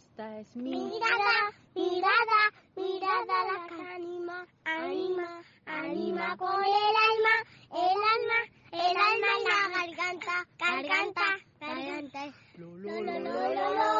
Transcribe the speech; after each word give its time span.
Esta 0.00 0.38
es 0.38 0.56
mi 0.56 0.70
mirada, 0.70 1.52
mirada, 1.74 2.40
mirada 2.74 3.36
la 3.50 3.66
que 3.68 3.82
anima, 3.94 4.46
anima, 4.64 5.42
anima 5.66 6.36
con 6.38 6.64
el 6.64 6.94
alma, 7.10 7.34
el 7.70 7.98
alma, 8.14 8.38
el 8.72 8.96
alma 8.96 9.30
y 9.38 9.44
la 9.44 9.60
garganta, 9.76 10.36
garganta, 10.58 11.26
garganta. 11.60 12.22
Lo, 12.54 12.68
lo, 12.78 13.02
lo, 13.02 13.12
lo, 13.20 13.32
lo, 13.54 13.74
lo. 13.74 13.90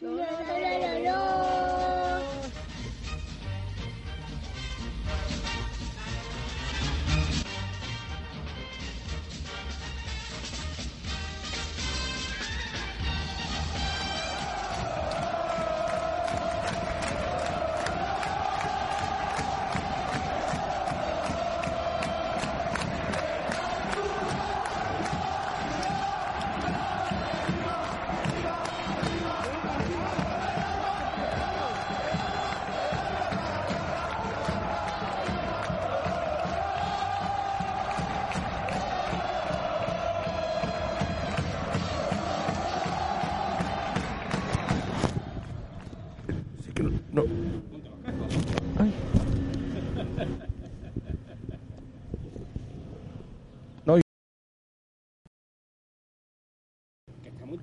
Lo, 0.00 0.10
lo, 0.10 0.20
lo, 0.20 0.68
lo, 0.78 0.98
lo. 0.98 2.01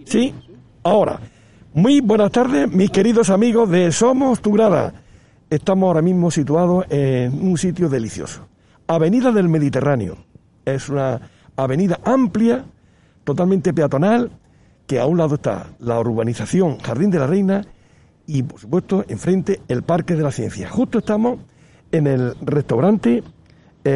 Sí, 0.10 0.34
ahora. 0.82 1.20
Muy 1.76 2.02
buenas 2.02 2.32
tardes, 2.32 2.68
mis 2.68 2.90
queridos 2.90 3.30
amigos 3.30 3.70
de 3.70 3.92
Somos 3.92 4.42
Tu 4.42 4.52
Grada. 4.52 4.92
Estamos 5.52 5.86
ahora 5.86 6.02
mismo 6.02 6.32
situados 6.32 6.88
en 6.90 7.48
un 7.48 7.60
sitio 7.60 7.90
delicioso. 7.90 8.48
Avenida 8.88 9.32
del 9.32 9.50
Mediterráneo. 9.50 10.18
Es 10.66 10.90
una 10.90 11.22
avenida 11.56 12.00
amplia, 12.04 12.66
totalmente 13.24 13.72
peatonal, 13.72 14.32
que 14.88 15.00
a 15.00 15.06
un 15.06 15.20
lado 15.20 15.36
está 15.36 15.68
la 15.78 16.00
urbanización 16.00 16.80
Jardín 16.80 17.12
de 17.12 17.20
la 17.20 17.28
Reina 17.28 17.68
y, 18.26 18.42
por 18.42 18.60
supuesto, 18.60 19.06
enfrente 19.10 19.62
el 19.68 19.84
Parque 19.84 20.16
de 20.16 20.24
la 20.24 20.32
Ciencia. 20.32 20.70
Justo 20.70 20.98
estamos 20.98 21.38
en 21.92 22.08
el 22.08 22.34
restaurante 22.42 23.22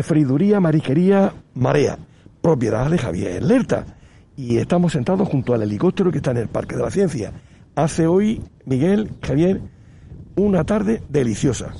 Friduría 0.03 0.59
Marisquería 0.59 1.33
Marea, 1.55 1.97
propiedad 2.39 2.87
de 2.91 2.99
Javier 2.99 3.41
Lerta. 3.41 3.97
Y 4.35 4.57
estamos 4.57 4.93
sentados 4.93 5.27
junto 5.27 5.53
al 5.53 5.61
helicóptero 5.61 6.11
que 6.11 6.17
está 6.17 6.31
en 6.31 6.37
el 6.37 6.47
Parque 6.47 6.75
de 6.75 6.81
la 6.81 6.89
Ciencia. 6.89 7.31
Hace 7.75 8.07
hoy, 8.07 8.41
Miguel, 8.65 9.11
Javier, 9.21 9.61
una 10.35 10.63
tarde 10.63 11.03
deliciosa. 11.07 11.71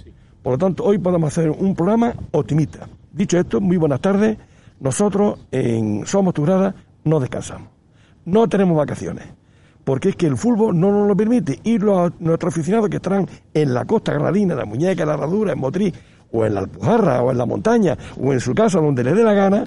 Por 0.44 0.54
lo 0.54 0.58
tanto, 0.60 0.84
hoy 0.84 1.00
podemos 1.00 1.30
hacer 1.36 1.50
un 1.50 1.74
programa 1.76 2.14
optimista. 2.32 2.88
Dicho 3.12 3.40
esto, 3.40 3.60
muy 3.60 3.78
buenas 3.78 4.02
tardes. 4.02 4.38
Nosotros 4.80 5.40
en 5.52 6.06
Somos 6.06 6.34
Tu 6.36 6.44
Grada 6.44 6.76
no 7.06 7.20
descansamos. 7.20 7.70
No 8.26 8.48
tenemos 8.48 8.78
vacaciones. 8.78 9.26
Porque 9.84 10.10
es 10.10 10.16
que 10.16 10.28
el 10.28 10.38
fútbol 10.38 10.80
no 10.80 10.92
nos 10.92 11.08
lo 11.08 11.18
permite. 11.18 11.60
Y 11.64 11.80
los, 11.80 12.12
nuestros 12.20 12.54
aficionados 12.54 12.90
que 12.90 12.98
estarán 12.98 13.28
en 13.54 13.74
la 13.74 13.86
costa 13.86 14.14
granadina, 14.14 14.54
en 14.54 14.60
la 14.60 14.66
muñeca, 14.66 15.04
en 15.04 15.08
la 15.10 15.16
herradura, 15.16 15.54
en 15.54 15.60
Motriz, 15.60 15.94
o 16.32 16.46
en 16.46 16.54
la 16.54 16.62
Alpujarra, 16.62 17.24
o 17.24 17.32
en 17.32 17.38
la 17.38 17.46
montaña, 17.46 17.98
o 18.22 18.32
en 18.32 18.40
su 18.40 18.54
casa, 18.54 18.80
donde 18.80 19.04
les 19.04 19.16
dé 19.16 19.24
la 19.24 19.34
gana, 19.34 19.66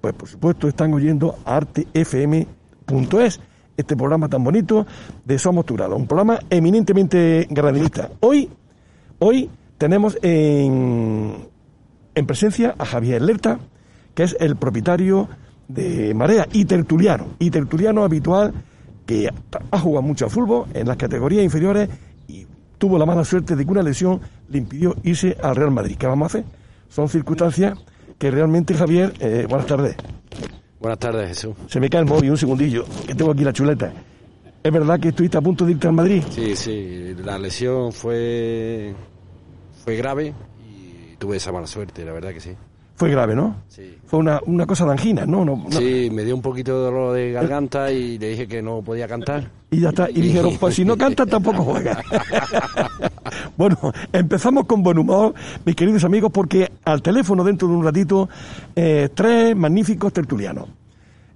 pues 0.00 0.14
por 0.14 0.28
supuesto 0.28 0.68
están 0.68 0.92
oyendo 0.94 1.38
artefm.es, 1.44 3.40
este 3.76 3.96
programa 3.96 4.28
tan 4.28 4.42
bonito 4.42 4.86
de 5.24 5.38
Somos 5.38 5.66
Tu 5.66 5.74
Grado, 5.74 5.96
un 5.96 6.06
programa 6.06 6.38
eminentemente 6.50 7.46
granadinista. 7.50 8.10
Hoy, 8.20 8.48
hoy 9.18 9.50
tenemos 9.76 10.18
en, 10.22 11.48
en 12.14 12.26
presencia 12.26 12.74
a 12.78 12.84
Javier 12.84 13.22
Lerta, 13.22 13.58
que 14.14 14.24
es 14.24 14.36
el 14.40 14.56
propietario 14.56 15.28
de 15.68 16.14
Marea 16.14 16.48
y 16.52 16.64
tertuliano, 16.64 17.26
y 17.38 17.50
tertuliano 17.50 18.04
habitual 18.04 18.52
que 19.06 19.28
ha 19.70 19.78
jugado 19.78 20.02
mucho 20.02 20.26
a 20.26 20.28
fútbol 20.28 20.66
en 20.74 20.86
las 20.86 20.96
categorías 20.96 21.44
inferiores 21.44 21.88
y 22.26 22.46
tuvo 22.76 22.98
la 22.98 23.06
mala 23.06 23.24
suerte 23.24 23.56
de 23.56 23.64
que 23.64 23.70
una 23.70 23.82
lesión 23.82 24.20
le 24.48 24.58
impidió 24.58 24.96
irse 25.02 25.36
al 25.42 25.56
Real 25.56 25.70
Madrid. 25.70 25.96
¿Qué 25.96 26.06
vamos 26.06 26.26
a 26.26 26.38
hacer? 26.38 26.44
Son 26.88 27.08
circunstancias 27.08 27.78
que 28.18 28.30
realmente, 28.30 28.74
Javier, 28.74 29.14
eh, 29.20 29.46
buenas 29.48 29.66
tardes. 29.66 29.96
Buenas 30.80 30.98
tardes, 30.98 31.28
Jesús. 31.28 31.54
Se 31.66 31.80
me 31.80 31.88
cae 31.88 32.00
el 32.00 32.06
móvil, 32.06 32.30
un 32.30 32.38
segundillo, 32.38 32.84
que 33.06 33.14
tengo 33.14 33.32
aquí 33.32 33.44
la 33.44 33.52
chuleta. 33.52 33.92
¿Es 34.62 34.72
verdad 34.72 34.98
que 35.00 35.08
estuviste 35.08 35.38
a 35.38 35.40
punto 35.40 35.64
de 35.64 35.72
irte 35.72 35.86
al 35.86 35.92
Madrid? 35.92 36.22
Sí, 36.30 36.54
sí, 36.56 37.14
la 37.24 37.38
lesión 37.38 37.92
fue 37.92 38.94
fue 39.84 39.96
grave 39.96 40.34
y 40.60 41.16
tuve 41.16 41.36
esa 41.36 41.52
mala 41.52 41.66
suerte, 41.66 42.04
la 42.04 42.12
verdad 42.12 42.32
que 42.32 42.40
sí. 42.40 42.50
Fue 42.98 43.10
grave, 43.12 43.36
¿no? 43.36 43.54
Sí. 43.68 43.96
Fue 44.06 44.18
una, 44.18 44.40
una 44.44 44.66
cosa 44.66 44.84
de 44.84 44.90
angina, 44.90 45.24
¿no? 45.24 45.44
no, 45.44 45.54
no. 45.54 45.70
Sí, 45.70 46.10
me 46.12 46.24
dio 46.24 46.34
un 46.34 46.42
poquito 46.42 46.76
de 46.76 46.84
dolor 46.86 47.14
de 47.14 47.30
garganta 47.30 47.92
y 47.92 48.18
le 48.18 48.30
dije 48.30 48.48
que 48.48 48.60
no 48.60 48.82
podía 48.82 49.06
cantar. 49.06 49.48
Y 49.70 49.78
ya 49.78 49.90
está. 49.90 50.10
Y 50.10 50.20
dijeron, 50.20 50.56
pues 50.58 50.74
si 50.74 50.84
no 50.84 50.96
canta 50.96 51.24
tampoco 51.24 51.62
juega. 51.62 52.02
bueno, 53.56 53.78
empezamos 54.12 54.66
con 54.66 54.82
buen 54.82 54.98
humor, 54.98 55.32
mis 55.64 55.76
queridos 55.76 56.02
amigos, 56.02 56.32
porque 56.34 56.72
al 56.84 57.00
teléfono 57.00 57.44
dentro 57.44 57.68
de 57.68 57.74
un 57.74 57.84
ratito, 57.84 58.28
eh, 58.74 59.10
tres 59.14 59.54
magníficos 59.54 60.12
tertulianos. 60.12 60.68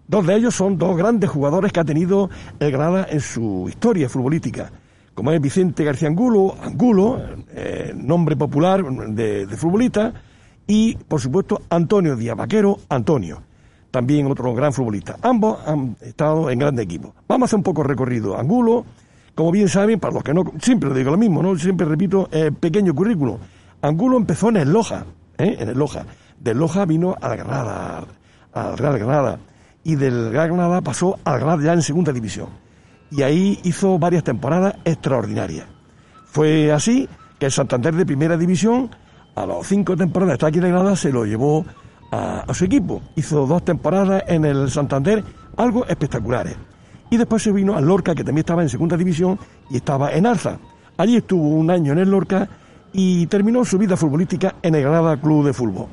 Dos 0.08 0.26
de 0.26 0.34
ellos 0.34 0.56
son 0.56 0.76
dos 0.76 0.96
grandes 0.96 1.30
jugadores 1.30 1.70
que 1.70 1.78
ha 1.78 1.84
tenido 1.84 2.28
el 2.58 2.72
Granada 2.72 3.06
en 3.08 3.20
su 3.20 3.66
historia 3.68 4.08
futbolística, 4.08 4.72
como 5.14 5.30
es 5.30 5.40
Vicente 5.40 5.84
García 5.84 6.08
Angulo, 6.08 6.56
Angulo, 6.60 7.20
eh, 7.54 7.92
nombre 7.94 8.34
popular 8.34 8.84
de, 8.84 9.46
de 9.46 9.56
futbolista, 9.56 10.12
y 10.66 10.94
por 10.94 11.20
supuesto 11.20 11.62
Antonio 11.70 12.16
Díaz 12.16 12.36
Vaquero, 12.36 12.78
Antonio 12.88 13.42
también 13.92 14.26
otro 14.26 14.52
gran 14.54 14.72
futbolista. 14.72 15.16
Ambos 15.22 15.58
han 15.64 15.96
estado 16.00 16.50
en 16.50 16.58
grandes 16.58 16.86
equipos. 16.86 17.12
Vamos 17.28 17.42
a 17.42 17.46
hacer 17.46 17.58
un 17.58 17.62
poco 17.62 17.84
recorrido. 17.84 18.36
Angulo, 18.36 18.84
como 19.34 19.52
bien 19.52 19.68
saben, 19.68 20.00
para 20.00 20.14
los 20.14 20.24
que 20.24 20.34
no, 20.34 20.44
siempre 20.60 20.88
lo 20.88 20.94
digo 20.96 21.10
lo 21.12 21.18
mismo, 21.18 21.42
no 21.42 21.56
siempre 21.56 21.86
repito, 21.86 22.28
eh, 22.32 22.50
pequeño 22.58 22.94
currículum. 22.94 23.36
Angulo 23.82 24.16
empezó 24.16 24.48
en 24.48 24.56
el 24.56 24.72
Loja, 24.72 25.04
¿eh? 25.38 25.56
en 25.60 25.68
el 25.68 25.78
Loja. 25.78 26.06
Del 26.40 26.58
Loja 26.58 26.86
vino 26.86 27.14
a 27.20 27.28
la 27.28 27.36
Granada, 27.36 28.04
al 28.54 28.78
Real 28.78 28.98
Granada, 28.98 29.38
y 29.84 29.94
del 29.94 30.32
Real 30.32 30.48
Granada 30.48 30.80
pasó 30.80 31.18
al 31.22 31.38
Granada 31.38 31.62
ya 31.62 31.72
en 31.74 31.82
segunda 31.82 32.12
división. 32.12 32.48
Y 33.10 33.22
ahí 33.22 33.60
hizo 33.62 33.98
varias 33.98 34.24
temporadas 34.24 34.74
extraordinarias. 34.86 35.66
Fue 36.24 36.72
así 36.72 37.08
que 37.38 37.46
el 37.46 37.52
Santander 37.52 37.94
de 37.94 38.06
primera 38.06 38.38
división, 38.38 38.90
a 39.34 39.46
las 39.46 39.66
cinco 39.66 39.96
temporadas 39.96 40.34
está 40.34 40.48
aquí 40.48 40.58
en 40.58 40.64
Granada, 40.64 40.96
se 40.96 41.12
lo 41.12 41.24
llevó 41.24 41.64
a, 42.10 42.40
a, 42.40 42.54
su 42.54 42.64
equipo. 42.64 43.02
Hizo 43.16 43.46
dos 43.46 43.64
temporadas 43.64 44.24
en 44.26 44.44
el 44.44 44.70
Santander, 44.70 45.24
algo 45.56 45.86
espectaculares. 45.86 46.56
Y 47.10 47.16
después 47.16 47.42
se 47.42 47.52
vino 47.52 47.76
al 47.76 47.84
Lorca, 47.84 48.14
que 48.14 48.24
también 48.24 48.42
estaba 48.42 48.62
en 48.62 48.68
segunda 48.68 48.96
división 48.96 49.38
y 49.70 49.76
estaba 49.76 50.12
en 50.12 50.26
alza. 50.26 50.58
Allí 50.96 51.16
estuvo 51.16 51.48
un 51.48 51.70
año 51.70 51.92
en 51.92 51.98
el 51.98 52.10
Lorca 52.10 52.48
y 52.92 53.26
terminó 53.26 53.64
su 53.64 53.78
vida 53.78 53.96
futbolística 53.96 54.56
en 54.62 54.74
el 54.74 54.82
Granada 54.82 55.20
Club 55.20 55.46
de 55.46 55.52
Fútbol. 55.52 55.88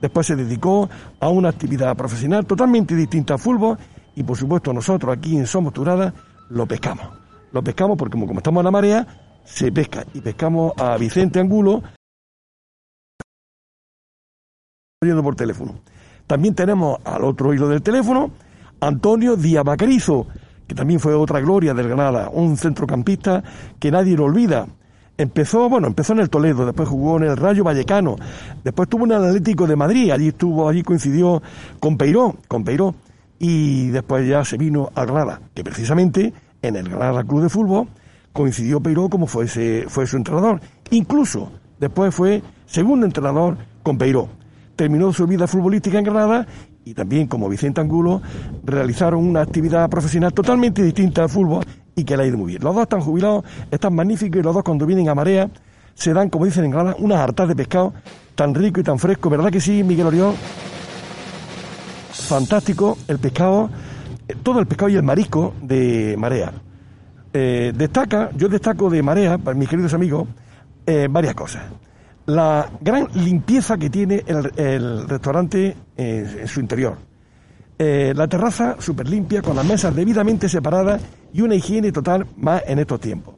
Después 0.00 0.26
se 0.26 0.36
dedicó 0.36 0.88
a 1.18 1.28
una 1.28 1.48
actividad 1.48 1.96
profesional 1.96 2.44
totalmente 2.46 2.94
distinta 2.94 3.34
al 3.34 3.40
fútbol 3.40 3.78
y 4.14 4.22
por 4.22 4.36
supuesto 4.36 4.72
nosotros 4.72 5.16
aquí 5.16 5.36
en 5.36 5.46
Somos 5.46 5.72
Turada 5.72 6.12
lo 6.50 6.66
pescamos. 6.66 7.06
Lo 7.52 7.62
pescamos 7.62 7.96
porque 7.96 8.12
como, 8.12 8.26
como 8.26 8.40
estamos 8.40 8.60
en 8.60 8.64
la 8.64 8.70
marea, 8.70 9.06
se 9.44 9.72
pesca. 9.72 10.04
Y 10.12 10.20
pescamos 10.20 10.72
a 10.76 10.96
Vicente 10.96 11.40
Angulo, 11.40 11.82
por 15.22 15.36
teléfono. 15.36 15.74
También 16.26 16.54
tenemos 16.54 16.98
al 17.04 17.24
otro 17.24 17.52
hilo 17.52 17.68
del 17.68 17.82
teléfono 17.82 18.30
Antonio 18.80 19.36
Díaz 19.36 19.64
Bacarizo, 19.64 20.26
que 20.66 20.74
también 20.74 21.00
fue 21.00 21.14
otra 21.14 21.40
gloria 21.40 21.74
del 21.74 21.88
Granada, 21.88 22.30
un 22.32 22.56
centrocampista 22.56 23.42
que 23.78 23.90
nadie 23.90 24.16
lo 24.16 24.24
olvida. 24.24 24.66
Empezó, 25.16 25.68
bueno, 25.68 25.86
empezó 25.86 26.12
en 26.12 26.20
el 26.20 26.30
Toledo, 26.30 26.66
después 26.66 26.88
jugó 26.88 27.18
en 27.18 27.24
el 27.24 27.36
Rayo 27.36 27.62
Vallecano, 27.62 28.16
después 28.64 28.88
tuvo 28.88 29.04
en 29.04 29.12
el 29.12 29.24
Atlético 29.24 29.66
de 29.66 29.76
Madrid, 29.76 30.10
allí 30.10 30.28
estuvo, 30.28 30.68
allí 30.68 30.82
coincidió 30.82 31.40
con 31.78 31.96
Peiró, 31.96 32.36
con 32.48 32.64
Peiró, 32.64 32.94
y 33.38 33.88
después 33.88 34.26
ya 34.26 34.44
se 34.44 34.56
vino 34.56 34.90
a 34.94 35.04
Granada, 35.04 35.40
que 35.54 35.62
precisamente 35.62 36.32
en 36.62 36.76
el 36.76 36.88
Granada 36.88 37.22
Club 37.22 37.42
de 37.42 37.48
Fútbol 37.48 37.88
coincidió 38.32 38.80
Peiró 38.80 39.08
como 39.08 39.26
fue, 39.26 39.46
fue 39.46 40.06
su 40.06 40.16
entrenador. 40.16 40.60
Incluso 40.90 41.52
después 41.78 42.14
fue 42.14 42.42
segundo 42.66 43.06
entrenador 43.06 43.56
con 43.82 43.98
Peiró. 43.98 44.28
Terminó 44.76 45.12
su 45.12 45.26
vida 45.26 45.46
futbolística 45.46 45.98
en 45.98 46.04
Granada 46.04 46.46
y 46.84 46.94
también 46.94 47.26
como 47.26 47.48
Vicente 47.48 47.80
Angulo 47.80 48.20
realizaron 48.64 49.24
una 49.24 49.40
actividad 49.40 49.88
profesional 49.88 50.32
totalmente 50.32 50.82
distinta 50.82 51.22
al 51.22 51.28
fútbol 51.28 51.64
y 51.94 52.04
que 52.04 52.16
le 52.16 52.24
ha 52.24 52.26
ido 52.26 52.38
muy 52.38 52.48
bien. 52.48 52.62
Los 52.62 52.74
dos 52.74 52.82
están 52.82 53.00
jubilados, 53.00 53.44
están 53.70 53.94
magníficos 53.94 54.40
y 54.40 54.42
los 54.42 54.54
dos 54.54 54.64
cuando 54.64 54.84
vienen 54.84 55.08
a 55.08 55.14
marea 55.14 55.48
se 55.94 56.12
dan, 56.12 56.28
como 56.28 56.44
dicen 56.44 56.64
en 56.64 56.72
Granada, 56.72 56.96
unas 56.98 57.18
hartas 57.18 57.48
de 57.48 57.56
pescado 57.56 57.94
tan 58.34 58.54
rico 58.54 58.80
y 58.80 58.82
tan 58.82 58.98
fresco. 58.98 59.30
¿Verdad 59.30 59.50
que 59.50 59.60
sí, 59.60 59.84
Miguel 59.84 60.08
Orión? 60.08 60.34
Fantástico 62.10 62.98
el 63.06 63.18
pescado, 63.18 63.70
eh, 64.26 64.34
todo 64.42 64.58
el 64.58 64.66
pescado 64.66 64.88
y 64.88 64.96
el 64.96 65.02
marisco 65.02 65.54
de 65.62 66.16
marea. 66.18 66.52
Eh, 67.32 67.72
destaca, 67.76 68.30
yo 68.36 68.48
destaco 68.48 68.90
de 68.90 69.02
marea, 69.02 69.38
mis 69.38 69.68
queridos 69.68 69.94
amigos, 69.94 70.28
eh, 70.86 71.08
varias 71.10 71.34
cosas 71.34 71.62
la 72.26 72.70
gran 72.80 73.08
limpieza 73.14 73.76
que 73.76 73.90
tiene 73.90 74.24
el, 74.26 75.08
restaurante 75.08 75.76
en, 75.96 76.48
su 76.48 76.60
interior. 76.60 76.96
Eh, 77.78 78.12
la 78.14 78.28
terraza 78.28 78.76
súper 78.78 79.08
limpia, 79.08 79.42
con 79.42 79.56
las 79.56 79.66
mesas 79.66 79.94
debidamente 79.94 80.48
separadas 80.48 81.02
y 81.32 81.42
una 81.42 81.56
higiene 81.56 81.92
total 81.92 82.26
más 82.36 82.62
en 82.66 82.78
estos 82.78 83.00
tiempos. 83.00 83.34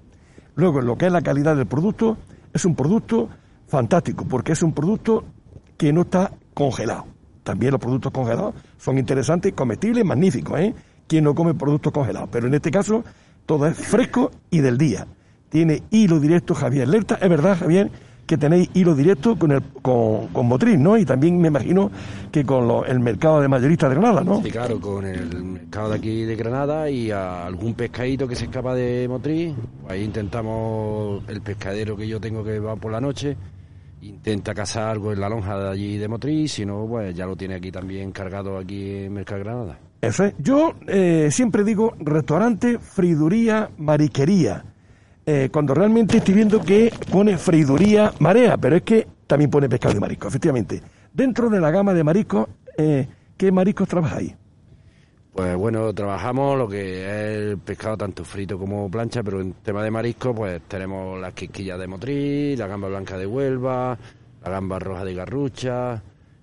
Luego, 0.55 0.81
lo 0.81 0.97
que 0.97 1.07
es 1.07 1.13
la 1.13 1.23
calidad 1.23 1.57
del 1.57 1.67
producto, 1.67 2.19
es 2.53 2.65
un 2.65 2.75
producto 2.75 3.29
fantástico, 3.67 4.27
porque 4.29 4.53
es 4.53 4.63
un 4.63 4.73
producto 4.73 5.25
que 5.77 5.93
no 5.93 6.03
está 6.03 6.33
congelado. 6.55 7.07
También 7.43 7.73
los 7.73 7.81
productos 7.81 8.13
congelados 8.13 8.55
son 8.79 8.99
interesantes, 8.99 9.53
comestibles, 9.53 10.05
magníficos, 10.05 10.59
¿eh? 10.59 10.75
Quien 11.07 11.25
no 11.25 11.35
come 11.35 11.55
productos 11.55 11.93
congelados. 11.93 12.29
Pero 12.33 12.49
en 12.49 12.55
este 12.55 12.71
caso, 12.71 13.05
todo 13.47 13.67
es 13.67 13.77
fresco 13.77 14.33
y 14.51 14.59
del 14.59 14.77
día. 14.77 15.07
Tiene 15.49 15.85
hilo 15.91 16.19
directo 16.19 16.55
Javier 16.55 16.89
Lerta. 16.89 17.19
Es 17.21 17.29
verdad, 17.29 17.57
Javier, 17.57 17.91
que 18.27 18.37
tenéis 18.37 18.69
hilo 18.75 18.95
directo 18.95 19.39
con, 19.39 19.53
el, 19.53 19.63
con, 19.83 20.29
con 20.29 20.47
Motriz, 20.47 20.79
¿no? 20.79 20.99
Y 20.99 21.05
también 21.05 21.41
me 21.41 21.49
imagino 21.49 21.91
que 22.31 22.45
con 22.45 22.85
el 22.87 23.01
mercado 23.01 23.41
de 23.41 23.49
mayoristas 23.49 23.91
de 23.91 23.97
Granada, 23.97 24.23
¿no? 24.23 24.43
Sí, 24.43 24.51
claro, 24.51 24.81
con 24.81 25.07
el 25.07 25.45
mercado 25.45 25.91
de 25.91 25.97
aquí 25.97 26.23
de 26.25 26.37
Granada 26.37 26.91
y 26.91 27.11
algún 27.11 27.75
pescadito 27.75 28.27
que 28.27 28.35
se 28.35 28.47
escapa 28.47 28.75
de 28.75 29.07
Motriz. 29.09 29.55
Ahí 29.89 30.03
intentamos, 30.03 31.23
el 31.29 31.41
pescadero 31.41 31.97
que 31.97 32.07
yo 32.09 32.21
tengo 32.21 32.43
que 32.43 32.59
va 32.59 32.77
por 32.77 32.91
la 32.91 33.01
noche, 33.01 33.37
intenta 34.03 34.55
cazar 34.55 34.91
algo 34.91 35.13
en 35.13 35.21
la 35.21 35.29
lonja 35.29 35.59
de 35.59 35.69
allí 35.71 35.97
de 35.97 36.09
Motriz, 36.09 36.53
si 36.53 36.67
no, 36.67 36.87
pues 36.89 37.15
ya 37.15 37.27
lo 37.27 37.37
tiene 37.37 37.55
aquí 37.55 37.71
también 37.71 38.11
cargado 38.11 38.59
aquí 38.59 39.05
en 39.05 39.13
Mercado 39.13 39.39
de 39.39 39.45
Granada. 39.45 39.79
Eso 40.01 40.25
es. 40.25 40.35
Yo 40.39 40.75
eh, 40.87 41.29
siempre 41.31 41.65
digo 41.65 41.95
restaurante, 41.99 42.79
friduría, 42.79 43.71
mariquería 43.79 44.65
eh, 45.27 45.49
cuando 45.53 45.75
realmente 45.75 46.19
estoy 46.19 46.35
viendo 46.35 46.61
que 46.63 46.93
pone 47.11 47.37
freiduría 47.37 48.13
marea, 48.21 48.57
pero 48.57 48.77
es 48.77 48.83
que 48.83 49.07
también 49.27 49.51
pone 49.51 49.69
pescado 49.69 49.95
de 49.95 50.01
marisco, 50.01 50.29
efectivamente. 50.29 50.81
Dentro 51.13 51.51
de 51.51 51.61
la 51.61 51.73
gama 51.73 51.93
de 51.93 52.05
mariscos, 52.05 52.49
eh, 52.79 53.09
¿qué 53.37 53.51
mariscos 53.51 53.89
trabajáis? 53.89 54.35
Pues 55.33 55.57
bueno, 55.57 55.93
trabajamos 55.93 56.57
lo 56.57 56.69
que 56.69 57.03
es 57.03 57.51
el 57.51 57.59
pescado 57.59 57.97
tanto 57.97 58.25
frito 58.25 58.57
como 58.57 58.89
plancha, 58.89 59.23
pero 59.23 59.41
en 59.41 59.53
tema 59.55 59.83
de 59.83 59.91
marisco, 59.91 60.33
pues 60.33 60.63
tenemos 60.69 61.21
las 61.21 61.35
quisquillas 61.35 61.79
de 61.79 61.89
Motriz, 61.89 62.59
la 62.59 62.69
gamba 62.69 62.89
blanca 62.89 63.19
de 63.19 63.27
Huelva, 63.27 63.99
la 64.45 64.51
gamba 64.51 64.79
roja 64.79 65.05
de 65.05 65.15
Garrucha, 65.15 66.03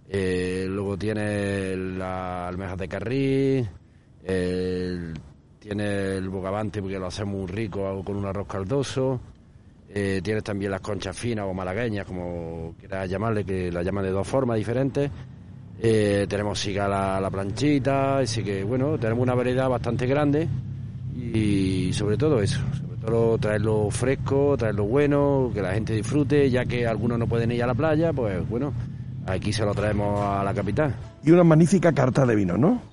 eh, 0.09 0.67
luego 0.69 0.97
tiene 0.97 1.75
la 1.75 2.49
almejas 2.49 2.77
de 2.77 2.87
Carril, 2.87 3.69
el 4.25 5.13
tiene 5.63 6.17
el 6.17 6.27
bogavante 6.27 6.81
porque 6.81 6.99
lo 6.99 7.07
hacemos 7.07 7.35
muy 7.35 7.47
rico 7.47 8.03
con 8.03 8.17
un 8.17 8.25
arroz 8.25 8.47
caldoso. 8.47 9.19
Eh, 9.87 10.19
tienes 10.21 10.43
también 10.43 10.71
las 10.71 10.81
conchas 10.81 11.15
finas 11.15 11.45
o 11.47 11.53
malagueñas, 11.53 12.05
como 12.05 12.75
quieras 12.77 13.09
llamarle, 13.09 13.45
que 13.45 13.71
la 13.71 13.81
llaman 13.81 14.03
de 14.03 14.11
dos 14.11 14.27
formas 14.27 14.57
diferentes. 14.57 15.09
Eh, 15.79 16.25
tenemos 16.27 16.59
sigala 16.59 17.19
la 17.21 17.31
planchita, 17.31 18.17
así 18.17 18.43
que 18.43 18.63
bueno, 18.63 18.97
tenemos 18.97 19.23
una 19.23 19.35
variedad 19.35 19.69
bastante 19.69 20.05
grande 20.05 20.47
y 21.15 21.91
sobre 21.93 22.17
todo 22.17 22.41
eso, 22.41 22.59
sobre 22.77 22.97
todo 22.97 23.37
traerlo 23.37 23.89
fresco, 23.89 24.57
traerlo 24.57 24.83
bueno, 24.83 25.49
que 25.53 25.61
la 25.61 25.73
gente 25.73 25.93
disfrute, 25.93 26.49
ya 26.49 26.65
que 26.65 26.85
algunos 26.85 27.17
no 27.17 27.27
pueden 27.27 27.51
ir 27.53 27.63
a 27.63 27.67
la 27.67 27.73
playa, 27.73 28.11
pues 28.11 28.47
bueno, 28.49 28.73
aquí 29.25 29.53
se 29.53 29.63
lo 29.63 29.73
traemos 29.73 30.19
a 30.19 30.43
la 30.43 30.53
capital. 30.53 30.93
Y 31.23 31.31
una 31.31 31.45
magnífica 31.45 31.93
carta 31.93 32.25
de 32.25 32.35
vino, 32.35 32.57
¿no? 32.57 32.92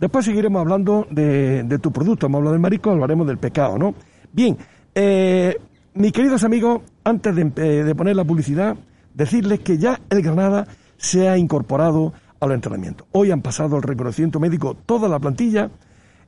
Después 0.00 0.24
seguiremos 0.24 0.60
hablando 0.60 1.06
de, 1.10 1.78
tu 1.80 1.92
producto. 1.92 2.26
Hemos 2.26 2.38
hablado 2.38 2.52
del 2.52 2.62
marisco, 2.62 2.90
hablaremos 2.90 3.26
del 3.26 3.38
pecado, 3.38 3.78
¿no? 3.78 3.94
Bien, 4.32 4.56
eh, 4.94 5.56
mis 5.94 6.12
queridos 6.12 6.44
amigos, 6.44 6.82
antes 7.04 7.34
de, 7.34 7.52
eh, 7.56 7.84
de, 7.84 7.94
poner 7.94 8.16
la 8.16 8.24
publicidad, 8.24 8.76
decirles 9.14 9.60
que 9.60 9.78
ya 9.78 10.00
el 10.10 10.22
Granada 10.22 10.66
se 10.96 11.28
ha 11.28 11.38
incorporado 11.38 12.12
al 12.40 12.52
entrenamiento. 12.52 13.06
Hoy 13.12 13.30
han 13.30 13.42
pasado 13.42 13.76
el 13.76 13.82
reconocimiento 13.82 14.40
médico 14.40 14.76
toda 14.86 15.08
la 15.08 15.18
plantilla, 15.18 15.70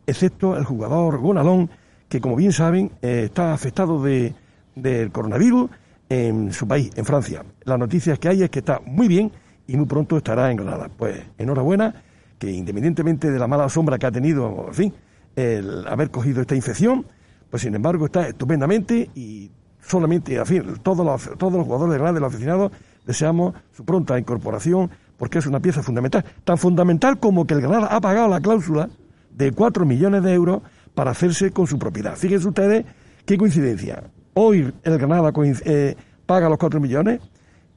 excepto 0.06 0.56
el 0.56 0.64
jugador 0.64 1.18
Gonalón, 1.18 1.70
que 2.08 2.20
como 2.20 2.36
bien 2.36 2.52
saben 2.52 2.92
eh, 3.02 3.24
está 3.24 3.52
afectado 3.52 4.02
de, 4.02 4.34
del 4.74 5.10
coronavirus 5.10 5.70
en 6.08 6.52
su 6.52 6.66
país, 6.66 6.90
en 6.96 7.04
Francia. 7.04 7.44
Las 7.64 7.78
noticias 7.78 8.18
que 8.18 8.28
hay 8.28 8.42
es 8.42 8.50
que 8.50 8.60
está 8.60 8.80
muy 8.84 9.08
bien 9.08 9.30
y 9.66 9.76
muy 9.76 9.86
pronto 9.86 10.16
estará 10.16 10.50
en 10.50 10.56
Granada. 10.56 10.88
Pues 10.96 11.20
enhorabuena 11.36 11.94
que 12.38 12.50
independientemente 12.50 13.31
de 13.31 13.38
la 13.38 13.46
mala 13.46 13.69
sombra 13.69 13.99
que 13.99 14.06
ha 14.06 14.12
tenido, 14.12 14.67
en 14.69 14.75
fin, 14.75 14.94
el 15.37 15.87
haber 15.87 16.11
cogido 16.11 16.40
esta 16.40 16.55
infección, 16.55 17.06
pues 17.50 17.62
sin 17.62 17.75
embargo 17.75 18.06
está 18.06 18.29
estupendamente 18.29 19.11
y 19.14 19.50
solamente, 19.81 20.37
en 20.37 20.46
fin, 20.46 20.64
todos 20.82 21.05
los, 21.05 21.38
todos 21.38 21.55
los 21.55 21.64
jugadores 21.64 21.93
de 21.93 21.99
Granada, 21.99 22.20
los 22.20 22.32
aficionados, 22.32 22.73
deseamos 23.06 23.55
su 23.73 23.85
pronta 23.85 24.19
incorporación 24.19 24.90
porque 25.17 25.38
es 25.38 25.46
una 25.46 25.61
pieza 25.61 25.82
fundamental, 25.82 26.25
tan 26.44 26.58
fundamental 26.58 27.19
como 27.19 27.46
que 27.46 27.55
el 27.55 27.61
Granada 27.61 27.88
ha 27.88 28.00
pagado 28.00 28.29
la 28.29 28.40
cláusula 28.40 28.88
de 29.31 29.52
4 29.52 29.85
millones 29.85 30.23
de 30.23 30.32
euros 30.32 30.62
para 30.94 31.11
hacerse 31.11 31.50
con 31.50 31.67
su 31.67 31.79
propiedad. 31.79 32.17
Fíjense 32.17 32.49
ustedes 32.49 32.85
qué 33.25 33.37
coincidencia. 33.37 34.04
Hoy 34.35 34.73
el 34.83 34.99
Granada 34.99 35.33
eh, 35.64 35.97
paga 36.26 36.49
los 36.49 36.59
4 36.59 36.80
millones, 36.80 37.21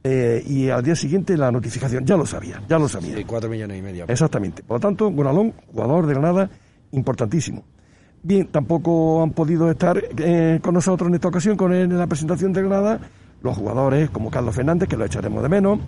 eh, 0.03 0.43
y 0.45 0.69
al 0.69 0.83
día 0.83 0.95
siguiente 0.95 1.37
la 1.37 1.51
notificación. 1.51 2.05
Ya 2.05 2.17
lo 2.17 2.25
sabía, 2.25 2.61
ya 2.67 2.79
lo 2.79 2.87
sabía. 2.87 3.15
Sí, 3.15 3.23
cuatro 3.23 3.49
millones 3.49 3.77
y 3.77 3.81
medio. 3.81 4.05
Exactamente. 4.07 4.63
Por 4.63 4.77
lo 4.77 4.79
tanto, 4.79 5.09
Gonalón, 5.11 5.53
jugador 5.71 6.07
de 6.07 6.13
Granada, 6.13 6.49
importantísimo. 6.91 7.63
Bien, 8.23 8.47
tampoco 8.47 9.23
han 9.23 9.31
podido 9.31 9.69
estar 9.71 10.01
eh, 10.17 10.59
con 10.61 10.75
nosotros 10.75 11.09
en 11.09 11.15
esta 11.15 11.27
ocasión 11.27 11.57
con 11.57 11.73
él 11.73 11.91
en 11.91 11.97
la 11.97 12.07
presentación 12.07 12.53
de 12.53 12.61
Granada 12.61 12.99
los 13.41 13.57
jugadores 13.57 14.09
como 14.09 14.29
Carlos 14.29 14.55
Fernández, 14.55 14.87
que 14.87 14.97
lo 14.97 15.05
echaremos 15.05 15.41
de 15.41 15.49
menos, 15.49 15.79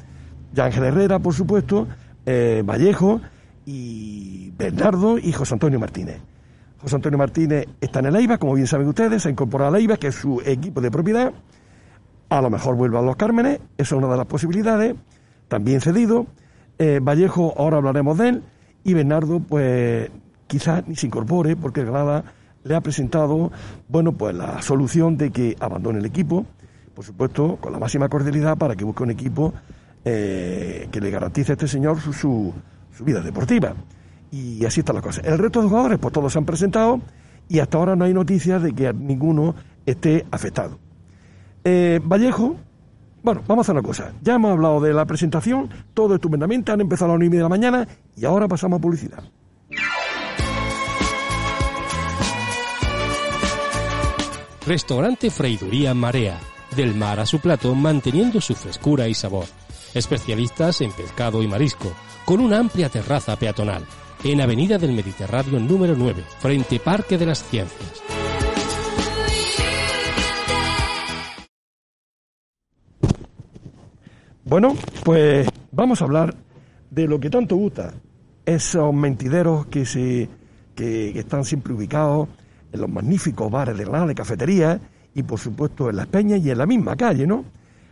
Ángel 0.57 0.83
Herrera, 0.83 1.19
por 1.19 1.33
supuesto, 1.33 1.87
eh, 2.25 2.63
Vallejo 2.65 3.21
y 3.65 4.51
Bernardo 4.57 5.17
y 5.17 5.31
José 5.31 5.53
Antonio 5.53 5.79
Martínez. 5.79 6.19
José 6.79 6.95
Antonio 6.95 7.17
Martínez 7.17 7.67
está 7.79 7.99
en 7.99 8.07
el 8.07 8.15
EIVA, 8.17 8.37
como 8.37 8.55
bien 8.55 8.67
saben 8.67 8.87
ustedes, 8.87 9.21
se 9.21 9.29
ha 9.29 9.31
incorporado 9.31 9.69
a 9.69 9.71
la 9.71 9.79
EIVA, 9.79 9.97
que 9.97 10.07
es 10.07 10.15
su 10.15 10.41
equipo 10.45 10.81
de 10.81 10.91
propiedad 10.91 11.31
a 12.37 12.41
lo 12.41 12.49
mejor 12.49 12.75
vuelva 12.75 12.99
a 12.99 13.01
los 13.03 13.15
Cármenes, 13.15 13.59
esa 13.77 13.95
es 13.95 13.99
una 13.99 14.07
de 14.07 14.17
las 14.17 14.25
posibilidades, 14.25 14.95
también 15.47 15.81
cedido. 15.81 16.25
Eh, 16.79 16.99
Vallejo, 17.01 17.53
ahora 17.57 17.77
hablaremos 17.77 18.17
de 18.17 18.29
él, 18.29 18.43
y 18.83 18.93
Bernardo, 18.95 19.39
pues 19.39 20.09
quizás 20.47 20.87
ni 20.87 20.95
se 20.95 21.05
incorpore, 21.05 21.55
porque 21.55 21.83
Granada 21.83 22.23
le 22.63 22.75
ha 22.75 22.81
presentado, 22.81 23.51
bueno, 23.87 24.13
pues 24.13 24.33
la 24.33 24.61
solución 24.63 25.15
de 25.15 25.29
que 25.29 25.55
abandone 25.59 25.99
el 25.99 26.05
equipo, 26.05 26.45
por 26.95 27.05
supuesto, 27.05 27.57
con 27.57 27.71
la 27.71 27.77
máxima 27.77 28.09
cordialidad 28.09 28.57
para 28.57 28.75
que 28.75 28.83
busque 28.83 29.03
un 29.03 29.11
equipo 29.11 29.53
eh, 30.03 30.87
que 30.91 31.01
le 31.01 31.11
garantice 31.11 31.51
a 31.51 31.53
este 31.53 31.67
señor 31.67 31.99
su, 31.99 32.13
su, 32.13 32.51
su, 32.95 33.03
vida 33.03 33.21
deportiva. 33.21 33.73
Y 34.31 34.65
así 34.65 34.79
está 34.79 34.91
la 34.91 35.01
cosa. 35.01 35.21
El 35.21 35.37
resto 35.37 35.61
de 35.61 35.67
jugadores, 35.67 35.99
pues 35.99 36.11
todos 36.11 36.33
se 36.33 36.39
han 36.39 36.45
presentado 36.45 36.99
y 37.47 37.59
hasta 37.59 37.77
ahora 37.77 37.95
no 37.95 38.05
hay 38.05 38.13
noticias 38.13 38.63
de 38.63 38.73
que 38.73 38.91
ninguno 38.91 39.53
esté 39.85 40.25
afectado. 40.31 40.79
Eh, 41.63 41.99
Vallejo, 42.03 42.57
bueno, 43.21 43.41
vamos 43.47 43.63
a 43.63 43.71
hacer 43.71 43.79
una 43.79 43.87
cosa. 43.87 44.13
Ya 44.21 44.35
hemos 44.35 44.51
hablado 44.51 44.81
de 44.81 44.93
la 44.93 45.05
presentación, 45.05 45.69
todo 45.93 46.15
estupendamente, 46.15 46.71
han 46.71 46.81
empezado 46.81 47.11
a 47.11 47.13
las 47.15 47.19
9 47.19 47.37
de 47.37 47.43
la 47.43 47.49
mañana 47.49 47.87
y 48.15 48.25
ahora 48.25 48.47
pasamos 48.47 48.79
a 48.79 48.81
publicidad. 48.81 49.23
Restaurante 54.65 55.29
Freiduría 55.29 55.93
Marea. 55.93 56.39
Del 56.75 56.95
mar 56.95 57.19
a 57.19 57.25
su 57.25 57.39
plato, 57.39 57.75
manteniendo 57.75 58.41
su 58.41 58.55
frescura 58.55 59.07
y 59.07 59.13
sabor. 59.13 59.45
Especialistas 59.93 60.81
en 60.81 60.91
pescado 60.91 61.43
y 61.43 61.47
marisco, 61.47 61.91
con 62.25 62.39
una 62.39 62.57
amplia 62.57 62.89
terraza 62.89 63.35
peatonal 63.35 63.83
en 64.23 64.41
Avenida 64.41 64.77
del 64.77 64.93
Mediterráneo 64.93 65.59
número 65.59 65.95
9, 65.97 66.23
frente 66.39 66.79
Parque 66.79 67.17
de 67.17 67.25
las 67.25 67.43
Ciencias. 67.43 68.01
Bueno, 74.53 74.75
pues 75.03 75.49
vamos 75.71 75.99
a 75.99 76.05
hablar 76.05 76.35
de 76.91 77.07
lo 77.07 77.19
que 77.19 77.31
tanto 77.31 77.55
gusta, 77.55 77.91
esos 78.45 78.93
mentideros 78.93 79.65
que 79.65 79.83
se 79.83 80.29
que, 80.75 81.17
están 81.17 81.43
siempre 81.43 81.73
ubicados 81.73 82.29
en 82.71 82.81
los 82.81 82.87
magníficos 82.87 83.49
bares 83.49 83.75
de 83.75 83.83
Granada, 83.83 84.05
de 84.05 84.13
cafeterías 84.13 84.79
y 85.15 85.23
por 85.23 85.39
supuesto 85.39 85.89
en 85.89 85.95
las 85.95 86.05
peñas 86.05 86.39
y 86.45 86.51
en 86.51 86.59
la 86.59 86.67
misma 86.67 86.95
calle, 86.95 87.25
¿no? 87.25 87.45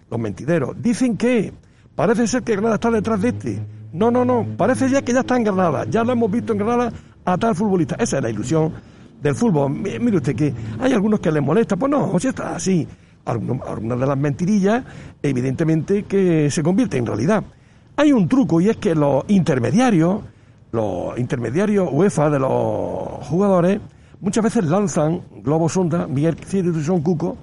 Los 0.08 0.20
mentideros 0.20 0.80
dicen 0.80 1.18
que 1.18 1.52
parece 1.96 2.28
ser 2.28 2.44
que 2.44 2.52
Granada 2.52 2.76
está 2.76 2.92
detrás 2.92 3.20
de 3.20 3.30
este. 3.30 3.60
No, 3.92 4.12
no, 4.12 4.24
no, 4.24 4.46
parece 4.56 4.88
ya 4.88 5.02
que 5.02 5.14
ya 5.14 5.22
está 5.22 5.38
en 5.38 5.46
Granada, 5.46 5.88
ya 5.90 6.04
lo 6.04 6.12
hemos 6.12 6.30
visto 6.30 6.54
en 6.54 6.60
Granada 6.60 6.94
a 7.26 7.38
tal 7.40 7.56
futbolista. 7.56 7.96
Esa 7.96 8.18
es 8.18 8.24
la 8.24 8.30
ilusión 8.30 8.72
del 9.20 9.34
fútbol. 9.34 9.72
Mire 9.72 10.18
usted 10.18 10.36
que 10.36 10.54
hay 10.80 10.94
algunos 10.94 11.22
que 11.22 11.32
les 11.32 11.42
molesta, 11.42 11.76
pues 11.76 11.90
no, 11.90 12.20
si 12.20 12.28
está 12.28 12.56
así 12.56 12.88
algunas 13.26 14.00
de 14.00 14.06
las 14.06 14.18
mentirillas, 14.18 14.84
evidentemente 15.22 16.04
que 16.04 16.50
se 16.50 16.64
convierte 16.64 16.98
en 16.98 17.06
realidad. 17.06 17.44
Hay 17.96 18.12
un 18.12 18.28
truco 18.28 18.62
y 18.62 18.70
es 18.70 18.78
que 18.78 18.96
los 18.96 19.24
intermediarios, 19.28 20.22
los 20.72 21.18
intermediarios 21.20 21.90
UEFA 21.92 22.30
de 22.30 22.40
los 22.40 23.28
jugadores, 23.28 23.80
muchas 24.22 24.44
veces 24.44 24.66
lanzan 24.66 25.22
globos 25.44 25.74
sonda, 25.74 26.08
Miguel 26.08 26.38
y 26.40 26.84
Son 26.84 27.02
Cuco, 27.02 27.38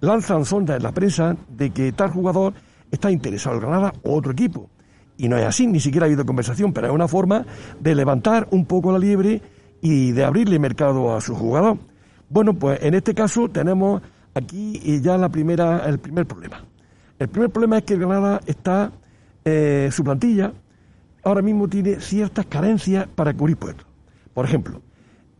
lanzan 0.00 0.44
sondas 0.44 0.76
en 0.76 0.82
la 0.82 0.92
prensa 0.92 1.36
de 1.48 1.70
que 1.70 1.92
tal 1.92 2.10
jugador 2.10 2.54
está 2.90 3.10
interesado 3.10 3.56
en 3.56 3.62
Granada 3.62 3.92
o 4.04 4.14
otro 4.14 4.32
equipo. 4.32 4.70
Y 5.16 5.28
no 5.28 5.36
es 5.36 5.44
así, 5.44 5.66
ni 5.66 5.80
siquiera 5.80 6.06
ha 6.06 6.08
habido 6.08 6.24
conversación, 6.24 6.72
pero 6.72 6.86
es 6.86 6.92
una 6.92 7.08
forma 7.08 7.44
de 7.80 7.94
levantar 7.94 8.46
un 8.52 8.66
poco 8.66 8.92
la 8.92 8.98
liebre 8.98 9.42
y 9.80 10.12
de 10.12 10.24
abrirle 10.24 10.58
mercado 10.58 11.14
a 11.14 11.20
su 11.20 11.34
jugador. 11.34 11.78
Bueno, 12.30 12.54
pues 12.54 12.80
en 12.82 12.94
este 12.94 13.14
caso 13.14 13.48
tenemos 13.48 14.00
Aquí 14.38 15.00
ya 15.00 15.18
la 15.18 15.28
primera, 15.28 15.84
el 15.88 15.98
primer 15.98 16.24
problema. 16.24 16.64
El 17.18 17.28
primer 17.28 17.50
problema 17.50 17.78
es 17.78 17.82
que 17.82 17.96
Granada 17.96 18.40
está, 18.46 18.92
eh, 19.44 19.88
su 19.90 20.04
plantilla 20.04 20.52
ahora 21.24 21.42
mismo 21.42 21.66
tiene 21.66 21.98
ciertas 21.98 22.46
carencias 22.46 23.08
para 23.08 23.34
cubrir 23.34 23.56
puestos. 23.56 23.84
Por 24.32 24.44
ejemplo, 24.44 24.80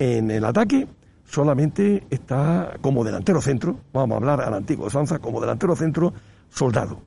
en 0.00 0.32
el 0.32 0.44
ataque 0.44 0.88
solamente 1.24 2.08
está 2.10 2.74
como 2.80 3.04
delantero 3.04 3.40
centro, 3.40 3.78
vamos 3.92 4.16
a 4.16 4.18
hablar 4.18 4.40
al 4.40 4.54
antiguo 4.54 4.90
Sanza, 4.90 5.20
como 5.20 5.40
delantero 5.40 5.76
centro 5.76 6.12
soldado. 6.48 7.00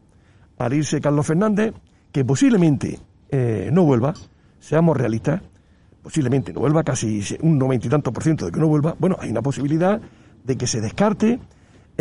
Al 0.60 0.74
irse 0.74 1.02
Carlos 1.02 1.28
Fernández, 1.28 1.74
que 2.14 2.24
posiblemente 2.24 3.00
eh, 3.28 3.70
no 3.74 3.84
vuelva, 3.84 4.14
seamos 4.60 4.96
realistas, 4.96 5.42
posiblemente 6.02 6.54
no 6.54 6.62
vuelva, 6.62 6.84
casi 6.84 7.22
un 7.42 7.58
noventa 7.58 7.88
y 7.88 7.90
tanto 7.90 8.14
por 8.14 8.24
ciento 8.24 8.46
de 8.46 8.54
que 8.54 8.62
no 8.62 8.68
vuelva, 8.68 8.96
bueno, 8.98 9.18
hay 9.20 9.30
una 9.30 9.42
posibilidad 9.42 10.00
de 10.46 10.56
que 10.56 10.68
se 10.68 10.80
descarte 10.80 11.38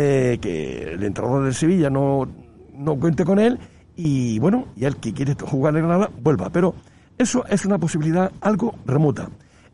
eh, 0.01 0.37
que 0.39 0.93
el 0.93 1.03
entrenador 1.03 1.45
de 1.45 1.53
Sevilla 1.53 1.89
no, 1.89 2.27
no 2.73 2.99
cuente 2.99 3.23
con 3.23 3.39
él 3.39 3.59
y 3.95 4.39
bueno, 4.39 4.65
y 4.75 4.85
el 4.85 4.97
que 4.97 5.13
quiere 5.13 5.35
jugar 5.35 5.75
en 5.75 5.83
Granada 5.83 6.09
vuelva. 6.21 6.49
Pero 6.49 6.73
eso 7.17 7.45
es 7.47 7.65
una 7.65 7.77
posibilidad 7.77 8.31
algo 8.41 8.73
remota. 8.85 9.29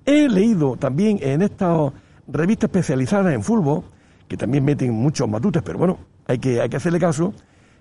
He 0.06 0.28
leído 0.28 0.76
también 0.76 1.20
en 1.22 1.42
estas 1.42 1.92
revistas 2.28 2.70
especializadas 2.70 3.34
en 3.34 3.44
fútbol, 3.44 3.84
que 4.28 4.38
también 4.38 4.66
meten 4.66 4.92
muchos 4.92 5.30
matutes, 5.30 5.64
pero 5.64 5.80
bueno, 5.80 5.98
hay 6.28 6.40
que, 6.40 6.60
hay 6.60 6.70
que 6.70 6.78
hacerle 6.78 7.00
caso, 7.00 7.34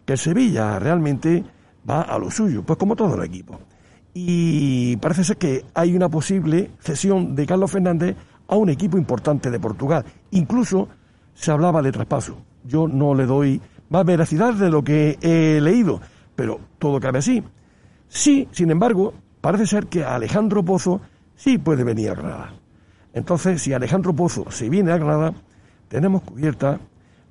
que 0.05 0.12
el 0.12 0.19
Sevilla 0.19 0.79
realmente 0.79 1.45
va 1.88 2.03
a 2.03 2.19
lo 2.19 2.31
suyo, 2.31 2.62
pues 2.62 2.79
como 2.79 2.95
todo 2.95 3.17
el 3.17 3.25
equipo. 3.25 3.59
Y 4.15 4.97
parece 4.97 5.25
ser 5.25 5.37
que 5.37 5.65
hay 5.75 5.95
una 5.95 6.09
posible 6.09 6.71
cesión 6.79 7.35
de 7.35 7.45
Carlos 7.45 7.71
Fernández 7.71 8.17
a 8.49 8.57
un 8.57 8.71
equipo 8.71 8.97
importante 8.97 9.50
de 9.50 9.61
Portugal. 9.61 10.05
Incluso 10.31 10.88
se 11.37 11.50
hablaba 11.50 11.83
de 11.83 11.93
traspaso. 11.93 12.38
Yo 12.64 12.88
no 12.88 13.14
le 13.14 13.26
doy 13.26 13.61
más 13.90 14.05
veracidad 14.05 14.55
de 14.55 14.71
lo 14.71 14.83
que 14.83 15.19
he 15.21 15.61
leído, 15.61 16.00
pero 16.35 16.59
todo 16.78 16.99
cabe 16.99 17.19
así. 17.19 17.45
Sí, 18.09 18.49
sin 18.50 18.71
embargo, 18.71 19.14
parece 19.40 19.66
ser 19.66 19.87
que 19.87 20.02
Alejandro 20.02 20.64
Pozo 20.64 21.00
sí 21.37 21.59
puede 21.59 21.85
venir 21.85 22.11
a 22.11 22.14
Granada. 22.14 22.55
Entonces, 23.12 23.62
si 23.62 23.73
Alejandro 23.73 24.14
Pozo 24.14 24.50
se 24.50 24.69
viene 24.69 24.93
a 24.93 24.99
Granada, 24.99 25.35
tenemos 25.88 26.23
cubierta 26.23 26.81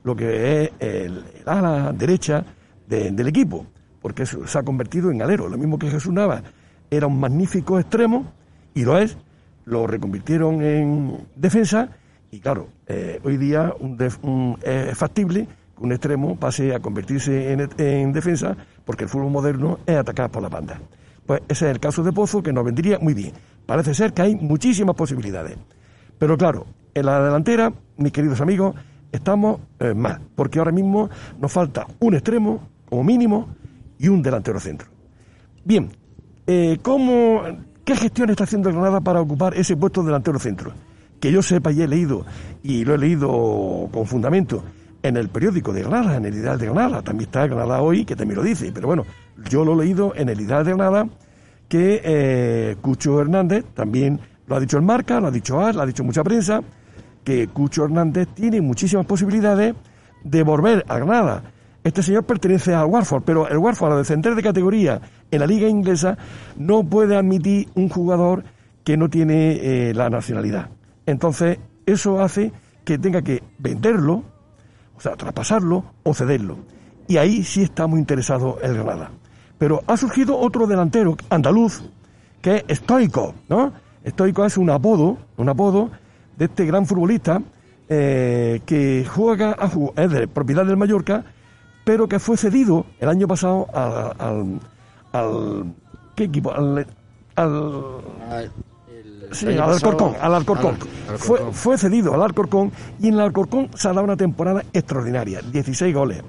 lo 0.04 0.16
que 0.16 0.64
es 0.64 0.72
el, 0.80 1.24
ala 1.46 1.92
derecha 1.92 2.46
del 2.88 3.28
equipo, 3.28 3.66
porque 4.02 4.26
se 4.26 4.58
ha 4.58 4.64
convertido 4.64 5.10
en 5.10 5.24
alero, 5.24 5.50
lo 5.50 5.58
mismo 5.58 5.80
que 5.80 5.90
Jesús 5.90 6.14
Nava 6.14 6.44
era 6.92 7.08
un 7.08 7.20
magnífico 7.20 7.80
extremo, 7.80 8.32
y 8.76 8.84
lo 8.84 9.00
es, 9.00 9.18
lo 9.66 9.88
reconvirtieron 9.88 10.62
en 10.62 11.28
defensa, 11.36 11.90
y 12.36 12.42
claro, 12.42 12.68
eh, 12.86 13.22
hoy 13.24 13.38
día 13.38 13.74
un 13.80 14.58
es 14.62 14.98
factible 14.98 15.48
que 15.78 15.84
un 15.84 15.94
extremo 15.94 16.36
pase 16.36 16.76
a 16.76 16.82
convertirse 16.82 17.54
en, 17.54 18.12
defensa 18.12 18.58
porque 18.84 19.06
el 19.06 19.10
fútbol 19.10 19.32
moderno 19.32 19.80
es 19.86 19.96
atacar 19.96 20.30
por 20.30 20.44
la 20.44 20.50
banda. 20.50 20.82
Pues 21.26 21.42
ese 21.48 21.66
es 21.66 21.72
el 21.72 21.80
caso 21.80 22.04
de 22.04 22.12
Pozo 22.12 22.44
que 22.44 22.52
nos 22.52 22.66
vendría 22.66 23.00
muy 23.00 23.14
bien. 23.14 23.32
Parece 23.66 23.94
ser 23.94 24.12
que 24.12 24.22
hay 24.22 24.36
muchísimas 24.36 24.98
posibilidades. 24.98 25.58
Pero 26.20 26.38
claro, 26.38 26.66
en 26.94 27.06
la 27.06 27.24
delantera, 27.24 27.72
mis 27.98 28.12
queridos 28.12 28.42
amigos, 28.42 28.76
estamos 29.14 29.62
eh, 29.80 29.94
mal, 29.94 30.20
porque 30.36 30.60
ahora 30.60 30.74
mismo 30.74 31.10
nos 31.40 31.52
falta 31.52 31.88
un 32.00 32.16
extremo 32.16 32.68
como 32.90 33.06
mínimo 33.06 33.48
y 33.98 34.10
un 34.10 34.22
delantero 34.22 34.60
centro. 34.60 34.90
Bien, 35.64 35.90
eh, 36.48 36.80
¿cómo, 36.82 37.44
¿qué 37.86 37.96
gestión 37.96 38.30
está 38.30 38.44
haciendo 38.44 38.72
Granada 38.72 39.00
para 39.00 39.22
ocupar 39.22 39.56
ese 39.56 39.78
puesto 39.78 40.02
de 40.02 40.08
delantero 40.08 40.38
centro? 40.38 40.74
Que 41.20 41.32
yo 41.32 41.42
sepa 41.42 41.72
y 41.72 41.82
he 41.82 41.88
leído, 41.88 42.26
y 42.64 42.86
lo 42.86 42.96
he 42.96 42.98
leído 42.98 43.90
con 43.92 44.06
fundamento, 44.06 44.64
en 45.04 45.18
el 45.18 45.30
periódico 45.30 45.72
de 45.72 45.84
Granada, 45.84 46.18
en 46.18 46.26
el 46.26 46.34
Ideal 46.34 46.58
de 46.58 46.66
Granada, 46.66 47.02
también 47.02 47.28
está 47.28 47.46
Granada 47.46 47.82
hoy, 47.82 48.06
que 48.06 48.16
también 48.16 48.38
lo 48.38 48.44
dice, 48.44 48.72
pero 48.74 48.88
bueno, 48.88 49.06
yo 49.50 49.64
lo 49.64 49.74
he 49.74 49.86
leído 49.86 50.14
en 50.16 50.30
el 50.30 50.42
Ideal 50.42 50.66
de 50.66 50.74
Granada, 50.74 51.08
que 51.68 52.02
eh, 52.04 52.76
Cucho 52.82 53.22
Hernández, 53.22 53.66
también 53.74 54.20
lo 54.48 54.56
ha 54.56 54.60
dicho 54.60 54.78
el 54.78 54.84
Marca, 54.84 55.20
lo 55.20 55.28
ha 55.28 55.32
dicho 55.32 55.60
AR, 55.60 55.76
lo 55.76 55.82
ha 55.82 55.86
dicho 55.86 56.04
mucha 56.04 56.24
prensa, 56.24 56.62
que 57.24 57.48
Cucho 57.48 57.86
Hernández 57.86 58.30
tiene 58.34 58.62
muchísimas 58.62 59.06
posibilidades 59.06 59.76
de 60.24 60.44
volver 60.44 60.84
a 60.88 60.98
Granada. 60.98 61.44
Este 61.84 62.02
señor 62.02 62.24
pertenece 62.24 62.74
al 62.74 62.88
Warford, 62.88 63.24
pero 63.24 63.48
el 63.48 63.60
Warford, 63.60 63.92
al 63.92 64.00
descender 64.00 64.34
de 64.34 64.42
categoría 64.42 65.02
en 65.30 65.40
la 65.40 65.46
liga 65.46 65.68
inglesa, 65.68 66.18
no 66.58 66.84
puede 66.84 67.16
admitir 67.16 67.70
un 67.76 67.90
jugador 67.90 68.44
que 68.84 68.98
no 68.98 69.10
tiene 69.10 69.60
eh, 69.62 69.94
la 69.94 70.10
nacionalidad. 70.10 70.70
Entonces, 71.06 71.60
eso 71.86 72.22
hace 72.22 72.52
que 72.84 72.98
tenga 72.98 73.22
que 73.22 73.44
venderlo, 73.58 74.24
o 74.96 75.02
sea, 75.02 75.16
traspasarlo 75.16 75.84
o 76.04 76.14
cederlo. 76.14 76.58
Y 77.08 77.18
ahí 77.18 77.44
sí 77.44 77.64
está 77.64 77.88
muy 77.88 78.00
interesado 78.00 78.60
el 78.62 78.76
Granada. 78.76 79.12
Pero 79.58 79.82
ha 79.88 79.98
surgido 79.98 80.38
otro 80.38 80.68
delantero 80.68 81.16
andaluz, 81.30 81.84
que 82.42 82.66
es 82.68 82.80
Stoico, 82.80 83.36
¿no? 83.50 83.74
Stoico 84.06 84.46
es 84.46 84.58
un 84.58 84.70
apodo, 84.70 85.18
un 85.38 85.50
apodo 85.50 85.90
de 86.38 86.46
este 86.46 86.66
gran 86.66 86.86
futbolista 86.86 87.42
eh, 87.88 88.62
que 88.66 89.06
juega, 89.08 89.56
a, 89.60 89.72
es 90.02 90.12
de 90.12 90.28
propiedad 90.28 90.66
del 90.66 90.78
Mallorca, 90.78 91.24
pero 91.84 92.08
que 92.08 92.20
fue 92.20 92.38
cedido 92.38 92.86
el 93.00 93.10
año 93.10 93.28
pasado 93.28 93.68
al, 93.74 94.60
al, 95.12 95.74
¿qué 96.16 96.26
equipo? 96.26 96.52
al, 96.52 96.86
al 97.36 98.52
Sí, 99.32 99.48
al 99.48 99.62
Alcorcón, 99.62 100.14
al 100.20 100.36
Alcorcón. 100.36 100.78
Fue, 101.18 101.40
fue 101.52 101.78
cedido 101.78 102.14
al 102.14 102.22
Alcorcón 102.24 102.72
y 103.00 103.08
en 103.08 103.16
el 103.16 103.22
Alcorcón 103.22 103.70
se 103.76 103.88
ha 103.88 103.94
dado 103.94 104.04
una 104.04 104.18
temporada 104.18 104.64
extraordinaria, 104.74 105.42
16 105.42 105.94
goles. 105.94 106.24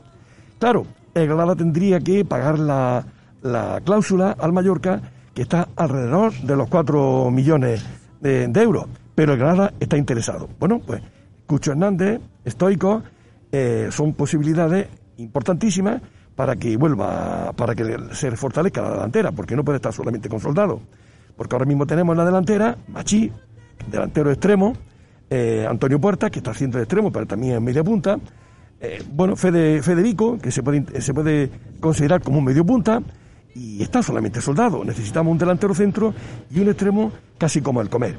Claro, 0.59 0.87
el 1.15 1.27
Granada 1.27 1.55
tendría 1.55 2.01
que 2.01 2.25
pagar 2.25 2.59
la, 2.59 3.05
la 3.43 3.81
cláusula 3.85 4.37
al 4.39 4.53
Mallorca, 4.53 5.01
que 5.35 5.43
está 5.43 5.69
alrededor 5.77 6.33
de 6.33 6.57
los 6.57 6.69
4 6.69 7.31
millones 7.31 7.85
de, 8.21 8.51
euros, 8.63 8.87
pero 9.15 9.35
el 9.35 9.39
Granada 9.39 9.73
está 9.79 9.97
interesado. 9.97 10.49
Bueno, 10.59 10.81
pues 10.85 11.03
Cucho 11.47 11.73
Hernández, 11.73 12.21
Estoico, 12.45 13.03
eh, 13.53 13.89
son 13.91 14.15
posibilidades 14.15 14.89
importantísimas 15.19 16.03
para 16.35 16.57
que 16.57 16.77
vuelva, 16.77 17.53
para 17.57 17.75
que 17.75 17.97
se 18.13 18.31
fortalezca 18.33 18.83
la 18.83 18.91
delantera, 18.91 19.33
porque 19.33 19.57
no 19.57 19.65
puede 19.65 19.77
estar 19.77 19.93
solamente 19.93 20.29
con 20.29 20.41
soldados 20.41 20.81
porque 21.37 21.55
ahora 21.55 21.67
mismo 21.67 21.87
tenemos 21.87 22.15
en 22.15 22.19
la 22.19 22.25
delantera 22.25 22.77
Machi, 22.89 23.31
delantero 23.91 24.31
extremo, 24.31 24.75
eh, 25.29 25.67
Antonio 25.69 26.01
Puerta, 26.01 26.31
que 26.31 26.39
está 26.39 26.53
haciendo 26.53 26.79
de 26.79 26.85
extremo, 26.85 27.13
pero 27.13 27.27
también 27.27 27.57
es 27.57 27.61
media 27.61 27.83
punta, 27.83 28.19
eh, 28.81 29.03
bueno, 29.11 29.37
Fede, 29.37 29.83
Federico, 29.83 30.39
que 30.39 30.51
se 30.51 30.63
puede, 30.63 31.01
se 31.01 31.13
puede 31.13 31.51
considerar 31.81 32.23
como 32.23 32.39
un 32.39 32.45
medio 32.45 32.65
punta, 32.65 33.03
y 33.55 33.83
está 33.83 34.03
solamente 34.03 34.41
soldado. 34.41 34.85
Necesitamos 34.85 35.33
un 35.33 35.39
delantero 35.39 35.75
centro 35.75 36.13
y 36.51 36.61
un 36.61 36.69
extremo 36.69 37.11
casi 37.39 37.63
como 37.63 37.81
el 37.81 37.89
comer. 37.89 38.19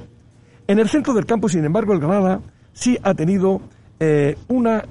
En 0.67 0.79
el 0.79 0.89
centro 0.89 1.13
del 1.13 1.27
campo, 1.27 1.47
sin 1.47 1.63
embargo, 1.63 1.93
el 1.93 1.99
Granada 1.99 2.41
sí 2.73 2.97
ha 3.03 3.13
tenido 3.13 3.61
eh, 3.99 4.35
una 4.47 4.83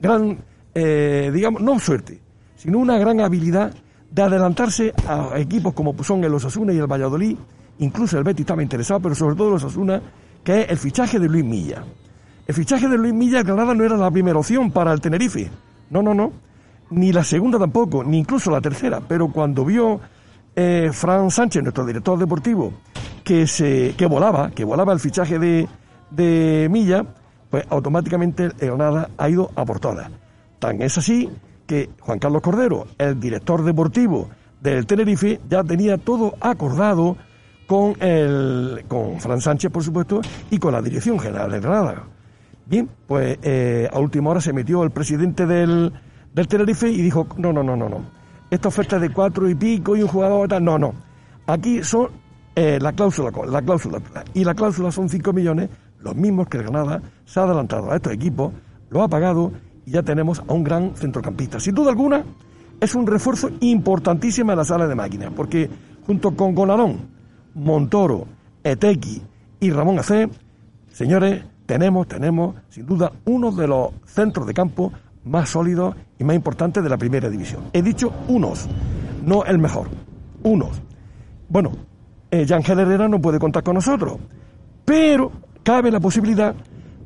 gran, 0.00 0.38
digamos, 0.74 1.60
no 1.60 1.78
suerte, 1.80 2.20
sino 2.54 2.78
una 2.78 2.98
gran 2.98 3.20
habilidad 3.20 3.74
de 4.18 4.24
adelantarse 4.24 4.92
a 5.06 5.38
equipos 5.38 5.72
como 5.74 5.94
son 6.02 6.24
el 6.24 6.34
Osasuna 6.34 6.72
y 6.72 6.78
el 6.78 6.88
Valladolid 6.88 7.36
incluso 7.78 8.18
el 8.18 8.24
Betis 8.24 8.40
estaba 8.40 8.64
interesado, 8.64 8.98
pero 8.98 9.14
sobre 9.14 9.36
todo 9.36 9.50
los 9.50 9.62
Osasuna, 9.62 10.02
que 10.42 10.62
es 10.62 10.70
el 10.70 10.76
fichaje 10.76 11.20
de 11.20 11.28
Luis 11.28 11.44
Milla. 11.44 11.84
El 12.44 12.52
fichaje 12.52 12.88
de 12.88 12.98
Luis 12.98 13.14
Milla, 13.14 13.44
Granada 13.44 13.74
no 13.74 13.84
era 13.84 13.96
la 13.96 14.10
primera 14.10 14.36
opción 14.36 14.72
para 14.72 14.92
el 14.92 15.00
Tenerife. 15.00 15.48
No, 15.90 16.02
no, 16.02 16.14
no. 16.14 16.32
Ni 16.90 17.12
la 17.12 17.22
segunda 17.22 17.60
tampoco, 17.60 18.02
ni 18.02 18.18
incluso 18.18 18.50
la 18.50 18.60
tercera. 18.60 19.00
Pero 19.06 19.30
cuando 19.30 19.64
vio 19.64 20.00
eh, 20.56 20.90
Fran 20.92 21.30
Sánchez, 21.30 21.62
nuestro 21.62 21.86
director 21.86 22.18
deportivo, 22.18 22.72
que 23.22 23.46
se 23.46 23.94
que 23.96 24.06
volaba, 24.06 24.50
que 24.50 24.64
volaba 24.64 24.92
el 24.92 24.98
fichaje 24.98 25.38
de, 25.38 26.68
Milla, 26.68 27.04
pues 27.50 27.64
automáticamente 27.70 28.46
el 28.58 28.68
Granada 28.68 29.10
ha 29.16 29.28
ido 29.28 29.52
a 29.54 29.64
por. 29.64 30.10
Tan 30.58 30.82
es 30.82 30.98
así 30.98 31.30
que 31.68 31.90
Juan 32.00 32.18
Carlos 32.18 32.40
Cordero, 32.42 32.86
el 32.96 33.20
director 33.20 33.62
deportivo 33.62 34.30
del 34.60 34.86
Tenerife, 34.86 35.38
ya 35.48 35.62
tenía 35.62 35.98
todo 35.98 36.34
acordado 36.40 37.16
con 37.66 37.94
el 38.00 38.84
con 38.88 39.20
Fran 39.20 39.40
Sánchez, 39.40 39.70
por 39.70 39.84
supuesto, 39.84 40.22
y 40.50 40.58
con 40.58 40.72
la 40.72 40.80
Dirección 40.80 41.18
General 41.20 41.50
de 41.50 41.60
Granada. 41.60 42.04
Bien, 42.64 42.88
pues 43.06 43.38
eh, 43.42 43.86
a 43.92 43.98
última 43.98 44.30
hora 44.30 44.40
se 44.40 44.54
metió 44.54 44.82
el 44.82 44.90
presidente 44.90 45.44
del, 45.46 45.92
del 46.34 46.48
Tenerife 46.48 46.88
y 46.88 47.02
dijo, 47.02 47.26
no, 47.36 47.52
no, 47.52 47.62
no, 47.62 47.76
no, 47.76 47.88
no. 47.88 48.00
Esta 48.50 48.68
oferta 48.68 48.98
de 48.98 49.10
cuatro 49.10 49.48
y 49.48 49.54
pico 49.54 49.94
y 49.94 50.02
un 50.02 50.08
jugador 50.08 50.48
tal, 50.48 50.64
no, 50.64 50.78
no. 50.78 50.94
Aquí 51.46 51.82
son 51.84 52.08
eh, 52.56 52.78
la 52.80 52.92
cláusula, 52.92 53.30
la 53.46 53.60
cláusula, 53.60 54.00
y 54.32 54.42
la 54.42 54.54
cláusula 54.54 54.90
son 54.90 55.10
cinco 55.10 55.34
millones, 55.34 55.68
los 56.00 56.16
mismos 56.16 56.48
que 56.48 56.56
el 56.56 56.62
Granada 56.64 57.02
se 57.26 57.40
ha 57.40 57.42
adelantado 57.42 57.90
a 57.90 57.96
estos 57.96 58.14
equipos, 58.14 58.52
lo 58.88 59.02
ha 59.02 59.08
pagado 59.08 59.52
y 59.88 59.90
ya 59.90 60.02
tenemos 60.02 60.42
a 60.46 60.52
un 60.52 60.62
gran 60.62 60.94
centrocampista. 60.94 61.58
Sin 61.58 61.74
duda 61.74 61.90
alguna, 61.90 62.22
es 62.78 62.94
un 62.94 63.06
refuerzo 63.06 63.48
importantísimo 63.60 64.52
en 64.52 64.58
la 64.58 64.64
sala 64.64 64.86
de 64.86 64.94
máquinas, 64.94 65.32
porque 65.34 65.68
junto 66.06 66.36
con 66.36 66.54
Gonalón, 66.54 67.08
Montoro, 67.54 68.26
Etequi 68.62 69.22
y 69.60 69.70
Ramón 69.70 69.98
Acé, 69.98 70.28
señores, 70.92 71.42
tenemos, 71.64 72.06
tenemos, 72.06 72.54
sin 72.68 72.84
duda, 72.84 73.10
uno 73.24 73.50
de 73.50 73.66
los 73.66 73.92
centros 74.04 74.46
de 74.46 74.52
campo 74.52 74.92
más 75.24 75.48
sólidos 75.48 75.96
y 76.18 76.24
más 76.24 76.36
importantes 76.36 76.82
de 76.82 76.90
la 76.90 76.98
primera 76.98 77.30
división. 77.30 77.62
He 77.72 77.80
dicho 77.80 78.12
unos, 78.28 78.68
no 79.24 79.46
el 79.46 79.58
mejor, 79.58 79.88
unos. 80.42 80.82
Bueno, 81.48 81.72
eh, 82.30 82.44
Yangel 82.44 82.80
Herrera 82.80 83.08
no 83.08 83.22
puede 83.22 83.38
contar 83.38 83.62
con 83.62 83.76
nosotros, 83.76 84.18
pero 84.84 85.32
cabe 85.62 85.90
la 85.90 85.98
posibilidad 85.98 86.54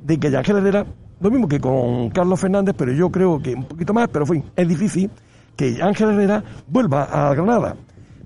de 0.05 0.19
que 0.19 0.33
Yangel 0.33 0.57
Herrera 0.57 0.85
lo 1.23 1.31
mismo 1.31 1.49
que 1.49 1.61
con 1.61 2.11
Carlos 2.11 2.41
Fernández, 2.41 2.75
pero 2.77 2.93
yo 2.93 3.11
creo 3.11 3.41
que 3.41 3.55
un 3.55 3.65
poquito 3.65 3.95
más, 3.95 4.09
pero 4.09 4.27
fin, 4.27 4.45
es 4.57 4.69
difícil 4.69 5.11
que 5.57 5.81
Ángel 5.81 6.11
Herrera 6.11 6.43
vuelva 6.67 7.05
a 7.05 7.33
Granada. 7.35 7.77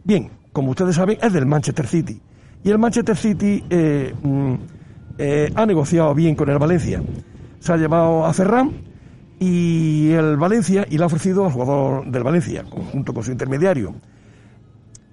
Bien, 0.04 0.30
como 0.52 0.70
ustedes 0.70 0.96
saben, 0.96 1.18
es 1.20 1.32
del 1.32 1.44
Manchester 1.44 1.86
City. 1.86 2.20
Y 2.64 2.70
el 2.70 2.78
Manchester 2.78 3.16
City 3.16 3.62
eh, 3.68 4.14
mm, 4.22 4.54
eh, 5.18 5.52
ha 5.54 5.66
negociado 5.66 6.14
bien 6.14 6.34
con 6.34 6.48
el 6.48 6.58
Valencia. 6.58 7.02
Se 7.58 7.72
ha 7.72 7.76
llevado 7.76 8.24
a 8.24 8.32
Ferran 8.32 8.72
y 9.38 10.12
el 10.12 10.36
Valencia 10.36 10.86
y 10.88 10.96
le 10.96 11.02
ha 11.02 11.06
ofrecido 11.06 11.44
al 11.44 11.52
jugador 11.52 12.10
del 12.10 12.22
Valencia, 12.22 12.64
junto 12.92 13.12
con 13.12 13.22
su 13.22 13.30
intermediario. 13.30 13.94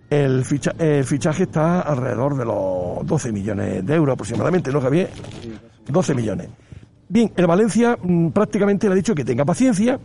El, 0.10 0.44
el 0.80 1.04
fichaje 1.04 1.44
está 1.44 1.82
alrededor 1.82 2.38
de 2.38 2.46
los 2.46 3.06
12 3.06 3.32
millones 3.32 3.86
de 3.86 3.96
euros 3.96 4.13
aproximadamente, 4.13 4.72
¿no, 4.72 4.80
Javier? 4.80 5.10
12 5.88 6.16
millones. 6.16 6.48
Bien, 7.13 7.32
el 7.36 7.46
Valencia 7.46 7.96
mm, 8.01 8.29
prácticamente 8.29 8.88
le 8.88 8.93
ha 8.93 8.96
dicho 8.96 9.13
que 9.13 9.24
tenga 9.24 9.46
paciencia, 9.46 10.00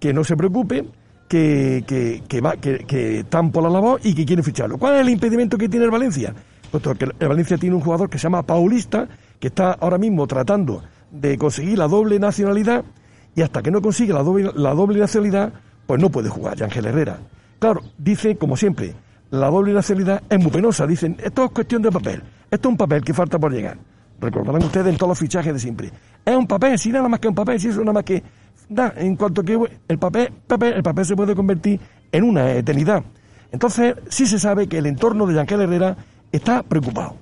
que 0.00 0.14
no 0.14 0.24
se 0.24 0.38
preocupe, 0.38 0.86
que, 1.28 1.84
que, 1.86 2.22
que, 2.26 2.40
va, 2.40 2.56
que, 2.56 2.78
que 2.86 3.18
están 3.18 3.52
por 3.52 3.62
la 3.62 3.68
labor 3.68 4.00
y 4.02 4.14
que 4.14 4.24
quieren 4.24 4.42
ficharlo. 4.42 4.78
¿Cuál 4.78 4.94
es 4.94 5.00
el 5.02 5.10
impedimento 5.10 5.58
que 5.58 5.68
tiene 5.68 5.84
el 5.84 5.90
Valencia? 5.90 6.32
Puesto 6.70 6.94
que 6.94 7.04
el 7.04 7.28
Valencia 7.28 7.58
tiene 7.58 7.76
un 7.76 7.82
jugador 7.82 8.08
que 8.08 8.16
se 8.16 8.22
llama 8.22 8.42
Paulista, 8.42 9.06
que 9.38 9.48
está 9.48 9.72
ahora 9.72 9.98
mismo 9.98 10.26
tratando 10.26 10.82
de 11.10 11.36
conseguir 11.36 11.76
la 11.76 11.88
doble 11.88 12.18
nacionalidad 12.18 12.86
y 13.34 13.42
hasta 13.42 13.60
que 13.60 13.70
no 13.70 13.82
consigue 13.82 14.14
la 14.14 14.22
doble, 14.22 14.50
la 14.54 14.72
doble 14.72 14.98
nacionalidad, 14.98 15.52
pues 15.86 16.00
no 16.00 16.08
puede 16.08 16.30
jugar 16.30 16.62
Ángel 16.62 16.86
Herrera. 16.86 17.18
Claro, 17.58 17.82
dice, 17.98 18.38
como 18.38 18.56
siempre, 18.56 18.94
la 19.28 19.50
doble 19.50 19.74
nacionalidad 19.74 20.22
es 20.30 20.40
muy 20.40 20.50
penosa. 20.50 20.86
Dicen, 20.86 21.18
esto 21.22 21.44
es 21.44 21.50
cuestión 21.50 21.82
de 21.82 21.92
papel. 21.92 22.22
Esto 22.50 22.68
es 22.68 22.72
un 22.72 22.78
papel 22.78 23.04
que 23.04 23.12
falta 23.12 23.38
por 23.38 23.52
llegar. 23.52 23.76
Recordarán 24.18 24.62
ustedes 24.62 24.86
en 24.86 24.96
todos 24.96 25.10
los 25.10 25.18
fichajes 25.18 25.52
de 25.52 25.60
siempre. 25.60 25.92
Es 26.26 26.34
un 26.34 26.48
papel, 26.48 26.76
si 26.76 26.90
nada 26.90 27.08
más 27.08 27.20
que 27.20 27.28
un 27.28 27.36
papel, 27.36 27.60
si 27.60 27.68
eso 27.68 27.78
nada 27.80 27.92
más 27.92 28.02
que 28.02 28.20
da, 28.68 28.92
en 28.96 29.14
cuanto 29.14 29.44
que 29.44 29.56
el 29.86 29.98
papel, 29.98 30.32
papel, 30.44 30.72
el 30.72 30.82
papel 30.82 31.04
se 31.04 31.14
puede 31.14 31.36
convertir 31.36 31.78
en 32.10 32.24
una 32.24 32.50
eternidad. 32.50 33.04
Entonces, 33.52 33.94
sí 34.08 34.26
se 34.26 34.40
sabe 34.40 34.66
que 34.66 34.78
el 34.78 34.86
entorno 34.86 35.24
de 35.24 35.34
Yankel 35.34 35.60
Herrera 35.60 35.96
está 36.32 36.64
preocupado. 36.64 37.16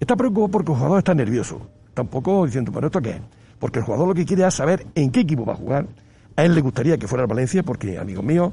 Está 0.00 0.16
preocupado 0.16 0.48
porque 0.48 0.72
el 0.72 0.76
jugador 0.76 0.98
está 0.98 1.14
nervioso. 1.14 1.70
Tampoco 1.94 2.46
diciendo, 2.46 2.72
¿pero 2.72 2.88
esto 2.88 3.00
qué 3.00 3.10
es? 3.10 3.20
Porque 3.60 3.78
el 3.78 3.84
jugador 3.84 4.08
lo 4.08 4.14
que 4.14 4.26
quiere 4.26 4.44
es 4.44 4.54
saber 4.54 4.84
en 4.96 5.12
qué 5.12 5.20
equipo 5.20 5.44
va 5.44 5.52
a 5.52 5.56
jugar. 5.56 5.86
A 6.34 6.44
él 6.44 6.52
le 6.52 6.60
gustaría 6.60 6.98
que 6.98 7.06
fuera 7.06 7.22
el 7.22 7.28
Valencia, 7.28 7.62
porque, 7.62 7.96
amigos 7.96 8.24
míos, 8.24 8.52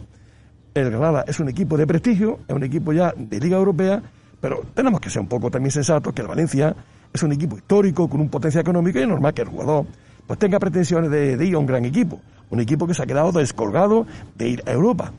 el 0.75 0.91
Granada 0.91 1.25
es 1.27 1.39
un 1.39 1.49
equipo 1.49 1.77
de 1.77 1.87
prestigio, 1.87 2.39
es 2.47 2.55
un 2.55 2.63
equipo 2.63 2.93
ya 2.93 3.11
de 3.17 3.39
Liga 3.39 3.57
Europea, 3.57 4.03
pero 4.39 4.63
tenemos 4.75 5.01
que 5.01 5.09
ser 5.09 5.23
un 5.23 5.27
poco 5.27 5.49
también 5.49 5.71
sensatos 5.71 6.13
que 6.13 6.21
el 6.21 6.27
Valencia 6.27 6.75
es 7.15 7.23
un 7.23 7.32
equipo 7.32 7.58
histórico 7.58 8.08
con 8.08 8.21
un 8.21 8.30
potencial 8.30 8.62
económico 8.62 8.99
y 8.99 9.01
es 9.01 9.08
normal 9.08 9.34
que 9.34 9.41
el 9.41 9.49
jugador 9.49 9.86
pues 10.25 10.39
tenga 10.39 10.60
pretensiones 10.60 11.12
de, 11.12 11.45
ir 11.45 11.56
a 11.56 11.60
un 11.60 11.65
gran 11.65 11.86
equipo, 11.86 12.19
un 12.49 12.60
equipo 12.60 12.88
que 12.88 12.93
se 12.93 13.04
ha 13.04 13.06
quedado 13.06 13.32
descolgado 13.32 14.06
de 14.36 14.49
ir 14.49 14.63
a 14.65 14.71
Europa. 14.71 15.12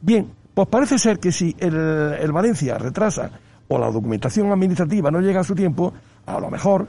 Bien, 0.00 0.30
pues 0.54 0.68
parece 0.68 0.98
ser 0.98 1.18
que 1.18 1.32
si 1.32 1.54
el, 1.58 2.32
Valencia 2.32 2.78
retrasa 2.78 3.30
o 3.68 3.78
la 3.78 3.90
documentación 3.90 4.50
administrativa 4.52 5.10
no 5.10 5.20
llega 5.20 5.40
a 5.40 5.44
su 5.44 5.54
tiempo, 5.54 5.92
a 6.26 6.38
lo 6.38 6.50
mejor 6.50 6.86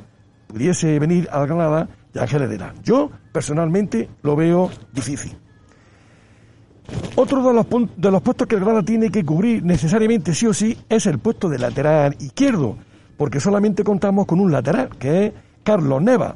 pudiese 0.48 1.00
venir 1.00 1.28
a 1.32 1.40
la 1.40 1.46
Granada 1.46 1.90
y 2.14 2.20
Ángel 2.20 2.44
Herrera. 2.44 2.74
Yo, 2.84 3.10
personalmente, 3.32 4.10
lo 4.22 4.36
veo 4.36 4.70
difícil. 4.94 5.36
Otro 7.16 7.44
de 7.44 7.54
los, 7.54 7.66
de 7.98 8.12
los 8.12 8.22
puestos 8.22 8.48
que 8.48 8.56
el 8.56 8.62
Granada 8.62 8.86
tiene 8.86 9.10
que 9.10 9.26
cubrir 9.26 9.64
necesariamente 9.64 10.34
sí 10.34 10.48
o 10.48 10.54
sí 10.54 10.78
es 10.88 11.06
el 11.06 11.20
puesto 11.20 11.50
de 11.50 11.60
lateral 11.60 12.16
izquierdo, 12.20 12.78
porque 13.18 13.40
solamente 13.40 13.84
contamos 13.84 14.26
con 14.26 14.40
un 14.40 14.52
lateral, 14.52 14.90
que 14.98 15.26
es 15.26 15.34
Carlos 15.64 16.02
Neva. 16.02 16.36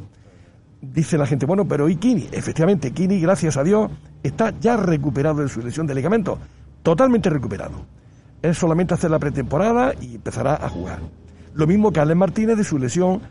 Dice 0.82 1.18
la 1.18 1.28
gente, 1.28 1.46
bueno, 1.46 1.68
pero 1.68 1.88
¿y 1.88 1.96
Kini? 1.96 2.28
Efectivamente, 2.32 2.92
Kini, 2.92 3.20
gracias 3.20 3.56
a 3.56 3.64
Dios, 3.64 3.92
está 4.24 4.52
ya 4.60 4.76
recuperado 4.78 5.42
de 5.44 5.48
su 5.48 5.62
lesión 5.62 5.86
de 5.86 5.94
ligamento, 5.94 6.40
totalmente 6.82 7.30
recuperado. 7.30 7.86
Es 8.42 8.58
solamente 8.58 8.96
hacer 8.96 9.12
la 9.12 9.20
pretemporada 9.20 9.94
y 10.02 10.16
empezará 10.16 10.56
a 10.56 10.68
jugar. 10.68 11.00
Lo 11.54 11.68
mismo 11.68 11.92
que 11.92 12.00
Alex 12.00 12.18
Martínez 12.18 12.58
de 12.58 12.64
su 12.64 12.80
lesión 12.80 13.22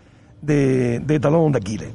de, 0.41 1.19
talón 1.21 1.51
de 1.51 1.59
Aquiles. 1.59 1.91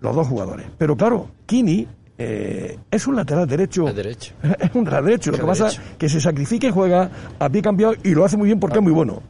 Los 0.00 0.14
dos 0.14 0.28
jugadores. 0.28 0.66
Pero 0.78 0.96
claro, 0.96 1.28
Kini 1.46 1.88
eh, 2.16 2.78
es 2.90 3.06
un 3.08 3.16
lateral 3.16 3.48
derecho. 3.48 3.84
derecho. 3.92 4.34
Es 4.60 4.74
un 4.74 4.84
lateral 4.84 5.06
derecho. 5.06 5.32
Lo 5.32 5.38
que 5.38 5.44
pasa 5.44 5.68
es 5.68 5.80
que 5.98 6.08
se 6.08 6.20
sacrifica 6.20 6.68
y 6.68 6.70
juega 6.70 7.10
a 7.38 7.48
pie 7.48 7.62
cambiado 7.62 7.94
y 8.04 8.14
lo 8.14 8.24
hace 8.24 8.36
muy 8.36 8.46
bien 8.46 8.60
porque 8.60 8.78
es 8.78 8.84
muy 8.84 8.92
bueno. 8.92 9.22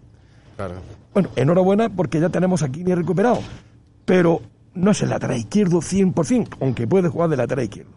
Claro. 0.56 0.74
Bueno, 1.14 1.30
enhorabuena 1.36 1.88
porque 1.88 2.20
ya 2.20 2.28
tenemos 2.28 2.62
a 2.64 2.68
Kini 2.68 2.92
recuperado. 2.94 3.38
Pero 4.04 4.42
no 4.74 4.90
es 4.90 5.00
el 5.02 5.10
lateral 5.10 5.38
izquierdo 5.38 5.78
100%, 5.78 6.56
aunque 6.60 6.86
puede 6.86 7.08
jugar 7.08 7.30
de 7.30 7.36
lateral 7.36 7.64
izquierdo. 7.64 7.92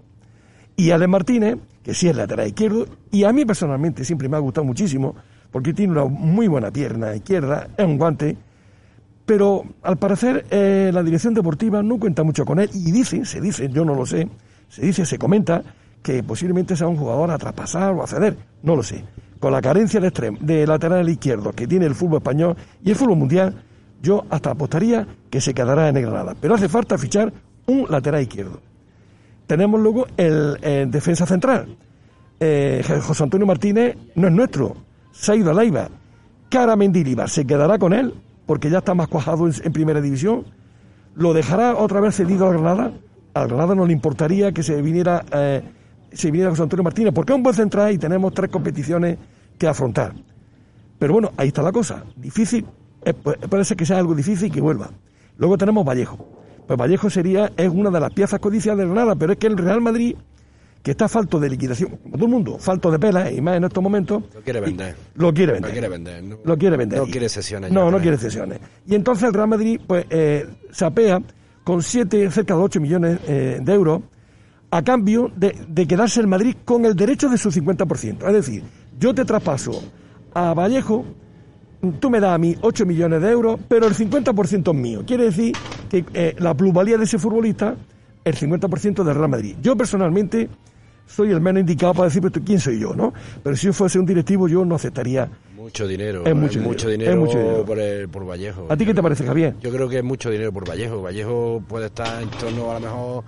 Y 0.76 0.92
Alex 0.92 1.10
Martínez, 1.10 1.58
que 1.82 1.96
sí 1.96 2.08
es 2.08 2.16
lateral 2.16 2.48
izquierdo, 2.48 2.86
y 3.12 3.24
a 3.24 3.34
mí 3.34 3.44
personalmente 3.46 4.06
siempre 4.06 4.30
me 4.30 4.38
ha 4.38 4.40
gustado 4.40 4.66
muchísimo, 4.66 5.16
porque 5.52 5.74
tiene 5.74 5.94
una 5.94 6.06
muy 6.06 6.48
buena 6.48 6.70
pierna 6.70 7.16
izquierda, 7.16 7.68
es 7.76 7.86
un 7.86 7.98
guante, 7.98 8.38
pero 9.26 9.64
al 9.82 9.98
parecer 9.98 10.46
eh, 10.52 10.92
la 10.94 11.02
dirección 11.02 11.34
deportiva 11.34 11.82
no 11.82 11.98
cuenta 11.98 12.24
mucho 12.24 12.46
con 12.46 12.60
él, 12.60 12.70
y 12.72 12.92
dice, 12.92 13.26
se 13.26 13.42
dice, 13.42 13.70
yo 13.70 13.84
no 13.84 13.96
lo 13.96 14.06
sé, 14.06 14.30
se 14.70 14.86
dice, 14.86 15.04
se 15.04 15.18
comenta, 15.18 15.64
que 16.04 16.22
posiblemente 16.22 16.76
sea 16.76 16.88
un 16.88 16.96
jugador 16.96 17.32
a 17.32 17.40
traspasar 17.40 17.94
o 17.94 18.04
a 18.04 18.08
ceder, 18.08 18.38
no 18.62 18.76
lo 18.76 18.84
sé. 18.84 19.04
Con 19.40 19.52
la 19.52 19.62
carencia 19.62 20.00
de, 20.00 20.68
lateral 20.68 21.08
izquierdo 21.10 21.54
que 21.54 21.68
tiene 21.68 21.86
el 21.86 21.96
fútbol 21.96 22.18
español 22.18 22.56
y 22.84 22.90
el 22.90 22.96
fútbol 22.96 23.18
mundial, 23.18 23.54
yo 24.02 24.26
hasta 24.30 24.52
apostaría 24.52 25.08
que 25.30 25.42
se 25.42 25.54
quedará 25.54 25.90
en 25.90 25.96
Granada. 25.96 26.36
Pero 26.40 26.56
hace 26.56 26.70
falta 26.70 26.98
fichar 26.98 27.32
un 27.68 27.86
lateral 27.90 28.22
izquierdo. 28.22 28.60
Tenemos 29.46 29.80
luego 29.80 30.08
el, 30.18 30.58
defensa 30.90 31.26
central. 31.26 31.78
Eh, 32.40 32.84
José 33.02 33.24
Antonio 33.24 33.48
Martínez 33.48 33.96
no 34.16 34.28
es 34.28 34.34
nuestro, 34.34 34.76
se 35.12 35.32
ha 35.32 35.36
ido 35.36 35.52
a 35.52 35.54
Laiva. 35.54 35.90
Cara 36.50 36.76
Mendilibar 36.76 37.30
se 37.30 37.46
quedará 37.46 37.78
con 37.78 37.94
él 37.94 38.14
porque 38.48 38.70
ya 38.70 38.80
está 38.80 38.96
más 38.96 39.08
cuajado 39.10 39.48
en, 39.48 39.74
primera 39.74 40.02
división. 40.02 40.46
Lo 41.14 41.34
dejará 41.34 41.76
otra 41.76 42.00
vez 42.00 42.16
cedido 42.16 42.48
a 42.48 42.52
Granada. 42.52 42.94
A 43.34 43.46
Granada 43.46 43.76
no 43.76 43.86
le 43.86 43.94
importaría 43.94 44.52
que 44.52 44.64
se 44.64 44.82
viniera, 44.82 45.24
eh, 45.32 45.62
se 46.18 46.32
viniera 46.32 46.50
José 46.50 46.64
Antonio 46.64 46.84
Martínez 46.84 47.14
porque 47.14 47.34
es 47.34 47.38
un 47.38 47.44
buen 47.44 47.56
central 47.56 47.94
y 47.94 47.98
tenemos 47.98 48.34
tres 48.34 48.50
competiciones 48.50 49.18
que 49.58 49.68
afrontar. 49.68 50.14
Pero 51.00 51.14
bueno, 51.14 51.32
ahí 51.38 51.50
está 51.50 51.62
la 51.62 51.72
cosa. 51.72 52.04
Difícil, 52.16 52.66
eh, 53.06 53.14
ser 53.64 53.78
que 53.78 53.86
sea 53.86 54.00
algo 54.00 54.16
difícil 54.16 54.48
y 54.48 54.52
que 54.52 54.62
vuelva. 54.62 54.90
Luego 55.38 55.58
tenemos 55.58 55.86
Vallejo. 55.86 56.18
Pues 56.66 56.78
Vallejo 56.78 57.10
sería, 57.10 57.52
es 57.56 57.70
una 57.70 57.90
de 57.90 58.00
las 58.00 58.12
piezas 58.12 58.40
codiciadas 58.40 58.80
de 58.80 58.86
Granada, 58.86 59.16
pero 59.16 59.34
es 59.34 59.40
que 59.40 59.48
el 59.48 59.58
Real 59.58 59.80
Madrid 59.80 60.16
que 60.84 60.92
está 60.92 61.10
falto 61.10 61.38
de 61.40 61.50
liquidación, 61.50 61.98
como 61.98 62.16
todo 62.16 62.26
el 62.26 62.32
mundo, 62.32 62.58
falto 62.60 62.90
de 62.90 62.98
pelas, 62.98 63.32
y 63.34 63.42
más 63.42 63.58
en 63.58 63.66
estos 63.66 63.84
momentos. 63.84 64.24
Lo 64.34 64.42
quiere 64.42 64.62
vender. 64.62 64.96
Lo 65.16 65.34
quiere 65.34 65.52
vender. 65.54 65.70
Lo 65.70 65.74
quiere 65.74 65.88
vender. 65.90 66.24
No, 66.24 66.38
Lo 66.46 66.58
quiere 66.58 66.78
vender. 66.78 67.00
No 67.00 67.06
quiere 67.08 67.30
sesiones. 67.30 67.72
No, 67.72 67.92
no 67.92 68.00
quiere 68.00 68.18
cesiones. 68.18 68.60
Y 68.86 68.96
entonces 68.96 69.26
el 69.26 69.34
Real 69.34 69.50
Madrid, 69.50 69.82
pues, 69.86 70.06
eh, 70.10 70.48
se 70.72 70.86
apea 70.86 71.22
con 71.66 71.84
7, 71.84 72.32
cerca 72.32 72.54
de 72.54 72.62
8 72.62 72.80
millones 72.80 73.20
eh, 73.28 73.60
de 73.62 73.74
euros 73.74 74.02
a 74.72 74.82
cambio 74.84 75.32
de, 75.36 75.56
de 75.68 75.88
quedarse 75.88 76.20
el 76.20 76.28
Madrid 76.28 76.56
con 76.66 76.86
el 76.86 76.96
derecho 76.96 77.30
de 77.30 77.38
su 77.38 77.50
50%. 77.52 78.28
Es 78.28 78.34
decir, 78.34 78.64
yo 79.00 79.14
te 79.14 79.24
traspaso 79.26 79.82
a 80.34 80.54
Vallejo, 80.54 81.06
tú 82.00 82.10
me 82.10 82.20
das 82.20 82.32
a 82.34 82.38
mí 82.38 82.56
8 82.62 82.86
millones 82.86 83.22
de 83.22 83.32
euros, 83.32 83.60
pero 83.68 83.88
el 83.88 83.94
50% 83.96 84.72
es 84.74 84.80
mío. 84.80 85.04
Quiere 85.06 85.26
decir 85.26 85.54
que 85.90 86.04
eh, 86.14 86.36
la 86.40 86.54
plusvalía 86.54 86.98
de 86.98 87.06
ese 87.06 87.18
futbolista, 87.18 87.76
el 88.24 88.36
50% 88.36 89.04
del 89.04 89.16
Real 89.16 89.30
Madrid. 89.30 89.56
Yo 89.62 89.76
personalmente 89.78 90.50
soy 91.06 91.32
el 91.32 91.40
menos 91.40 91.62
indicado 91.62 91.94
para 91.94 92.06
decir 92.10 92.22
pero 92.22 92.44
quién 92.46 92.60
soy 92.60 92.80
yo, 92.80 92.94
¿no? 92.94 93.14
Pero 93.42 93.56
si 93.56 93.68
yo 93.68 93.74
fuese 93.74 93.98
un 94.00 94.06
directivo, 94.06 94.50
yo 94.50 94.66
no 94.66 94.76
aceptaría. 94.76 95.30
Mucho 95.56 95.88
dinero. 95.88 96.26
Es 96.26 96.36
mucho 96.36 96.60
dinero, 96.60 96.90
dinero, 96.90 97.12
es 97.12 97.18
mucho 97.18 97.38
dinero. 97.40 97.66
Por, 97.66 97.80
el- 97.80 98.10
por 98.10 98.26
Vallejo. 98.28 98.68
¿A 98.70 98.76
ti 98.76 98.86
qué 98.86 98.94
te 98.94 99.02
parece, 99.02 99.26
Javier? 99.26 99.56
Yo 99.62 99.72
creo 99.72 99.88
que 99.88 100.00
es 100.00 100.04
mucho 100.04 100.30
dinero 100.30 100.52
por 100.52 100.68
Vallejo. 100.68 101.02
Vallejo 101.02 101.64
puede 101.68 101.86
estar 101.86 102.22
en 102.22 102.30
torno 102.32 102.72
a 102.72 102.74
lo 102.76 102.80
mejor 102.82 103.24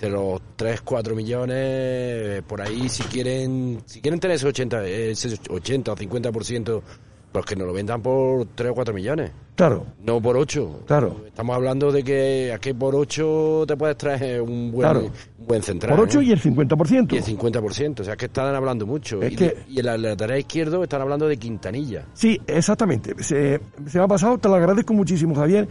entre 0.00 0.10
los 0.10 0.40
3, 0.56 0.80
4 0.80 1.14
millones, 1.14 1.56
eh, 1.58 2.42
por 2.46 2.62
ahí 2.62 2.88
si 2.88 3.02
quieren 3.02 3.82
si 3.84 4.00
quieren 4.00 4.18
tener 4.18 4.36
ese 4.36 4.46
80, 4.46 4.86
eh, 4.86 5.10
ese 5.10 5.36
80 5.50 5.92
o 5.92 5.96
50%, 5.96 6.82
pues 7.30 7.44
que 7.44 7.54
nos 7.54 7.66
lo 7.66 7.72
vendan 7.74 8.00
por 8.00 8.46
3 8.54 8.70
o 8.70 8.74
4 8.74 8.94
millones, 8.94 9.30
Claro, 9.54 9.84
no 10.02 10.22
por 10.22 10.38
8. 10.38 10.84
Claro. 10.86 11.20
Estamos 11.26 11.54
hablando 11.54 11.92
de 11.92 12.02
que 12.02 12.50
aquí 12.50 12.72
por 12.72 12.94
8 12.96 13.64
te 13.68 13.76
puedes 13.76 13.96
traer 13.98 14.40
un 14.40 14.70
buen, 14.72 14.88
Claro. 14.88 15.00
un 15.38 15.46
buen 15.46 15.62
central. 15.62 15.94
por 15.96 16.06
8 16.06 16.20
¿eh? 16.20 16.24
y 16.24 16.32
el 16.32 16.40
50%. 16.40 17.12
Y 17.14 17.18
el 17.18 17.24
50%, 17.24 18.00
o 18.00 18.04
sea, 18.04 18.14
es 18.14 18.18
que 18.18 18.24
están 18.24 18.54
hablando 18.54 18.86
mucho. 18.86 19.20
Es 19.20 19.32
y, 19.32 19.36
que- 19.36 19.44
de- 19.48 19.56
y 19.68 19.80
en 19.80 19.86
la 19.86 19.98
lateral 19.98 20.38
izquierdo 20.38 20.82
están 20.82 21.02
hablando 21.02 21.28
de 21.28 21.36
Quintanilla. 21.36 22.06
Sí, 22.14 22.40
exactamente. 22.46 23.14
Se, 23.22 23.60
se 23.86 23.98
me 23.98 24.04
ha 24.04 24.08
pasado, 24.08 24.38
te 24.38 24.48
lo 24.48 24.54
agradezco 24.54 24.94
muchísimo, 24.94 25.34
Javier. 25.34 25.68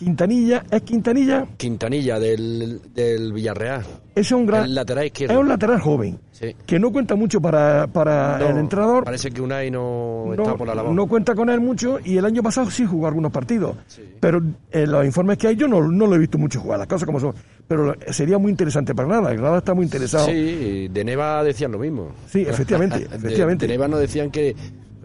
Quintanilla, 0.00 0.64
¿es 0.70 0.80
Quintanilla? 0.80 1.46
Quintanilla 1.58 2.18
del, 2.18 2.80
del 2.94 3.34
Villarreal. 3.34 3.82
Ese 4.12 4.20
es 4.20 4.32
un 4.32 4.46
gran. 4.46 4.64
El 4.64 4.74
lateral 4.74 5.04
izquierdo. 5.04 5.34
Es 5.34 5.40
un 5.40 5.46
lateral 5.46 5.78
joven. 5.78 6.18
Sí. 6.32 6.56
Que 6.64 6.78
no 6.78 6.90
cuenta 6.90 7.16
mucho 7.16 7.38
para, 7.38 7.86
para 7.86 8.38
No, 8.38 8.48
el 8.48 8.56
entrenador. 8.56 9.04
Parece 9.04 9.30
que 9.30 9.42
Unai 9.42 9.70
no, 9.70 10.24
no, 10.34 10.42
está 10.42 10.56
por 10.56 10.66
la 10.66 10.74
labor. 10.74 10.94
no 10.94 11.06
cuenta 11.06 11.34
con 11.34 11.50
él 11.50 11.60
mucho 11.60 11.98
y 12.02 12.16
el 12.16 12.24
año 12.24 12.42
pasado 12.42 12.70
sí 12.70 12.86
jugó 12.86 13.08
algunos 13.08 13.30
partidos. 13.30 13.76
Pero 14.20 14.42
en 14.70 14.90
los 14.90 15.04
informes 15.04 15.36
que 15.36 15.48
hay 15.48 15.56
yo 15.56 15.68
no, 15.68 15.86
no 15.86 16.06
lo 16.06 16.14
he 16.14 16.18
visto 16.18 16.38
mucho 16.38 16.60
jugar, 16.60 16.78
las 16.78 16.88
cosas 16.88 17.04
como 17.04 17.20
son. 17.20 17.34
Pero 17.68 17.94
sería 18.08 18.38
muy 18.38 18.50
interesante 18.50 18.94
para 18.94 19.06
nada. 19.06 19.30
El 19.32 19.36
Granada 19.36 19.58
está 19.58 19.74
muy 19.74 19.84
interesado. 19.84 20.24
Sí, 20.24 20.88
de 20.88 21.04
Neva 21.04 21.44
decían 21.44 21.72
lo 21.72 21.78
mismo. 21.78 22.12
Sí, 22.26 22.40
efectivamente, 22.40 23.06
efectivamente. 23.12 23.66
De, 23.66 23.74
Neva 23.74 23.86
nos 23.86 24.00
decían 24.00 24.30
que, 24.30 24.56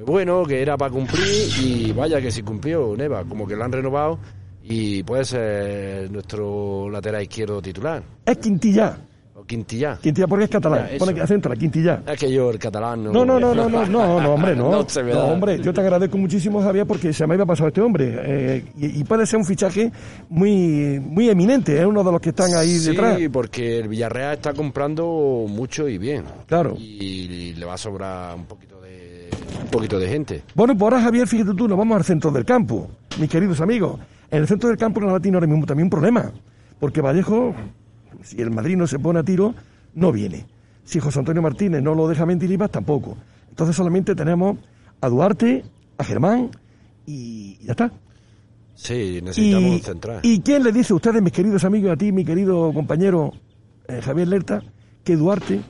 bueno, 0.06 0.46
que 0.46 0.62
era 0.62 0.78
para 0.78 0.90
cumplir 0.90 1.50
y 1.62 1.92
vaya 1.92 2.22
que 2.22 2.32
sí 2.32 2.44
cumplió 2.44 2.96
Neva, 2.96 3.26
como 3.26 3.46
que 3.46 3.58
lo 3.58 3.66
han 3.66 3.74
renovado 3.74 4.20
y 4.68 5.04
puede 5.04 5.26
ser 5.26 6.12
nuestro 6.12 6.90
lateral 6.90 7.22
izquierdo 7.24 7.62
titular. 7.62 8.02
Es 8.26 8.38
Quintilla. 8.38 8.98
O 9.38 9.44
Quintilla. 9.44 10.00
Quintilla 10.02 10.28
porque 10.28 10.46
es 10.46 10.50
catalán. 10.50 10.88
Pone 10.98 11.20
acento 11.22 11.50
la 11.50 11.58
Quintilla. 11.58 12.02
Es 12.08 12.18
que 12.18 12.32
yo 12.32 12.50
el 12.52 12.58
catalán 12.58 13.04
no... 13.04 13.12
No, 13.12 13.26
no, 13.26 13.38
no, 13.38 13.54
no, 13.54 13.68
no, 13.70 13.86
no, 13.88 14.22
no, 14.22 14.34
hombre, 14.34 14.56
no. 14.56 14.72
No 14.72 15.20
hombre, 15.26 15.62
yo 15.62 15.74
te 15.74 15.82
agradezco 15.82 16.18
muchísimo, 16.18 16.62
Javier, 16.62 16.88
porque 16.88 17.12
se 17.12 17.28
me 17.28 17.34
había 17.34 17.46
pasado 17.46 17.68
este 17.68 17.82
hombre. 17.82 18.16
eh, 18.18 18.66
y, 18.78 19.02
y 19.02 19.04
puede 19.04 19.26
ser 19.26 19.38
un 19.40 19.46
fichaje 19.46 19.92
muy 20.30 21.02
muy 21.02 21.30
eminente, 21.30 21.78
es 21.80 21.86
uno 21.86 22.02
de 22.04 22.12
los 22.14 22.22
que 22.22 22.30
están 22.30 22.54
ahí 22.56 22.78
sí, 22.80 22.92
detrás. 22.92 23.20
porque 23.32 23.80
el 23.80 23.90
Villarreal 23.90 24.36
está 24.36 24.54
comprando 24.54 25.46
mucho 25.50 25.88
y 25.90 25.98
bien. 25.98 26.24
Claro. 26.48 26.76
Y 26.80 27.54
le 27.56 27.66
va 27.66 27.74
a 27.74 27.78
sobrar 27.78 28.36
un 28.36 28.46
poquito 28.46 28.80
de 28.82 29.30
un 29.62 29.68
poquito 29.70 30.00
de 30.00 30.08
gente. 30.08 30.44
Bueno, 30.54 30.74
pues 30.78 30.84
ahora, 30.84 31.02
Javier, 31.04 31.28
fíjate 31.28 31.54
tú, 31.56 31.68
nos 31.68 31.78
vamos 31.78 31.98
al 31.98 32.06
centro 32.06 32.32
del 32.32 32.46
campo, 32.46 32.90
mis 33.20 33.30
queridos 33.30 33.60
amigos. 33.60 34.00
En 34.36 34.42
el 34.42 34.50
centro 34.50 34.68
del 34.68 34.78
campo, 34.78 35.00
el 35.00 35.22
tiene 35.22 35.38
ahora 35.38 35.48
mismo 35.48 35.66
también 35.66 35.86
un 35.86 35.90
problema. 35.90 36.30
Porque 36.78 37.00
Vallejo, 37.00 37.56
si 38.22 38.42
el 38.42 38.52
Madrid 38.52 38.76
no 38.76 38.86
se 38.86 39.00
pone 39.00 39.20
a 39.20 39.24
tiro, 39.24 39.56
no 39.94 40.12
viene. 40.12 40.46
Si 40.84 41.00
José 41.00 41.20
Antonio 41.20 41.42
Martínez 41.42 41.82
no 41.82 41.96
lo 41.96 42.06
deja 42.06 42.26
Mendilibar, 42.26 42.68
tampoco. 42.68 43.16
Entonces 43.48 43.78
solamente 43.78 44.14
tenemos 44.14 44.58
a 45.00 45.08
Duarte, 45.08 45.64
a 45.98 46.04
Germán 46.04 46.52
y 47.06 47.60
ya 47.64 47.72
está. 47.72 47.94
Sí, 48.74 49.22
necesitamos 49.24 49.70
Y, 49.70 49.76
un 49.76 49.82
central. 49.82 50.20
¿Y 50.22 50.42
quién 50.42 50.64
le 50.64 50.74
dice 50.74 50.92
a 50.92 50.98
ustedes, 50.98 51.22
mis 51.22 51.32
queridos 51.32 51.64
amigos, 51.64 51.92
a 51.92 51.96
ti, 51.96 52.12
mi 52.12 52.26
querido 52.26 52.74
compañero 52.74 53.32
eh, 53.88 54.02
Javier 54.02 54.28
Lerta, 54.28 54.62
que 55.06 55.16
Duarte, 55.16 55.62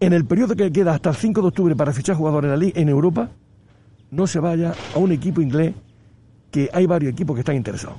en 0.00 0.12
el 0.12 0.24
periodo 0.24 0.56
que 0.56 0.72
queda 0.72 0.94
hasta 0.94 1.10
el 1.10 1.16
5 1.16 1.42
de 1.42 1.46
octubre 1.46 1.76
para 1.76 1.92
fichar 1.92 2.16
jugadores 2.16 2.48
en 2.48 2.50
la 2.50 2.56
liga 2.56 2.80
en 2.80 2.88
Europa, 2.88 3.30
no 4.10 4.26
se 4.26 4.40
vaya 4.40 4.74
a 4.96 4.98
un 4.98 5.12
equipo 5.12 5.40
inglés 5.40 5.74
que 6.50 6.70
hay 6.72 6.86
varios 6.86 7.12
equipos 7.12 7.34
que 7.34 7.40
están 7.40 7.56
interesados? 7.56 7.98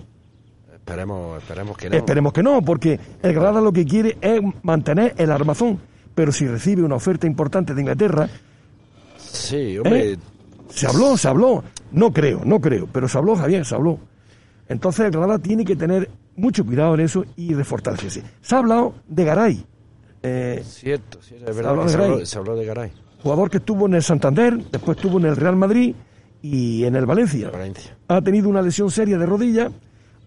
Esperemos, 0.74 1.42
esperemos 1.42 1.78
que 1.78 1.90
no. 1.90 1.96
Esperemos 1.98 2.34
que 2.34 2.44
no, 2.44 2.62
porque 2.62 3.00
el 3.22 3.34
Granada 3.34 3.60
lo 3.62 3.74
que 3.74 3.86
quiere 3.86 4.18
es 4.22 4.42
mantener 4.64 5.14
el 5.18 5.32
armazón, 5.32 5.80
pero 6.16 6.32
si 6.32 6.48
recibe 6.48 6.84
una 6.84 6.96
oferta 6.96 7.28
importante 7.28 7.74
de 7.74 7.82
Inglaterra, 7.82 8.30
Sí, 9.18 9.78
hombre, 9.78 10.14
¿Eh? 10.14 10.18
se 10.70 10.88
habló, 10.88 11.18
se 11.18 11.28
habló, 11.28 11.64
no 11.92 12.12
creo, 12.12 12.42
no 12.46 12.60
creo, 12.62 12.88
pero 12.92 13.08
se 13.08 13.18
habló, 13.18 13.36
Javier, 13.36 13.66
se 13.66 13.76
habló. 13.76 14.00
Entonces 14.70 15.06
el 15.06 15.12
Granada 15.12 15.40
tiene 15.40 15.66
que 15.66 15.76
tener 15.76 16.10
mucho 16.36 16.66
cuidado 16.66 16.94
en 16.96 17.02
eso 17.02 17.26
y 17.36 17.54
refortalecerse. 17.54 18.24
Se 18.42 18.56
ha 18.56 18.60
hablado 18.60 18.94
de 19.08 19.24
Garay, 19.26 19.66
eh, 20.24 20.64
cierto, 20.66 21.22
cierto, 21.22 21.46
es 21.50 21.56
Se 21.56 21.62
verdad 21.62 21.72
habló 21.72 21.84
que 21.84 21.90
se 21.90 21.98
habló, 21.98 22.26
se 22.26 22.38
habló 22.38 22.56
de 22.56 22.66
Garay, 22.66 22.92
jugador 23.22 23.50
que 23.50 23.58
estuvo 23.58 23.86
en 23.86 23.96
el 23.96 24.04
Santander, 24.04 24.58
después 24.72 24.98
estuvo 24.98 25.18
en 25.20 25.26
el 25.26 25.36
Real 25.36 25.56
Madrid 25.56 25.96
y 26.42 26.84
en 26.86 26.96
el 26.96 27.06
Valencia. 27.06 27.50
Valencia. 27.52 27.98
Ha 28.08 28.22
tenido 28.22 28.50
una 28.50 28.62
lesión 28.62 28.90
seria 28.92 29.18
de 29.18 29.26
rodilla, 29.26 29.70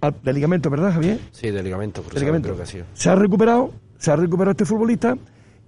al- 0.01 0.15
de 0.23 0.33
ligamento, 0.33 0.71
¿verdad, 0.71 0.93
Javier? 0.93 1.19
Sí, 1.33 1.51
de 1.51 1.63
ligamento 1.63 2.01
cruzado, 2.03 2.15
De 2.19 2.21
ligamento. 2.27 2.49
creo 2.49 2.57
que 2.57 2.63
ha 2.63 2.67
sido. 2.67 2.85
Se 2.95 3.11
ha 3.11 3.15
recuperado, 3.15 3.73
se 3.99 4.11
ha 4.11 4.17
recuperado 4.17 4.51
este 4.53 4.65
futbolista 4.65 5.17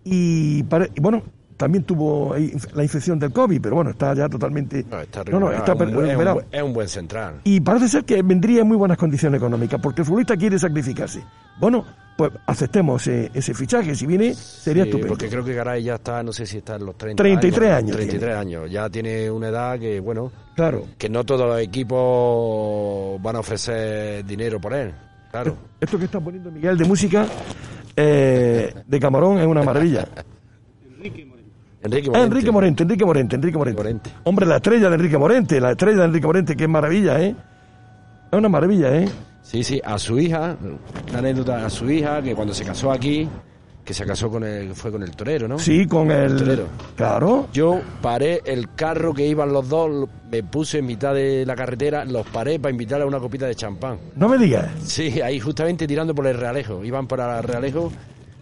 y, 0.04 0.60
y 0.60 1.00
bueno, 1.00 1.22
también 1.56 1.84
tuvo 1.84 2.34
la 2.74 2.82
infección 2.82 3.18
del 3.18 3.32
COVID, 3.32 3.60
pero 3.60 3.76
bueno, 3.76 3.90
está 3.90 4.14
ya 4.14 4.28
totalmente... 4.28 4.84
No, 4.90 5.00
está 5.00 5.22
no, 5.24 5.38
no, 5.38 5.48
recuperado, 5.50 5.58
está 5.58 5.72
es, 5.72 5.78
un, 5.78 5.78
buen- 5.78 5.90
es 5.90 5.96
un 5.96 6.06
recuperado. 6.08 6.34
buen- 6.34 6.46
es 6.50 6.62
un 6.62 6.72
buen 6.72 6.88
central. 6.88 7.40
Y 7.44 7.60
parece 7.60 7.88
ser 7.88 8.04
que 8.04 8.20
vendría 8.22 8.62
en 8.62 8.68
muy 8.68 8.76
buenas 8.76 8.98
condiciones 8.98 9.38
económicas, 9.38 9.80
porque 9.80 10.00
el 10.02 10.06
futbolista 10.06 10.36
quiere 10.36 10.58
sacrificarse. 10.58 11.22
Bueno, 11.60 11.84
pues 12.16 12.30
aceptemos 12.46 13.06
ese, 13.06 13.30
ese 13.34 13.54
fichaje, 13.54 13.94
si 13.94 14.06
viene, 14.06 14.34
sería 14.34 14.84
Sí, 14.84 14.90
estupendo. 14.90 15.08
porque 15.08 15.28
creo 15.28 15.44
que 15.44 15.54
Garay 15.54 15.82
ya 15.82 15.94
está, 15.96 16.22
no 16.22 16.32
sé 16.32 16.46
si 16.46 16.58
está 16.58 16.76
en 16.76 16.86
los 16.86 16.96
30 16.96 17.22
33 17.22 17.70
años 17.72 17.96
33 17.96 18.36
años. 18.36 18.70
Ya 18.70 18.88
tiene 18.90 19.30
una 19.30 19.48
edad 19.48 19.78
que, 19.78 19.98
bueno, 20.00 20.30
Claro. 20.54 20.86
que 20.98 21.08
no 21.08 21.24
todos 21.24 21.46
los 21.48 21.60
equipos 21.60 23.20
van 23.22 23.36
a 23.36 23.40
ofrecer 23.40 24.24
dinero 24.24 24.60
por 24.60 24.74
él. 24.74 24.92
Claro. 25.30 25.56
Esto 25.80 25.98
que 25.98 26.04
está 26.04 26.20
poniendo 26.20 26.50
Miguel 26.50 26.76
de 26.76 26.84
música 26.84 27.26
eh, 27.96 28.74
de 28.86 29.00
Camarón 29.00 29.38
es 29.38 29.46
una 29.46 29.62
maravilla. 29.62 30.06
Enrique 30.98 31.24
Morente. 31.24 31.52
Enrique 31.84 32.52
Morente, 32.52 32.82
Enrique 32.84 33.04
Morente, 33.04 33.36
Enrique 33.36 33.58
Morente. 33.58 33.82
Morente. 33.82 34.10
Hombre, 34.24 34.46
la 34.46 34.56
estrella 34.56 34.88
de 34.88 34.94
Enrique 34.96 35.18
Morente, 35.18 35.60
la 35.60 35.72
estrella 35.72 35.98
de 36.00 36.04
Enrique 36.04 36.26
Morente, 36.26 36.56
qué 36.56 36.68
maravilla, 36.68 37.20
¿eh? 37.20 37.34
Es 38.30 38.38
una 38.38 38.48
maravilla, 38.48 38.94
¿eh? 38.96 39.08
Sí, 39.42 39.62
sí, 39.64 39.80
a 39.84 39.98
su 39.98 40.18
hija, 40.18 40.56
una 41.10 41.18
anécdota 41.18 41.66
a 41.66 41.70
su 41.70 41.90
hija, 41.90 42.22
que 42.22 42.34
cuando 42.34 42.54
se 42.54 42.64
casó 42.64 42.90
aquí, 42.92 43.28
que 43.84 43.92
se 43.92 44.06
casó 44.06 44.30
con 44.30 44.44
el, 44.44 44.74
fue 44.74 44.92
con 44.92 45.02
el 45.02 45.10
torero, 45.16 45.48
¿no? 45.48 45.58
Sí, 45.58 45.86
con 45.86 46.10
el... 46.10 46.36
Torero. 46.36 46.66
Claro. 46.96 47.48
Yo 47.52 47.80
paré 48.00 48.40
el 48.46 48.72
carro 48.74 49.12
que 49.12 49.26
iban 49.26 49.52
los 49.52 49.68
dos, 49.68 50.08
me 50.30 50.42
puse 50.44 50.78
en 50.78 50.86
mitad 50.86 51.12
de 51.14 51.44
la 51.44 51.56
carretera, 51.56 52.04
los 52.04 52.24
paré 52.28 52.60
para 52.60 52.70
invitarle 52.70 53.04
a 53.04 53.08
una 53.08 53.18
copita 53.18 53.46
de 53.46 53.54
champán. 53.56 53.98
No 54.14 54.28
me 54.28 54.38
digas. 54.38 54.70
Sí, 54.84 55.20
ahí 55.20 55.40
justamente 55.40 55.86
tirando 55.88 56.14
por 56.14 56.26
el 56.28 56.38
Realejo. 56.38 56.84
Iban 56.84 57.08
para 57.08 57.38
el 57.38 57.44
Realejo, 57.44 57.90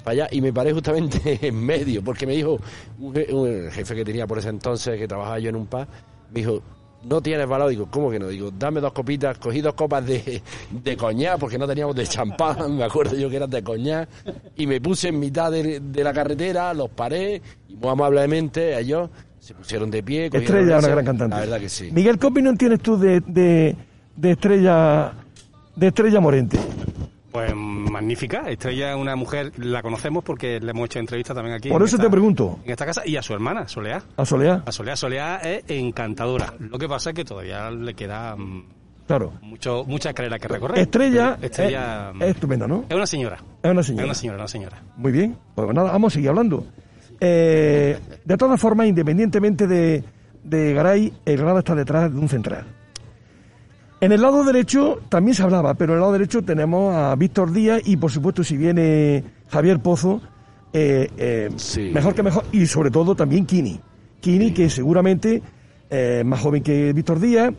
para 0.04 0.12
allá, 0.12 0.28
y 0.30 0.42
me 0.42 0.52
paré 0.52 0.72
justamente 0.74 1.38
en 1.48 1.56
medio, 1.64 2.04
porque 2.04 2.26
me 2.26 2.34
dijo 2.34 2.58
un, 2.98 3.14
je- 3.14 3.32
un 3.32 3.70
jefe 3.72 3.94
que 3.94 4.04
tenía 4.04 4.26
por 4.26 4.38
ese 4.38 4.50
entonces, 4.50 4.98
que 4.98 5.08
trabajaba 5.08 5.38
yo 5.38 5.48
en 5.48 5.56
un 5.56 5.66
pub, 5.66 5.86
me 6.32 6.40
dijo, 6.40 6.62
no 7.04 7.20
tienes 7.20 7.48
valor. 7.48 7.70
Digo, 7.70 7.88
¿cómo 7.90 8.10
que 8.10 8.18
no? 8.18 8.28
Digo, 8.28 8.50
dame 8.50 8.80
dos 8.80 8.92
copitas, 8.92 9.38
cogí 9.38 9.60
dos 9.60 9.74
copas 9.74 10.06
de, 10.06 10.42
de 10.70 10.96
coñac, 10.96 11.38
porque 11.38 11.58
no 11.58 11.66
teníamos 11.66 11.94
de 11.96 12.06
champán, 12.06 12.76
me 12.76 12.84
acuerdo 12.84 13.16
yo 13.16 13.28
que 13.30 13.36
eran 13.36 13.50
de 13.50 13.62
coñac, 13.62 14.08
y 14.56 14.66
me 14.66 14.80
puse 14.80 15.08
en 15.08 15.18
mitad 15.18 15.50
de, 15.50 15.80
de 15.80 16.04
la 16.04 16.12
carretera, 16.12 16.74
los 16.74 16.90
paré, 16.90 17.40
y 17.68 17.76
muy 17.76 17.90
amablemente 17.90 18.78
ellos 18.78 19.10
se 19.38 19.54
pusieron 19.54 19.90
de 19.90 20.02
pie. 20.02 20.30
Estrella, 20.32 20.78
una 20.78 20.88
gran 20.88 21.04
cantante. 21.04 21.34
La 21.36 21.40
verdad 21.40 21.60
que 21.60 21.68
sí. 21.68 21.90
Miguel, 21.92 22.18
¿qué 22.18 22.26
opinión 22.26 22.56
tienes 22.56 22.80
tú 22.80 22.98
de, 22.98 23.20
de, 23.20 23.74
de 24.16 24.30
Estrella 24.30 25.12
de 25.74 25.86
Estrella 25.86 26.20
Morente? 26.20 26.58
Pues 27.33 27.55
magnífica. 27.55 28.51
Estrella 28.51 28.90
es 28.90 28.97
una 28.97 29.14
mujer, 29.14 29.53
la 29.59 29.83
conocemos 29.83 30.25
porque 30.25 30.59
le 30.59 30.71
hemos 30.73 30.87
hecho 30.87 30.99
entrevistas 30.99 31.35
también 31.35 31.55
aquí. 31.57 31.69
Por 31.69 31.83
eso 31.83 31.95
esta- 31.97 32.07
te 32.07 32.11
pregunto, 32.11 32.59
En 32.64 32.71
esta 32.73 32.85
casa 32.87 33.03
y 33.07 33.16
a 33.16 33.23
su 33.23 33.33
hermana, 33.35 33.69
Soleá. 33.69 34.03
a 34.16 34.25
Soledad. 34.25 34.62
A 34.66 34.73
Soleá, 34.73 34.97
Soleá 34.97 35.37
es 35.37 35.62
encantadora. 35.69 36.55
Lo 36.59 36.77
que 36.79 36.88
pasa 36.88 37.11
es 37.11 37.16
que 37.16 37.25
todavía 37.25 37.71
le 37.71 37.95
queda 37.95 38.35
mm, 38.37 38.64
Claro. 39.07 39.33
Mucho, 39.43 39.85
mucha 39.87 40.12
carrera 40.12 40.38
que 40.38 40.47
recorrer. 40.49 40.79
Estrella, 40.79 41.37
Estrella 41.43 42.12
es, 42.16 42.23
es 42.23 42.29
estupenda, 42.31 42.66
¿no? 42.69 42.85
es 42.88 42.95
una 42.97 43.07
señora. 43.07 43.38
Es 43.62 43.71
una 43.71 43.81
Es 43.81 43.87
señora. 43.87 44.05
una 44.07 44.14
señora, 44.14 44.38
una 44.38 44.49
señora. 44.49 44.83
Muy 44.97 45.11
bien, 45.12 45.37
pues 45.55 45.73
nada, 45.75 45.90
vamos 45.93 46.12
a 46.12 46.14
seguir 46.14 46.29
hablando. 46.31 46.64
Eh, 47.21 47.99
de 48.25 48.37
todas 48.37 48.61
formas, 48.61 48.87
independientemente 48.87 49.66
de, 49.66 50.05
de 50.45 50.73
Garay, 50.75 51.12
el 51.25 51.37
Granada 51.37 51.59
está 51.61 51.75
detrás 51.75 52.12
de 52.12 52.19
un 52.19 52.29
central. 52.29 52.64
En 54.00 54.12
el 54.12 54.22
lado 54.22 54.44
derecho 54.44 54.98
también 55.08 55.34
se 55.34 55.42
hablaba, 55.42 55.74
pero 55.74 55.92
en 55.92 55.96
el 55.96 56.00
lado 56.00 56.12
derecho 56.12 56.42
tenemos 56.42 56.94
a 56.94 57.14
Víctor 57.16 57.52
Díaz 57.52 57.82
y, 57.84 57.96
por 57.98 58.10
supuesto, 58.10 58.42
si 58.42 58.56
viene 58.56 59.22
Javier 59.48 59.78
Pozo, 59.80 60.22
eh, 60.72 61.10
eh, 61.18 61.50
Sí. 61.56 61.90
mejor 61.92 62.14
que 62.14 62.22
mejor, 62.22 62.44
y 62.52 62.64
sobre 62.66 62.90
todo 62.90 63.14
también 63.14 63.44
Kini. 63.44 63.78
Kini, 64.20 64.52
que 64.52 64.70
seguramente 64.70 65.42
eh, 65.90 66.22
más 66.24 66.40
joven 66.40 66.62
que 66.62 66.92
Víctor 66.94 67.20
Díaz, 67.20 67.52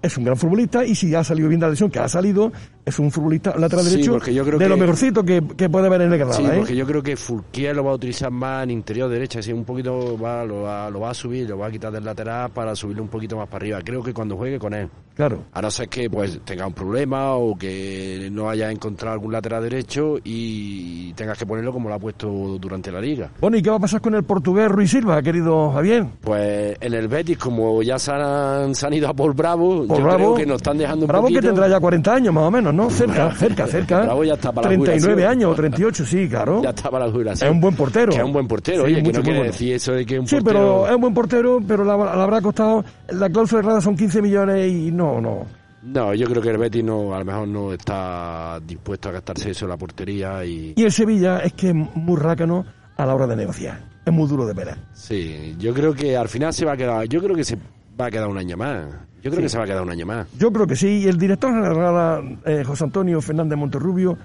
es 0.00 0.16
un 0.16 0.24
gran 0.24 0.36
futbolista 0.36 0.84
y 0.84 0.94
si 0.94 1.12
ha 1.14 1.24
salido 1.24 1.48
bien 1.48 1.58
de 1.60 1.66
la 1.66 1.70
lesión, 1.70 1.90
que 1.90 1.98
ha 1.98 2.08
salido, 2.08 2.52
es 2.88 2.98
un 2.98 3.10
futbolista 3.10 3.56
lateral 3.56 3.84
Sí, 3.84 3.92
derecho 3.92 4.12
porque 4.12 4.34
yo 4.34 4.44
creo 4.44 4.58
de 4.58 4.68
lo 4.68 4.74
que- 4.74 4.80
mejorcito 4.80 5.24
que, 5.24 5.42
que 5.56 5.68
puede 5.68 5.86
haber 5.86 6.02
en 6.02 6.12
el 6.12 6.18
Granada. 6.18 6.36
Sí, 6.38 6.44
¿eh? 6.44 6.52
porque 6.56 6.76
yo 6.76 6.86
creo 6.86 7.02
que 7.02 7.16
Fulquier 7.16 7.76
lo 7.76 7.84
va 7.84 7.92
a 7.92 7.94
utilizar 7.94 8.30
más 8.30 8.64
en 8.64 8.70
interior 8.70 9.08
derecha, 9.08 9.38
así 9.40 9.52
un 9.52 9.64
poquito 9.64 10.18
va, 10.18 10.44
lo, 10.44 10.62
va, 10.62 10.90
lo 10.90 11.00
va 11.00 11.10
a 11.10 11.14
subir, 11.14 11.48
lo 11.48 11.58
va 11.58 11.68
a 11.68 11.70
quitar 11.70 11.92
del 11.92 12.04
lateral 12.04 12.50
para 12.50 12.74
subirlo 12.74 13.02
un 13.02 13.08
poquito 13.08 13.36
más 13.36 13.46
para 13.48 13.56
arriba. 13.62 13.78
Creo 13.84 14.02
que 14.02 14.12
cuando 14.12 14.36
juegue 14.36 14.58
con 14.58 14.74
él. 14.74 14.88
Claro. 15.14 15.42
A 15.52 15.60
no 15.60 15.68
ser 15.70 15.88
que 15.88 16.08
pues 16.08 16.40
tenga 16.44 16.64
un 16.66 16.72
problema 16.74 17.34
o 17.34 17.56
que 17.58 18.28
no 18.30 18.48
haya 18.48 18.70
encontrado 18.70 19.14
algún 19.14 19.32
lateral 19.32 19.62
derecho 19.64 20.16
y 20.22 21.12
tengas 21.14 21.36
que 21.36 21.44
ponerlo 21.44 21.72
como 21.72 21.88
lo 21.88 21.94
ha 21.96 21.98
puesto 21.98 22.28
durante 22.60 22.92
la 22.92 23.00
liga. 23.00 23.30
Bueno, 23.40 23.56
¿y 23.56 23.62
qué 23.62 23.70
va 23.70 23.76
a 23.76 23.80
pasar 23.80 24.00
con 24.00 24.14
el 24.14 24.22
portugués 24.22 24.68
Ruiz 24.70 24.90
Silva, 24.92 25.20
querido 25.20 25.72
Javier? 25.72 26.06
Pues 26.20 26.76
en 26.80 26.94
el 26.94 27.08
Betis, 27.08 27.36
como 27.36 27.82
ya 27.82 27.98
se 27.98 28.12
han, 28.12 28.74
se 28.76 28.86
han 28.86 28.92
ido 28.94 29.08
a 29.08 29.14
por 29.14 29.34
Bravo, 29.34 29.86
Por 29.88 29.98
yo 29.98 30.04
Bravo, 30.04 30.18
creo 30.18 30.34
que 30.36 30.46
nos 30.46 30.56
están 30.56 30.78
dejando 30.78 31.04
un 31.04 31.08
Bravo 31.08 31.24
poquito... 31.24 31.40
que 31.40 31.46
tendrá 31.48 31.68
ya 31.68 31.80
40 31.80 32.14
años 32.14 32.34
más 32.34 32.44
o 32.44 32.50
menos, 32.52 32.72
¿no? 32.72 32.77
Cerca, 32.90 33.30
cerca, 33.34 33.66
cerca. 33.68 34.02
Bravo 34.02 34.24
ya 34.24 34.34
está 34.34 34.52
para 34.52 34.68
la 34.70 34.74
39 34.76 35.12
jubilación. 35.14 35.30
años 35.38 35.52
o 35.52 35.54
38, 35.54 36.04
sí, 36.04 36.28
claro. 36.28 36.62
Ya 36.62 36.70
está 36.70 36.90
para 36.90 37.06
la 37.06 37.12
jubilación. 37.12 37.48
Es 37.48 37.54
un 37.54 37.60
buen 37.60 37.74
portero. 37.74 38.12
Que 38.12 38.18
es 38.18 38.24
un 38.24 38.32
buen 38.32 38.46
portero, 38.48 38.82
Sí, 38.86 38.92
oye, 38.92 38.94
que 38.96 39.02
mucho, 39.02 39.12
no 39.12 39.18
muy 39.18 39.24
quiere 39.24 39.38
bueno. 39.40 39.52
decir 39.52 39.74
eso 39.74 39.92
de 39.92 40.06
que 40.06 40.18
un 40.18 40.26
Sí, 40.28 40.36
portero... 40.36 40.58
pero 40.60 40.88
es 40.88 40.94
un 40.94 41.00
buen 41.00 41.14
portero, 41.14 41.60
pero 41.66 41.84
la- 41.84 41.96
le 42.16 42.22
habrá 42.22 42.40
costado, 42.40 42.84
la 43.10 43.28
cláusula 43.28 43.74
de 43.74 43.80
son 43.80 43.96
15 43.96 44.22
millones 44.22 44.72
y 44.72 44.90
no, 44.92 45.20
no. 45.20 45.46
No, 45.82 46.12
yo 46.12 46.26
creo 46.26 46.42
que 46.42 46.50
el 46.50 46.58
Betis 46.58 46.82
no, 46.84 47.14
a 47.14 47.20
lo 47.20 47.24
mejor 47.24 47.46
no 47.48 47.72
está 47.72 48.58
dispuesto 48.66 49.08
a 49.08 49.12
gastarse 49.12 49.50
eso 49.52 49.64
en 49.64 49.70
la 49.70 49.76
portería 49.76 50.44
y... 50.44 50.74
Y 50.76 50.82
el 50.84 50.92
Sevilla 50.92 51.38
es 51.38 51.52
que 51.52 51.68
es 51.68 51.74
muy 51.74 52.16
rácano 52.18 52.64
a 52.96 53.06
la 53.06 53.14
hora 53.14 53.26
de 53.28 53.36
negociar. 53.36 53.78
Es 54.04 54.12
muy 54.12 54.26
duro 54.28 54.44
de 54.46 54.54
ver. 54.54 54.74
Sí, 54.92 55.54
yo 55.58 55.72
creo 55.72 55.94
que 55.94 56.16
al 56.16 56.28
final 56.28 56.52
se 56.52 56.64
va 56.64 56.72
a 56.72 56.76
quedar... 56.76 57.06
Yo 57.06 57.22
creo 57.22 57.36
que 57.36 57.44
se 57.44 57.56
va 58.00 58.06
a 58.06 58.10
quedar 58.10 58.28
un 58.28 58.38
año 58.38 58.56
más. 58.56 58.86
Yo 59.22 59.30
creo 59.30 59.42
que 59.42 59.48
se 59.48 59.58
va 59.58 59.64
a 59.64 59.66
quedar 59.66 59.82
un 59.82 59.90
año 59.90 60.06
más. 60.06 60.26
Yo 60.38 60.52
creo 60.52 60.66
que 60.66 60.76
sí. 60.76 60.88
Y 61.00 61.08
el 61.08 61.18
director 61.18 61.50
general 61.52 62.38
de 62.44 62.60
eh, 62.60 62.64
José 62.64 62.84
Antonio 62.84 63.20
Fernández 63.20 63.58
Monterrubio, 63.58 64.16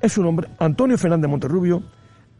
es 0.00 0.18
un 0.18 0.26
hombre, 0.26 0.48
Antonio 0.58 0.98
Fernández 0.98 1.30
Monterrubio, 1.30 1.82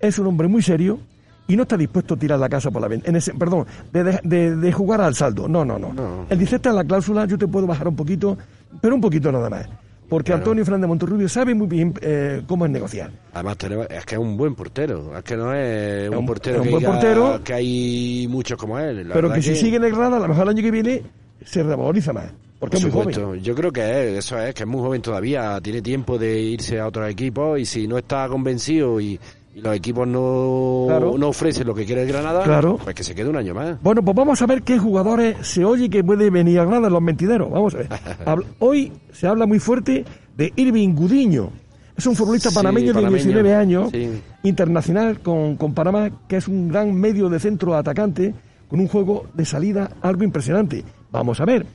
es 0.01 0.19
un 0.19 0.27
hombre 0.27 0.49
muy 0.49 0.63
serio 0.63 0.99
y 1.47 1.57
no 1.57 1.63
está 1.63 1.77
dispuesto 1.77 2.15
a 2.15 2.17
tirar 2.17 2.39
la 2.41 2.49
casa 2.49 2.71
por 2.73 2.83
la 2.83 2.89
venta. 2.89 3.09
En 3.09 3.17
ese, 3.17 3.33
perdón, 3.35 3.67
de- 3.93 4.57
de 4.57 4.73
jugar 4.73 5.01
al 5.01 5.15
saldo. 5.15 5.47
No, 5.49 5.65
no, 5.65 5.79
no. 5.79 5.93
No. 5.93 6.27
Él 6.29 6.39
dice, 6.39 6.57
esta 6.57 6.71
es 6.71 6.75
la 6.75 6.85
cláusula, 6.85 7.25
yo 7.27 7.39
te 7.39 7.47
puedo 7.47 7.67
bajar 7.67 7.87
un 7.87 7.95
poquito, 7.97 8.37
pero 8.81 8.95
un 8.97 9.01
poquito 9.01 9.31
nada 9.31 9.49
más. 9.49 9.69
Porque 10.13 10.33
Antonio 10.33 10.65
Fernández 10.65 10.89
Monterrubio 10.89 11.29
sabe 11.29 11.55
muy 11.55 11.67
bien 11.67 11.95
eh, 12.01 12.43
cómo 12.47 12.65
es 12.67 12.71
negociar. 12.71 13.11
Además, 13.33 13.57
tenemos- 13.57 13.87
es 13.91 14.05
que 14.07 14.15
es 14.15 14.21
un 14.21 14.37
buen 14.37 14.55
portero. 14.55 15.17
Es 15.17 15.25
que 15.25 15.37
no 15.37 15.53
es 15.55 16.09
un, 16.11 16.17
un- 16.19 16.27
portero, 16.27 16.57
es 16.57 16.61
un 16.61 16.67
que, 16.67 16.71
buen 16.73 16.85
portero. 16.85 17.41
que 17.43 17.55
hay 17.55 18.27
muchos 18.29 18.57
como 18.59 18.79
él. 18.79 19.09
La 19.09 19.15
pero 19.15 19.33
que 19.33 19.43
si 19.43 19.55
sigue 19.57 19.77
en 19.77 19.85
el 19.85 19.91
Granada, 19.93 20.19
a 20.19 20.21
lo 20.21 20.29
mejor 20.29 20.45
el 20.45 20.49
año 20.51 20.63
que 20.63 20.71
viene 20.71 21.03
se 21.45 21.63
revaloriza 21.63 22.13
más. 22.13 22.27
Porque 22.61 22.77
Por 22.77 22.79
es 22.79 22.83
muy 22.95 23.01
supuesto, 23.03 23.27
joven. 23.27 23.43
yo 23.43 23.55
creo 23.57 23.73
que 23.73 23.81
es, 23.81 24.19
eso 24.19 24.39
es, 24.39 24.55
que 24.55 24.63
es 24.63 24.69
muy 24.69 24.81
joven 24.81 25.03
todavía, 25.03 25.61
tiene 25.61 25.83
tiempo 25.83 26.17
de 26.17 26.41
irse 26.41 26.79
a 26.79 26.87
otros 26.87 27.11
equipos 27.11 27.59
y 27.59 27.65
si 27.65 27.89
no 27.89 27.99
está 27.99 28.29
convencido 28.29 29.01
y, 29.01 29.19
y 29.55 29.61
los 29.61 29.75
equipos 29.77 30.07
no, 30.09 30.85
Claro. 30.89 31.19
no 31.19 31.29
ofrecen 31.29 31.67
lo 31.67 31.75
que 31.75 31.85
quiere 31.85 32.03
el 32.03 32.09
Granada, 32.09 32.43
Claro. 32.45 32.79
pues 32.83 32.95
que 32.95 33.05
se 33.05 33.15
quede 33.15 33.29
un 33.29 33.37
año 33.37 33.55
más. 33.55 33.81
Bueno, 33.83 34.03
pues 34.03 34.17
vamos 34.17 34.41
a 34.41 34.47
ver 34.47 34.63
qué 34.63 34.79
jugadores 34.79 35.37
se 35.47 35.65
oye 35.65 35.91
que 35.91 36.03
puede 36.03 36.31
venir 36.31 36.59
a 36.61 36.65
Granada 36.65 36.89
los 36.91 37.03
mentideros. 37.03 37.51
Vamos 37.51 37.75
a 37.75 37.79
ver. 37.79 37.89
Hoy 38.61 38.93
se 39.13 39.27
habla 39.27 39.47
muy 39.47 39.59
fuerte 39.59 40.05
de 40.37 40.53
Irving 40.57 40.95
Gudiño. 40.95 41.51
Es 41.97 42.07
un 42.07 42.17
futbolista 42.17 42.49
Sí, 42.49 42.55
panameño, 42.55 42.95
de 42.95 43.07
19 43.07 43.55
años, 43.55 43.91
Sí. 43.93 44.09
internacional 44.45 45.21
con, 45.21 45.57
con 45.57 45.75
Panamá, 45.75 46.11
que 46.27 46.39
es 46.39 46.49
un 46.49 46.69
gran 46.69 46.95
medio 46.95 47.29
de 47.29 47.39
centro 47.39 47.75
atacante, 47.77 48.35
con 48.69 48.81
un 48.81 48.89
juego 48.89 49.27
de 49.35 49.45
salida 49.45 49.91
algo 50.01 50.25
impresionante. 50.25 50.83
Vamos 51.11 51.39
a 51.41 51.45
ver. 51.45 51.67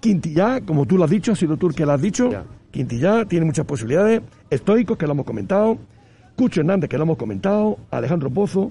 Quintillá, 0.00 0.60
como 0.60 0.86
tú 0.86 0.96
lo 0.96 1.04
has 1.04 1.10
dicho, 1.10 1.32
ha 1.32 1.36
sido 1.36 1.56
tú 1.56 1.68
el 1.68 1.74
que 1.74 1.86
lo 1.86 1.92
has 1.92 2.00
dicho. 2.02 2.30
Ya. 2.30 2.44
Quintillá 2.70 3.24
tiene 3.24 3.46
muchas 3.46 3.64
posibilidades. 3.66 4.22
Estoicos, 4.50 4.96
que 4.98 5.06
lo 5.06 5.12
hemos 5.12 5.26
comentado. 5.26 5.78
Cucho 6.38 6.60
Hernández, 6.60 6.88
que 6.88 6.96
lo 6.96 7.02
hemos 7.02 7.18
comentado. 7.18 7.76
Alejandro 7.90 8.30
Pozo. 8.30 8.70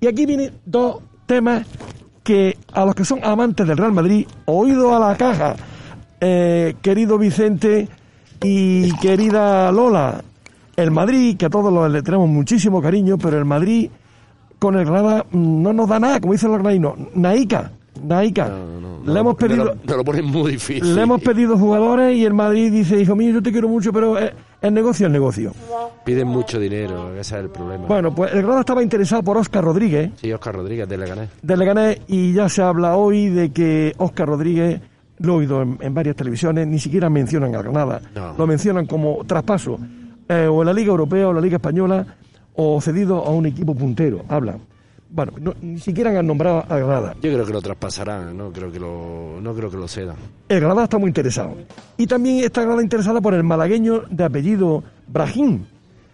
Y 0.00 0.06
aquí 0.06 0.26
vienen 0.26 0.52
dos 0.64 1.02
temas 1.26 1.66
que 2.22 2.56
a 2.72 2.84
los 2.84 2.94
que 2.94 3.04
son 3.04 3.18
amantes 3.24 3.66
del 3.66 3.76
Real 3.76 3.92
Madrid, 3.92 4.26
oído 4.44 4.94
a 4.94 5.00
la 5.00 5.16
caja, 5.16 5.56
eh, 6.20 6.76
querido 6.80 7.18
Vicente 7.18 7.88
y 8.42 8.96
querida 8.98 9.72
Lola, 9.72 10.22
el 10.76 10.92
Madrid, 10.92 11.36
que 11.36 11.46
a 11.46 11.50
todos 11.50 11.72
los 11.72 11.90
le 11.90 12.02
tenemos 12.02 12.28
muchísimo 12.28 12.80
cariño, 12.80 13.18
pero 13.18 13.36
el 13.36 13.44
Madrid 13.44 13.90
con 14.60 14.78
el 14.78 14.84
Granada 14.84 15.26
mm, 15.30 15.62
no 15.62 15.72
nos 15.72 15.88
da 15.88 15.98
nada, 15.98 16.20
como 16.20 16.32
dicen 16.32 16.52
los 16.52 16.62
graninos, 16.62 16.94
naica, 17.14 17.72
No, 18.48 18.80
no, 19.04 19.12
le 19.12 19.20
hemos 19.20 19.34
pedido... 19.36 19.64
lo- 19.64 19.74
no 19.84 19.96
lo 19.96 20.04
ponen 20.04 20.24
muy 20.26 20.52
difícil. 20.52 20.94
Le 20.94 21.02
hemos 21.02 21.20
pedido 21.22 21.56
jugadores 21.58 22.16
y 22.16 22.24
el 22.24 22.34
Madrid 22.34 22.72
dice, 22.72 23.00
hijo 23.00 23.14
mío, 23.16 23.32
yo 23.32 23.42
te 23.42 23.50
quiero 23.52 23.68
mucho, 23.68 23.92
pero 23.92 24.18
eh, 24.18 24.32
el 24.60 24.72
negocio 24.74 25.06
es 25.06 25.12
negocio. 25.12 25.52
Piden 26.04 26.28
mucho 26.28 26.58
dinero, 26.58 27.10
ese 27.14 27.36
es 27.36 27.42
el 27.44 27.50
problema. 27.50 27.86
Bueno, 27.86 28.14
pues 28.14 28.32
el 28.32 28.38
Granada 28.38 28.60
estaba 28.60 28.82
interesado 28.82 29.22
por 29.22 29.36
Óscar 29.36 29.64
Rodríguez, 29.64 30.10
Sí, 30.16 30.32
Oscar 30.32 30.54
Rodríguez 30.54 30.88
de 30.88 30.96
Leganés. 30.98 31.28
de 31.42 31.56
Leganés, 31.56 32.00
y 32.08 32.32
ya 32.32 32.48
se 32.48 32.62
habla 32.62 32.96
hoy 32.96 33.28
de 33.28 33.50
que 33.52 33.92
Óscar 33.98 34.28
Rodríguez, 34.28 34.80
lo 35.18 35.34
he 35.34 35.36
oído 35.36 35.62
en, 35.62 35.76
en 35.80 35.92
varias 35.94 36.16
televisiones, 36.16 36.66
ni 36.66 36.78
siquiera 36.78 37.10
mencionan 37.10 37.54
al 37.54 37.62
Granada, 37.64 38.00
lo 38.38 38.46
mencionan 38.46 38.86
como 38.86 39.24
traspaso, 39.26 39.78
eh, 40.28 40.46
o 40.46 40.62
en 40.62 40.66
la 40.66 40.72
Liga 40.72 40.90
Europea 40.90 41.28
o 41.28 41.32
la 41.32 41.40
Liga 41.40 41.56
Española, 41.56 42.06
o 42.54 42.80
cedido 42.80 43.24
a 43.24 43.30
un 43.30 43.46
equipo 43.46 43.74
puntero, 43.74 44.22
hablan. 44.28 44.58
Bueno, 45.12 45.32
no- 45.40 45.54
ni 45.60 45.78
siquiera 45.80 46.16
han 46.16 46.26
nombrado 46.26 46.64
al 46.68 46.80
Granada. 46.84 47.14
Yo 47.20 47.32
creo 47.32 47.44
que 47.44 47.52
lo 47.52 47.60
traspasarán, 47.60 48.36
no 48.36 48.52
creo 48.52 48.70
que 48.70 48.78
lo, 48.78 49.40
no 49.40 49.54
creo 49.54 49.70
que 49.70 49.76
lo 49.76 49.88
cedan. 49.88 50.16
El 50.48 50.60
Granada 50.60 50.84
está 50.84 50.98
muy 50.98 51.08
interesado. 51.08 51.54
Y 51.96 52.06
también 52.06 52.44
está 52.44 52.60
Granada 52.62 52.82
interesada 52.82 53.20
por 53.20 53.34
el 53.34 53.42
malagueño 53.42 54.02
de 54.10 54.24
apellido 54.24 54.82
Brahim. 55.08 55.64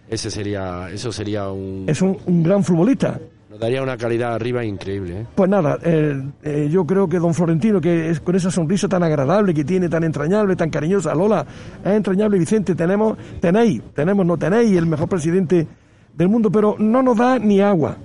Ese 0.09 0.31
sería, 0.31 0.89
eso 0.91 1.11
sería 1.11 1.49
un, 1.51 1.83
Es 1.87 2.01
un, 2.01 2.17
un 2.25 2.41
gran 2.41 2.63
futbolista. 2.63 3.19
nos 3.51 3.59
daría 3.59 3.83
una 3.83 3.97
calidad 3.97 4.33
arriba 4.33 4.63
increíble, 4.63 5.21
¿eh? 5.21 5.25
Pues 5.35 5.49
nada, 5.49 5.77
eh, 5.83 6.19
eh, 6.43 6.69
yo 6.71 6.85
creo 6.85 7.07
que 7.09 7.19
don 7.19 7.33
Florentino, 7.33 7.79
que 7.81 8.09
es 8.09 8.19
con 8.21 8.35
esa 8.35 8.49
sonrisa 8.49 8.87
tan 8.87 9.03
agradable 9.03 9.53
que 9.53 9.63
tiene, 9.65 9.89
tan 9.89 10.03
entrañable, 10.05 10.55
tan 10.55 10.69
cariñosa, 10.69 11.13
Lola, 11.13 11.45
es 11.83 11.91
entrañable, 11.91 12.39
Vicente, 12.39 12.73
tenemos, 12.73 13.17
tenéis, 13.41 13.81
tenemos, 13.93 14.25
no 14.25 14.37
tenéis, 14.37 14.75
el 14.77 14.85
mejor 14.87 15.07
presidente 15.09 15.67
del 16.15 16.29
mundo, 16.29 16.49
pero 16.51 16.75
no 16.79 17.03
nos 17.03 17.17
da 17.17 17.37
ni 17.37 17.59
agua. 17.61 17.97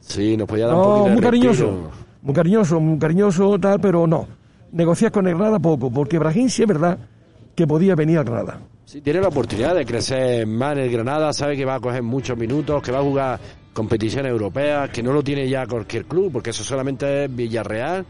Sí, 0.00 0.36
nos 0.36 0.48
podía 0.48 0.66
dar 0.66 0.74
un 0.76 0.80
No, 0.80 0.88
poquito 0.88 1.04
de 1.08 1.12
muy 1.14 1.22
cariñoso, 1.22 1.90
muy 2.22 2.34
cariñoso, 2.34 2.80
muy 2.80 2.98
cariñoso, 2.98 3.58
tal, 3.58 3.80
pero 3.80 4.06
no. 4.06 4.26
Negociar 4.72 5.12
con 5.12 5.26
el 5.26 5.34
Granada 5.34 5.58
poco, 5.58 5.90
porque 5.90 6.18
Brahim 6.18 6.48
sí 6.48 6.62
es 6.62 6.68
verdad 6.68 6.98
que 7.54 7.66
podía 7.66 7.94
venir 7.94 8.18
al 8.18 8.24
Granada. 8.24 8.60
Sí, 8.84 9.00
tiene 9.00 9.20
la 9.20 9.28
oportunidad 9.28 9.74
de 9.74 9.84
crecer 9.86 10.46
más 10.46 10.72
en 10.72 10.78
el 10.84 10.90
Granada, 10.90 11.32
sabe 11.32 11.56
que 11.56 11.64
va 11.64 11.76
a 11.76 11.80
coger 11.80 12.02
muchos 12.02 12.36
minutos, 12.36 12.82
que 12.82 12.90
va 12.90 12.98
a 12.98 13.02
jugar 13.02 13.40
competiciones 13.72 14.30
europeas, 14.32 14.90
que 14.90 15.02
no 15.02 15.12
lo 15.12 15.22
tiene 15.22 15.48
ya 15.48 15.66
cualquier 15.66 16.06
club, 16.06 16.32
porque 16.32 16.50
eso 16.50 16.64
solamente 16.64 17.24
es 17.24 17.34
Villarreal, 17.34 18.04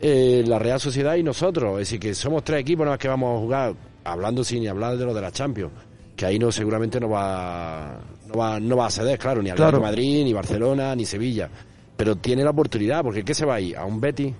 eh, 0.00 0.44
la 0.46 0.58
Real 0.58 0.78
Sociedad 0.78 1.16
y 1.16 1.22
nosotros. 1.24 1.72
Es 1.74 1.88
decir, 1.88 1.98
que 1.98 2.14
somos 2.14 2.44
tres 2.44 2.60
equipos 2.60 2.84
nada 2.84 2.92
más 2.92 2.98
que 3.00 3.08
vamos 3.08 3.36
a 3.36 3.40
jugar, 3.40 3.74
hablando 4.04 4.44
sin 4.44 4.60
ni 4.60 4.68
hablar 4.68 4.96
de 4.96 5.04
lo 5.04 5.12
de 5.12 5.20
la 5.20 5.32
Champions, 5.32 5.72
que 6.18 6.26
ahí 6.26 6.36
no 6.38 6.50
seguramente 6.50 6.98
no 6.98 7.08
va, 7.08 8.00
no 8.26 8.34
va, 8.34 8.58
no 8.58 8.76
va 8.76 8.86
a 8.86 8.90
ceder, 8.90 9.16
claro, 9.18 9.40
ni 9.40 9.50
al 9.50 9.56
Claro. 9.56 9.80
Madrid, 9.80 10.24
ni 10.24 10.32
Barcelona, 10.32 10.94
ni 10.96 11.04
Sevilla. 11.06 11.48
Pero 11.96 12.16
tiene 12.16 12.42
la 12.42 12.50
oportunidad, 12.50 13.02
porque 13.04 13.22
¿qué 13.24 13.34
se 13.34 13.46
va 13.46 13.54
a 13.54 13.60
ir? 13.60 13.76
¿A 13.76 13.84
un 13.84 14.00
Betis? 14.00 14.34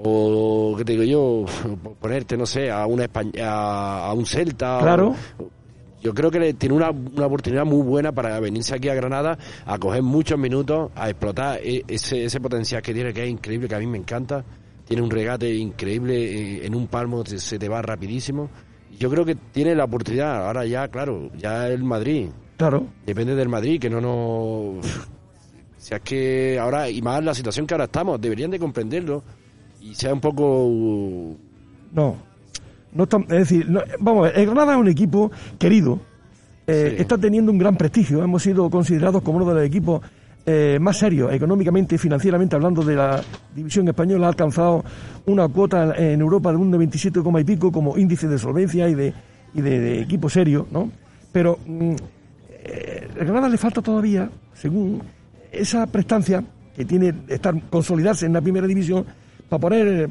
o 0.00 0.74
qué 0.78 0.84
te 0.84 0.92
digo 0.96 1.02
yo 1.04 1.44
ponerte 2.00 2.36
no 2.36 2.46
sé 2.46 2.70
a 2.70 2.86
una 2.86 3.04
Españ- 3.06 3.36
a, 3.40 4.06
a 4.06 4.12
un 4.12 4.24
Celta 4.26 4.78
Claro. 4.80 5.14
o- 5.38 5.50
yo 6.00 6.14
creo 6.14 6.30
que 6.30 6.38
le- 6.38 6.54
tiene 6.54 6.76
una, 6.76 6.90
una 6.90 7.26
oportunidad 7.26 7.64
muy 7.64 7.82
buena 7.82 8.12
para 8.12 8.38
venirse 8.38 8.76
aquí 8.76 8.88
a 8.88 8.94
Granada 8.94 9.36
a 9.66 9.78
coger 9.78 10.02
muchos 10.04 10.38
minutos 10.38 10.92
a 10.94 11.10
explotar 11.10 11.58
e- 11.64 11.82
ese, 11.88 12.24
ese 12.24 12.40
potencial 12.40 12.80
que 12.80 12.94
tiene 12.94 13.12
que 13.12 13.24
es 13.24 13.28
increíble 13.30 13.66
que 13.68 13.74
a 13.74 13.80
mí 13.80 13.86
me 13.88 13.98
encanta 13.98 14.44
tiene 14.86 15.02
un 15.02 15.10
regate 15.10 15.52
increíble 15.52 16.14
eh, 16.58 16.66
en 16.66 16.74
un 16.76 16.86
palmo 16.86 17.24
se 17.26 17.58
te 17.58 17.68
va 17.68 17.82
rapidísimo 17.82 18.48
yo 18.98 19.08
creo 19.10 19.24
que 19.24 19.34
tiene 19.34 19.74
la 19.74 19.84
oportunidad 19.84 20.46
ahora 20.46 20.64
ya 20.66 20.88
claro 20.88 21.30
ya 21.38 21.68
el 21.68 21.82
Madrid 21.84 22.28
Claro. 22.56 22.86
depende 23.06 23.36
del 23.36 23.48
Madrid, 23.48 23.80
que 23.80 23.88
no 23.88 24.00
nos... 24.00 24.84
O 24.84 25.80
sea, 25.80 25.98
es 25.98 26.02
que 26.02 26.58
ahora, 26.60 26.90
y 26.90 27.00
más 27.00 27.22
la 27.22 27.32
situación 27.32 27.68
que 27.68 27.74
ahora 27.74 27.84
estamos, 27.84 28.20
deberían 28.20 28.50
de 28.50 28.58
comprenderlo 28.58 29.22
y 29.80 29.94
sea 29.94 30.12
un 30.12 30.20
poco... 30.20 31.36
No. 31.92 32.16
No 32.92 33.04
está- 33.04 33.18
es 33.18 33.28
decir, 33.28 33.70
no- 33.70 33.80
vamos 34.00 34.26
a 34.26 34.30
ver, 34.32 34.40
el 34.40 34.46
Granada 34.46 34.72
es 34.74 34.78
un 34.80 34.88
equipo 34.88 35.30
querido, 35.56 36.00
eh, 36.66 36.94
Sí. 36.96 37.02
está 37.02 37.16
teniendo 37.16 37.52
un 37.52 37.58
gran 37.58 37.76
prestigio. 37.76 38.24
Hemos 38.24 38.42
sido 38.42 38.68
considerados 38.68 39.22
como 39.22 39.36
uno 39.38 39.46
de 39.50 39.54
los 39.54 39.62
equipos 39.64 40.00
eh, 40.50 40.78
más 40.80 40.96
serios, 40.96 41.30
económicamente 41.30 41.96
y 41.96 41.98
financieramente 41.98 42.56
hablando 42.56 42.82
de 42.82 42.96
la 42.96 43.22
división 43.54 43.86
española. 43.86 44.24
Ha 44.24 44.28
alcanzado 44.30 44.82
una 45.26 45.46
cuota 45.46 45.94
en 45.94 46.22
Europa 46.22 46.50
de 46.50 46.56
un 46.56 46.70
27, 46.70 47.20
coma 47.20 47.38
y 47.42 47.44
pico 47.44 47.70
como 47.70 47.98
índice 47.98 48.26
de 48.26 48.38
solvencia 48.38 48.88
y 48.88 48.94
de, 48.94 49.12
y 49.52 49.60
de, 49.60 49.78
de 49.78 50.00
equipo 50.00 50.30
serio, 50.30 50.66
¿no? 50.70 50.90
Pero 51.32 51.58
mm, 51.66 51.92
eh, 52.64 53.08
el 53.18 53.26
Granada 53.26 53.50
le 53.50 53.58
falta 53.58 53.82
todavía, 53.82 54.30
según 54.54 55.02
esa 55.52 55.86
prestancia 55.86 56.42
que 56.74 56.86
tiene 56.86 57.12
estar 57.28 57.54
consolidarse 57.68 58.24
en 58.24 58.32
la 58.32 58.40
primera 58.40 58.66
división, 58.66 59.04
para 59.50 59.60
poner, 59.60 60.08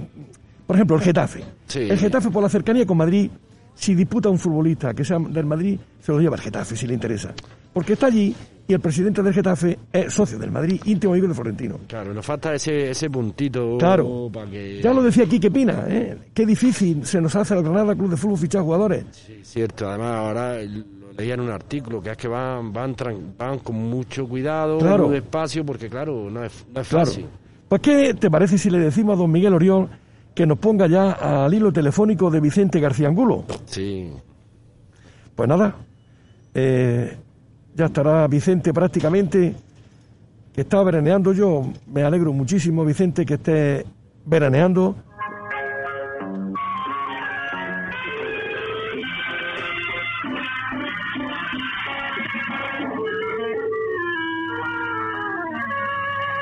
por 0.67 0.75
ejemplo, 0.75 0.97
el 0.97 1.01
Getafe. 1.01 1.43
Sí. 1.65 1.79
El 1.79 1.97
Getafe 1.97 2.29
por 2.29 2.43
la 2.43 2.49
cercanía 2.49 2.85
con 2.85 2.97
Madrid, 2.97 3.31
si 3.73 3.95
disputa 3.95 4.29
un 4.29 4.37
futbolista 4.37 4.93
que 4.93 5.03
sea 5.03 5.17
del 5.17 5.47
Madrid, 5.47 5.79
se 5.99 6.11
lo 6.11 6.19
lleva 6.19 6.35
el 6.35 6.43
Getafe 6.43 6.75
si 6.75 6.85
le 6.85 6.93
interesa. 6.93 7.33
Porque 7.73 7.93
está 7.93 8.05
allí 8.05 8.35
y 8.67 8.73
el 8.73 8.79
presidente 8.81 9.23
del 9.23 9.33
Getafe 9.33 9.77
es 9.93 10.13
socio 10.13 10.37
del 10.37 10.51
Madrid, 10.51 10.81
íntimo 10.85 11.13
amigo 11.13 11.27
de 11.27 11.33
Florentino. 11.33 11.79
Claro, 11.87 12.13
nos 12.13 12.25
falta 12.25 12.53
ese, 12.53 12.91
ese 12.91 13.09
puntito 13.09 13.77
Claro. 13.77 14.29
para 14.33 14.49
que... 14.49 14.81
Ya 14.81 14.93
lo 14.93 15.01
decía 15.01 15.25
Quique 15.25 15.49
Pina, 15.49 15.85
¿eh? 15.87 16.17
qué 16.33 16.45
difícil 16.45 17.05
se 17.05 17.21
nos 17.21 17.35
hace 17.35 17.53
al 17.53 17.63
Granada 17.63 17.95
Club 17.95 18.09
de 18.09 18.17
Fútbol 18.17 18.37
fichar 18.37 18.61
jugadores. 18.63 19.05
Sí, 19.11 19.39
cierto. 19.43 19.87
Además, 19.87 20.15
ahora 20.17 20.61
lo 20.61 21.13
leía 21.17 21.35
en 21.35 21.39
un 21.41 21.49
artículo 21.49 22.01
que 22.01 22.11
es 22.11 22.17
que 22.17 22.27
van 22.27 22.73
van, 22.73 22.95
van 23.37 23.59
con 23.59 23.75
mucho 23.75 24.27
cuidado, 24.27 24.77
Claro. 24.79 25.07
muy 25.07 25.15
despacio, 25.15 25.65
porque 25.65 25.89
claro, 25.89 26.29
no 26.29 26.43
es, 26.43 26.65
no 26.73 26.81
es 26.81 26.87
Claro. 26.89 27.05
fácil. 27.05 27.25
Pues, 27.69 27.81
¿qué 27.81 28.13
te 28.13 28.29
parece 28.29 28.57
si 28.57 28.69
le 28.69 28.79
decimos 28.79 29.15
a 29.15 29.17
don 29.19 29.31
Miguel 29.31 29.53
Orión 29.53 29.89
que 30.35 30.45
nos 30.45 30.57
ponga 30.59 30.87
ya 30.87 31.11
al 31.45 31.53
hilo 31.53 31.71
telefónico 31.71 32.29
de 32.29 32.39
Vicente 32.41 32.79
García 32.79 33.07
Angulo? 33.07 33.45
Sí. 33.65 34.09
Pues 35.35 35.47
nada, 35.49 35.75
eh, 36.53 37.17
ya 37.77 37.85
estará 37.85 38.27
Vicente 38.27 38.73
prácticamente, 38.73 39.55
que 40.51 40.61
está 40.61 40.81
veraneando 40.81 41.31
yo. 41.31 41.71
Me 41.85 42.01
alegro 42.01 42.33
muchísimo, 42.33 42.83
Vicente, 42.83 43.23
que 43.23 43.35
esté 43.35 43.85
veraneando. 44.25 44.95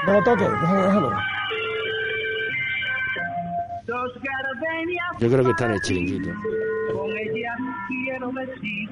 No 0.08 0.14
lo 0.14 0.24
toques, 0.24 0.50
déjalo, 0.50 0.84
déjalo. 0.84 1.12
Yo 5.20 5.30
creo 5.30 5.44
que 5.44 5.50
está 5.52 5.66
en 5.66 5.72
el 5.72 5.82
chiringuito. 5.82 6.30
con 6.94 7.12
ellas 7.12 7.58
quiero 7.88 8.32
decir 8.32 8.90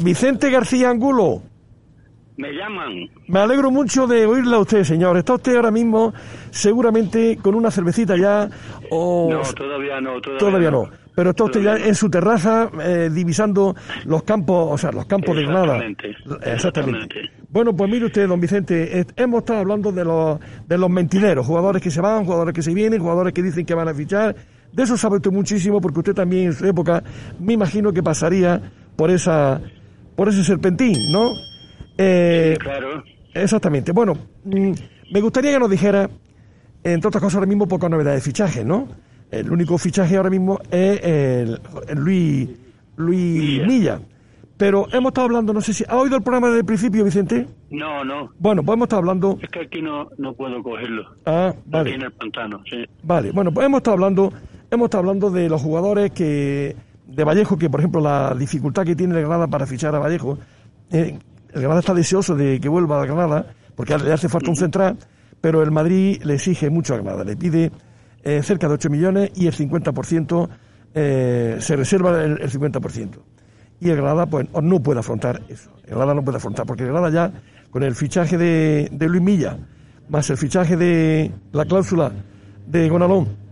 Vicente 0.00 0.50
García 0.50 0.90
Angulo. 0.90 1.42
me 2.36 2.52
llaman 2.52 3.08
Me 3.28 3.40
alegro 3.40 3.70
mucho 3.70 4.06
de 4.06 4.26
oírle 4.26 4.56
a 4.56 4.58
usted, 4.58 4.84
señor. 4.84 5.16
Está 5.16 5.34
usted 5.34 5.56
ahora 5.56 5.70
mismo 5.70 6.12
seguramente 6.50 7.38
con 7.42 7.54
una 7.54 7.70
cervecita 7.70 8.16
ya 8.16 8.48
o... 8.90 9.28
no 9.32 9.42
todavía 9.54 10.00
no 10.00 10.20
todavía, 10.20 10.38
Todavía 10.38 10.70
no. 10.70 10.90
Pero 11.14 11.30
está 11.30 11.44
usted 11.44 11.62
ya 11.62 11.78
no. 11.78 11.84
en 11.84 11.94
su 11.94 12.10
terraza 12.10 12.70
eh, 12.82 13.08
divisando 13.10 13.74
los 14.04 14.22
campos, 14.22 14.68
o 14.72 14.78
sea, 14.78 14.92
los 14.92 15.06
campos 15.06 15.34
de 15.34 15.44
Granada. 15.44 15.78
Exactamente, 15.78 16.52
Exactamente. 16.52 17.20
Bueno, 17.48 17.74
pues 17.74 17.90
mire 17.90 18.04
usted, 18.04 18.28
don 18.28 18.38
Vicente, 18.38 19.00
eh, 19.00 19.06
hemos 19.16 19.38
estado 19.40 19.60
hablando 19.60 19.90
de 19.90 20.04
los, 20.04 20.38
de 20.68 20.76
los 20.76 20.90
mentineros, 20.90 21.46
jugadores 21.46 21.80
que 21.80 21.90
se 21.90 22.02
van, 22.02 22.26
jugadores 22.26 22.52
que 22.52 22.60
se 22.60 22.74
vienen, 22.74 23.00
jugadores 23.00 23.32
que 23.32 23.42
dicen 23.42 23.64
que 23.64 23.74
van 23.74 23.88
a 23.88 23.94
fichar. 23.94 24.36
De 24.70 24.82
eso 24.82 24.98
sabe 24.98 25.16
usted 25.16 25.30
muchísimo, 25.30 25.80
porque 25.80 26.00
usted 26.00 26.14
también 26.14 26.48
en 26.48 26.52
su 26.52 26.66
época, 26.66 27.02
me 27.40 27.54
imagino 27.54 27.94
que 27.94 28.02
pasaría 28.02 28.60
por 28.96 29.10
esa, 29.10 29.60
por 30.14 30.28
ese 30.28 30.42
serpentín, 30.44 31.12
¿no? 31.12 31.30
Eh, 31.98 32.56
claro 32.60 33.02
Exactamente. 33.34 33.92
Bueno, 33.92 34.14
mm, 34.44 34.70
me 35.12 35.20
gustaría 35.20 35.52
que 35.52 35.58
nos 35.58 35.70
dijera, 35.70 36.08
entre 36.82 37.08
otras 37.08 37.22
cosas, 37.22 37.36
ahora 37.36 37.46
mismo 37.46 37.68
pocas 37.68 37.90
novedades 37.90 38.22
de 38.24 38.30
fichaje, 38.30 38.64
¿no? 38.64 38.88
El 39.30 39.50
único 39.50 39.76
fichaje 39.76 40.16
ahora 40.16 40.30
mismo 40.30 40.58
es 40.70 41.00
el, 41.02 41.60
el 41.88 41.98
Luis, 41.98 42.48
Luis 42.96 43.66
Milla. 43.66 44.00
Pero 44.56 44.86
hemos 44.92 45.10
estado 45.10 45.26
hablando, 45.26 45.52
no 45.52 45.60
sé 45.60 45.74
si... 45.74 45.84
¿Ha 45.86 45.98
oído 45.98 46.16
el 46.16 46.22
programa 46.22 46.46
desde 46.46 46.60
el 46.60 46.64
principio, 46.64 47.04
Vicente? 47.04 47.46
no 47.70 48.02
no 48.04 48.30
Bueno, 48.38 48.62
pues 48.62 48.74
hemos 48.76 48.86
estado 48.86 49.00
hablando... 49.00 49.38
es 49.42 49.50
que 49.50 49.60
aquí 49.60 49.82
no 49.82 50.08
no 50.16 50.32
puedo 50.32 50.62
cogerlo 50.62 51.02
Ah, 51.26 51.48
aquí 51.48 51.58
en 51.66 51.70
vale. 51.70 51.94
el 51.96 52.12
pantano 52.12 52.62
sí 52.70 52.84
Vale, 53.02 53.32
bueno, 53.32 53.52
pues 53.52 53.66
hemos 53.66 53.78
estado 53.80 53.94
hablando, 53.96 54.32
hemos 54.70 54.86
estado 54.86 55.00
hablando 55.02 55.30
de 55.30 55.48
los 55.50 55.60
jugadores 55.60 56.10
que 56.12 56.74
de 57.16 57.24
Vallejo, 57.24 57.56
que 57.56 57.70
por 57.70 57.80
ejemplo 57.80 58.00
la 58.00 58.34
dificultad 58.34 58.84
que 58.84 58.94
tiene 58.94 59.14
el 59.14 59.20
Granada 59.22 59.46
para 59.46 59.66
fichar 59.66 59.94
a 59.94 59.98
Vallejo, 59.98 60.38
eh, 60.90 61.18
el 61.52 61.60
Granada 61.60 61.80
está 61.80 61.94
deseoso 61.94 62.36
de 62.36 62.60
que 62.60 62.68
vuelva 62.68 63.02
a 63.02 63.06
Granada, 63.06 63.46
porque 63.74 63.96
le 63.96 64.12
hace 64.12 64.28
falta 64.28 64.50
un 64.50 64.56
central, 64.56 64.98
pero 65.40 65.62
el 65.62 65.70
Madrid 65.70 66.20
le 66.22 66.34
exige 66.34 66.68
mucho 66.68 66.92
a 66.92 66.98
Granada, 66.98 67.24
le 67.24 67.34
pide 67.34 67.72
eh, 68.22 68.42
cerca 68.42 68.68
de 68.68 68.74
8 68.74 68.90
millones 68.90 69.30
y 69.34 69.46
el 69.46 69.54
50% 69.54 70.48
eh, 70.94 71.56
se 71.58 71.76
reserva 71.76 72.22
el, 72.22 72.38
el 72.42 72.50
50%. 72.50 73.18
Y 73.80 73.88
el 73.88 73.96
Granada 73.96 74.26
pues 74.26 74.46
no 74.62 74.82
puede 74.82 75.00
afrontar 75.00 75.42
eso. 75.48 75.70
El 75.84 75.90
Granada 75.90 76.14
no 76.14 76.22
puede 76.22 76.36
afrontar, 76.36 76.66
porque 76.66 76.82
el 76.82 76.90
Granada 76.90 77.10
ya, 77.10 77.32
con 77.70 77.82
el 77.82 77.94
fichaje 77.94 78.36
de, 78.36 78.90
de 78.92 79.08
Luis 79.08 79.22
Milla, 79.22 79.56
más 80.10 80.28
el 80.28 80.36
fichaje 80.36 80.76
de 80.76 81.32
la 81.52 81.64
cláusula 81.64 82.12
de 82.66 82.88
Gonalón 82.90 83.45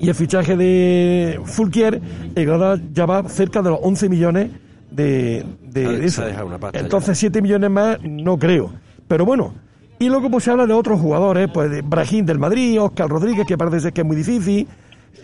y 0.00 0.08
el 0.08 0.14
fichaje 0.14 0.56
de 0.56 1.40
Fulquier, 1.44 2.00
el 2.34 2.46
Granada 2.46 2.80
ya 2.92 3.06
va 3.06 3.28
cerca 3.28 3.62
de 3.62 3.70
los 3.70 3.80
11 3.82 4.08
millones 4.08 4.50
de, 4.90 5.44
de 5.62 5.86
ha 5.86 5.92
eso. 6.04 6.24
Entonces 6.72 7.18
7 7.18 7.42
millones 7.42 7.70
más 7.70 7.98
no 8.02 8.38
creo. 8.38 8.72
Pero 9.06 9.24
bueno, 9.24 9.54
y 9.98 10.08
luego 10.08 10.30
pues 10.30 10.44
se 10.44 10.50
habla 10.50 10.66
de 10.66 10.72
otros 10.72 11.00
jugadores, 11.00 11.48
pues 11.52 11.70
de 11.70 11.82
Brahim 11.82 12.24
del 12.24 12.38
Madrid, 12.38 12.80
Oscar 12.80 13.08
Rodríguez, 13.08 13.46
que 13.46 13.58
parece 13.58 13.80
ser 13.80 13.92
que 13.92 14.02
es 14.02 14.06
muy 14.06 14.16
difícil, 14.16 14.68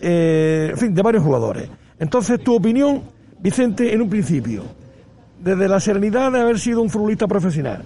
eh, 0.01 0.69
en 0.71 0.77
fin, 0.77 0.93
de 0.93 1.01
varios 1.01 1.23
jugadores. 1.23 1.69
Entonces, 1.97 2.43
tu 2.43 2.55
opinión, 2.55 3.03
Vicente, 3.39 3.93
en 3.93 4.01
un 4.01 4.09
principio, 4.09 4.63
desde 5.41 5.69
la 5.69 5.79
serenidad 5.79 6.31
de 6.31 6.41
haber 6.41 6.59
sido 6.59 6.81
un 6.81 6.89
futbolista 6.89 7.27
profesional, 7.27 7.83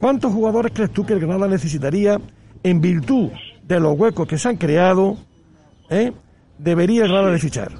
¿cuántos 0.00 0.32
jugadores 0.32 0.72
crees 0.74 0.90
tú 0.90 1.06
que 1.06 1.12
el 1.12 1.20
Granada 1.20 1.46
necesitaría 1.46 2.20
en 2.62 2.80
virtud 2.80 3.28
de 3.66 3.78
los 3.78 3.96
huecos 3.96 4.26
que 4.26 4.36
se 4.36 4.48
han 4.48 4.56
creado? 4.56 5.16
Eh, 5.90 6.12
debería 6.58 7.04
el 7.04 7.32
de 7.32 7.38
fichar. 7.38 7.72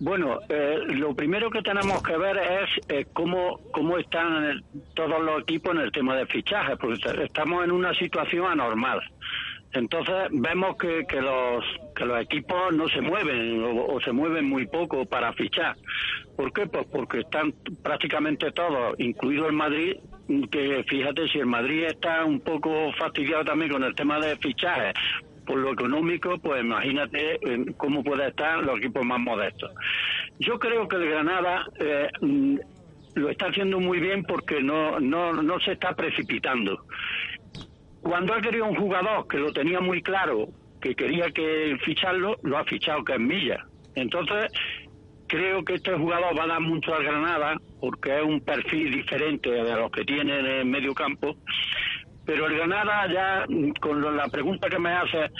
Bueno, 0.00 0.40
eh, 0.48 0.78
lo 0.88 1.14
primero 1.14 1.48
que 1.50 1.62
tenemos 1.62 2.02
que 2.02 2.16
ver 2.16 2.36
es 2.36 2.70
eh, 2.88 3.06
cómo, 3.12 3.60
cómo 3.72 3.96
están 3.96 4.62
todos 4.94 5.22
los 5.22 5.42
equipos 5.42 5.74
en 5.74 5.80
el 5.82 5.92
tema 5.92 6.16
de 6.16 6.26
fichaje, 6.26 6.76
porque 6.76 6.98
estamos 7.22 7.64
en 7.64 7.70
una 7.70 7.94
situación 7.94 8.46
anormal. 8.46 9.00
Entonces 9.72 10.28
vemos 10.30 10.76
que, 10.76 11.04
que 11.08 11.20
los 11.20 11.64
que 11.96 12.04
los 12.04 12.20
equipos 12.20 12.72
no 12.74 12.88
se 12.88 13.00
mueven 13.00 13.62
o, 13.64 13.86
o 13.94 14.00
se 14.00 14.12
mueven 14.12 14.48
muy 14.48 14.66
poco 14.66 15.04
para 15.04 15.32
fichar. 15.32 15.76
¿Por 16.36 16.52
qué? 16.52 16.66
Pues 16.66 16.86
porque 16.92 17.20
están 17.20 17.52
prácticamente 17.82 18.50
todos, 18.52 18.94
incluido 18.98 19.46
el 19.46 19.52
Madrid, 19.52 19.96
que 20.50 20.84
fíjate 20.88 21.28
si 21.28 21.38
el 21.38 21.46
Madrid 21.46 21.84
está 21.84 22.24
un 22.24 22.40
poco 22.40 22.92
fastidiado 22.98 23.44
también 23.44 23.72
con 23.72 23.82
el 23.84 23.94
tema 23.94 24.20
de 24.20 24.36
fichaje 24.36 24.92
por 25.46 25.58
lo 25.58 25.72
económico, 25.72 26.38
pues 26.38 26.62
imagínate 26.62 27.34
eh, 27.34 27.64
cómo 27.76 28.02
puede 28.02 28.28
estar 28.28 28.62
los 28.62 28.78
equipos 28.78 29.04
más 29.04 29.20
modestos. 29.20 29.70
Yo 30.38 30.58
creo 30.58 30.88
que 30.88 30.96
el 30.96 31.08
Granada 31.08 31.64
eh, 31.78 32.08
mm, 32.20 32.56
lo 33.14 33.30
está 33.30 33.46
haciendo 33.46 33.80
muy 33.80 34.00
bien 34.00 34.24
porque 34.24 34.60
no, 34.62 34.98
no, 35.00 35.32
no 35.32 35.60
se 35.60 35.72
está 35.72 35.94
precipitando. 35.94 36.84
Cuando 38.00 38.34
ha 38.34 38.40
querido 38.40 38.66
un 38.66 38.76
jugador 38.76 39.26
que 39.28 39.38
lo 39.38 39.52
tenía 39.52 39.80
muy 39.80 40.02
claro, 40.02 40.48
que 40.80 40.94
quería 40.94 41.30
que 41.30 41.76
ficharlo, 41.82 42.36
lo 42.42 42.58
ha 42.58 42.64
fichado, 42.64 43.02
que 43.02 43.14
es 43.14 43.20
Milla. 43.20 43.64
Entonces, 43.94 44.52
creo 45.26 45.64
que 45.64 45.74
este 45.74 45.96
jugador 45.96 46.38
va 46.38 46.44
a 46.44 46.48
dar 46.48 46.60
mucho 46.60 46.94
al 46.94 47.04
Granada 47.04 47.56
porque 47.80 48.16
es 48.16 48.22
un 48.22 48.40
perfil 48.40 48.92
diferente 48.92 49.50
de 49.50 49.74
los 49.74 49.90
que 49.90 50.04
tiene 50.04 50.38
en 50.38 50.46
el 50.46 50.64
medio 50.66 50.94
campo. 50.94 51.36
Pero 52.24 52.46
el 52.46 52.56
Granada 52.56 53.06
ya, 53.12 53.46
con 53.80 54.16
la 54.16 54.28
pregunta 54.28 54.68
que 54.68 54.78
me 54.78 54.90
hace, 54.90 55.30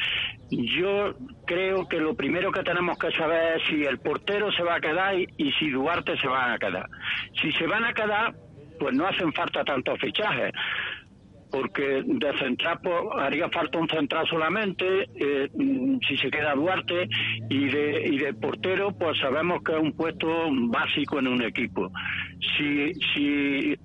yo 0.50 1.14
creo 1.46 1.88
que 1.88 1.98
lo 1.98 2.14
primero 2.14 2.52
que 2.52 2.62
tenemos 2.62 2.98
que 2.98 3.10
saber 3.12 3.56
es 3.56 3.62
si 3.68 3.84
el 3.84 3.98
portero 3.98 4.52
se 4.52 4.62
va 4.62 4.76
a 4.76 4.80
quedar 4.80 5.14
y, 5.18 5.52
si 5.58 5.70
Duarte 5.70 6.16
se 6.18 6.28
va 6.28 6.52
a 6.52 6.58
quedar. 6.58 6.86
Si 7.40 7.50
se 7.52 7.66
van 7.66 7.84
a 7.84 7.92
quedar, 7.92 8.34
pues 8.78 8.94
no 8.94 9.06
hacen 9.06 9.32
falta 9.32 9.64
tantos 9.64 9.98
fichajes 9.98 10.52
porque 11.50 12.02
de 12.04 12.38
central 12.38 12.80
pues, 12.82 12.96
haría 13.16 13.48
falta 13.48 13.78
un 13.78 13.88
central 13.88 14.26
solamente 14.28 15.08
eh, 15.14 15.48
si 16.08 16.16
se 16.16 16.28
queda 16.28 16.52
Duarte 16.54 17.08
y 17.48 17.68
de 17.68 18.08
y 18.08 18.18
de 18.18 18.34
portero 18.34 18.90
pues 18.98 19.16
sabemos 19.20 19.62
que 19.62 19.72
es 19.72 19.78
un 19.78 19.92
puesto 19.92 20.26
básico 20.50 21.20
en 21.20 21.28
un 21.28 21.42
equipo 21.42 21.92
si 22.56 22.92
si 23.14 23.76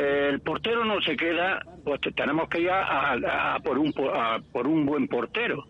el 0.00 0.40
portero 0.40 0.84
no 0.84 1.00
se 1.02 1.16
queda 1.16 1.60
pues 1.84 2.00
te- 2.00 2.12
tenemos 2.12 2.48
que 2.48 2.60
ir 2.60 2.70
a, 2.70 3.12
a- 3.12 3.54
a 3.54 3.60
por 3.60 3.78
un 3.78 3.92
a 4.14 4.38
por 4.52 4.66
un 4.66 4.84
buen 4.86 5.06
portero 5.08 5.64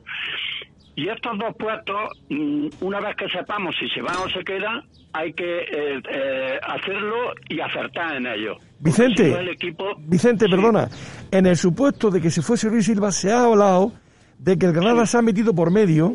Y 0.97 1.09
estos 1.09 1.39
dos 1.39 1.55
puestos, 1.57 1.97
mm, 2.28 2.68
una 2.83 3.01
vez 3.01 3.16
que 3.16 3.28
sepamos 3.31 3.74
si 3.78 3.89
se 3.89 4.03
van 4.03 4.16
o 4.16 4.28
se 4.28 4.45
quedan, 4.45 4.83
hay 5.14 5.33
que 5.33 5.61
eh, 5.61 6.03
eh, 6.11 6.59
hacerlo 6.62 7.33
y 7.49 7.59
acertar 7.61 8.16
en 8.16 8.26
ello. 8.26 8.57
Vicente, 8.81 9.24
Si 9.24 9.31
no, 9.31 9.39
el 9.39 9.49
equipo- 9.49 9.95
Vicente, 9.99 10.45
Sí. 10.45 10.51
perdona, 10.51 10.89
en 11.31 11.47
el 11.47 11.57
supuesto 11.57 12.11
de 12.11 12.20
que 12.20 12.28
se 12.31 12.43
fuese 12.43 12.68
Luis 12.68 12.85
Silva, 12.85 13.11
se 13.12 13.33
ha 13.33 13.45
hablado 13.45 13.93
de 14.39 14.59
que 14.59 14.66
el 14.66 14.72
Granada 14.72 15.07
se 15.07 15.16
ha 15.16 15.22
metido 15.22 15.55
por 15.55 15.70
medio 15.70 16.12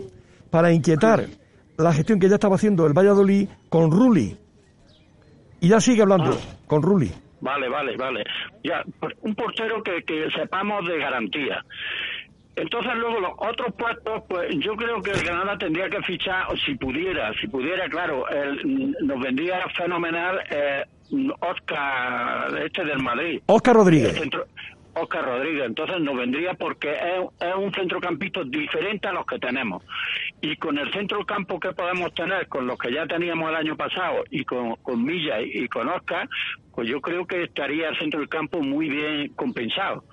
para 0.51 0.72
inquietar 0.72 1.26
la 1.78 1.91
gestión 1.93 2.20
que 2.20 2.30
ya 2.30 2.36
estaba 2.36 2.55
haciendo 2.55 2.86
el 2.86 2.93
Valladolid 2.93 3.47
con 3.70 3.89
Rulli. 3.91 4.38
Y 5.61 5.70
ya 5.70 5.80
sigue 5.80 6.03
hablando 6.03 6.32
Ah. 6.32 6.55
con 6.68 6.84
Rulli. 6.84 7.11
Vale, 7.45 7.69
vale, 7.69 7.95
vale. 7.95 8.23
Ya, 8.63 8.83
por- 8.99 9.15
un 9.21 9.35
portero 9.35 9.83
que, 9.83 10.01
que 10.03 10.29
sepamos 10.31 10.87
de 10.87 10.97
garantía. 10.97 11.63
Entonces 12.55 12.93
luego 12.95 13.19
los 13.19 13.31
otros 13.37 13.71
puestos, 13.77 14.23
pues 14.27 14.47
yo 14.59 14.75
creo 14.75 14.99
que 15.03 15.11
el 15.11 15.23
Granada 15.23 15.55
tendría 15.57 15.87
que 15.89 16.01
fichar, 16.01 16.45
o 16.49 16.55
si 16.57 16.73
pudiera, 16.75 17.31
si 17.39 17.47
pudiera, 17.47 17.87
claro, 17.87 18.27
el- 18.29 18.95
nos 19.01 19.19
vendría 19.19 19.59
fenomenal 19.77 20.39
eh, 20.49 20.85
Oscar, 21.41 22.57
este 22.63 22.83
del 22.83 22.99
Madrid. 23.03 23.41
Óscar 23.45 23.75
El 23.75 23.79
Rodríguez. 23.81 24.13
centro- 24.17 24.47
Oscar 24.95 25.25
Rodríguez, 25.25 25.65
entonces 25.65 25.99
nos 26.01 26.15
vendría 26.15 26.53
porque 26.53 26.91
es, 26.91 27.47
es 27.47 27.55
un 27.55 27.73
centrocampista 27.73 28.41
diferente 28.45 29.07
a 29.07 29.13
los 29.13 29.25
que 29.25 29.39
tenemos. 29.39 29.83
Y 30.41 30.55
con 30.55 30.77
el 30.77 30.91
centrocampo 30.91 31.59
que 31.59 31.73
podemos 31.73 32.13
tener, 32.13 32.47
con 32.47 32.65
los 32.65 32.77
que 32.77 32.93
ya 32.93 33.05
teníamos 33.05 33.49
el 33.49 33.55
año 33.55 33.75
pasado, 33.75 34.23
y 34.29 34.43
con, 34.43 34.77
Milla 35.03 35.41
y, 35.41 35.67
con 35.67 35.87
Oscar, 35.89 36.27
pues 36.73 36.87
yo 36.87 37.01
creo 37.01 37.25
que 37.25 37.43
estaría 37.43 37.89
el 37.89 37.97
centro 37.97 38.19
del 38.19 38.29
campo 38.29 38.61
muy 38.61 38.89
bien 38.89 39.33
compensado. 39.33 40.03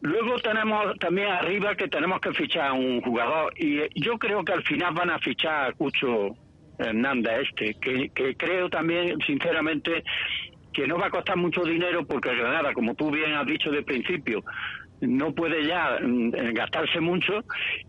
Luego 0.00 0.38
tenemos 0.38 0.96
también 0.98 1.28
arriba 1.28 1.74
que 1.74 1.88
tenemos 1.88 2.20
que 2.20 2.32
fichar 2.32 2.68
a 2.68 2.72
un 2.72 3.00
jugador 3.00 3.52
y 3.56 3.80
yo 4.00 4.16
creo 4.16 4.44
que 4.44 4.52
al 4.52 4.62
final 4.62 4.94
van 4.94 5.10
a 5.10 5.18
fichar 5.18 5.70
a 5.70 5.72
Cucho 5.72 6.36
Hernández 6.78 7.48
este, 7.48 7.74
que 7.80 8.36
creo 8.36 8.70
también 8.70 9.18
sinceramente 9.26 10.04
que 10.78 10.86
no 10.86 10.96
va 10.96 11.06
a 11.06 11.10
costar 11.10 11.36
mucho 11.36 11.64
dinero 11.64 12.06
porque 12.06 12.32
Granada, 12.36 12.72
como 12.72 12.94
tú 12.94 13.10
bien 13.10 13.32
has 13.34 13.44
dicho 13.44 13.68
de 13.68 13.82
principio, 13.82 14.44
no 15.00 15.34
puede 15.34 15.66
ya 15.66 15.98
mm, 16.00 16.32
eh, 16.36 16.52
gastarse 16.52 17.00
mucho, 17.00 17.42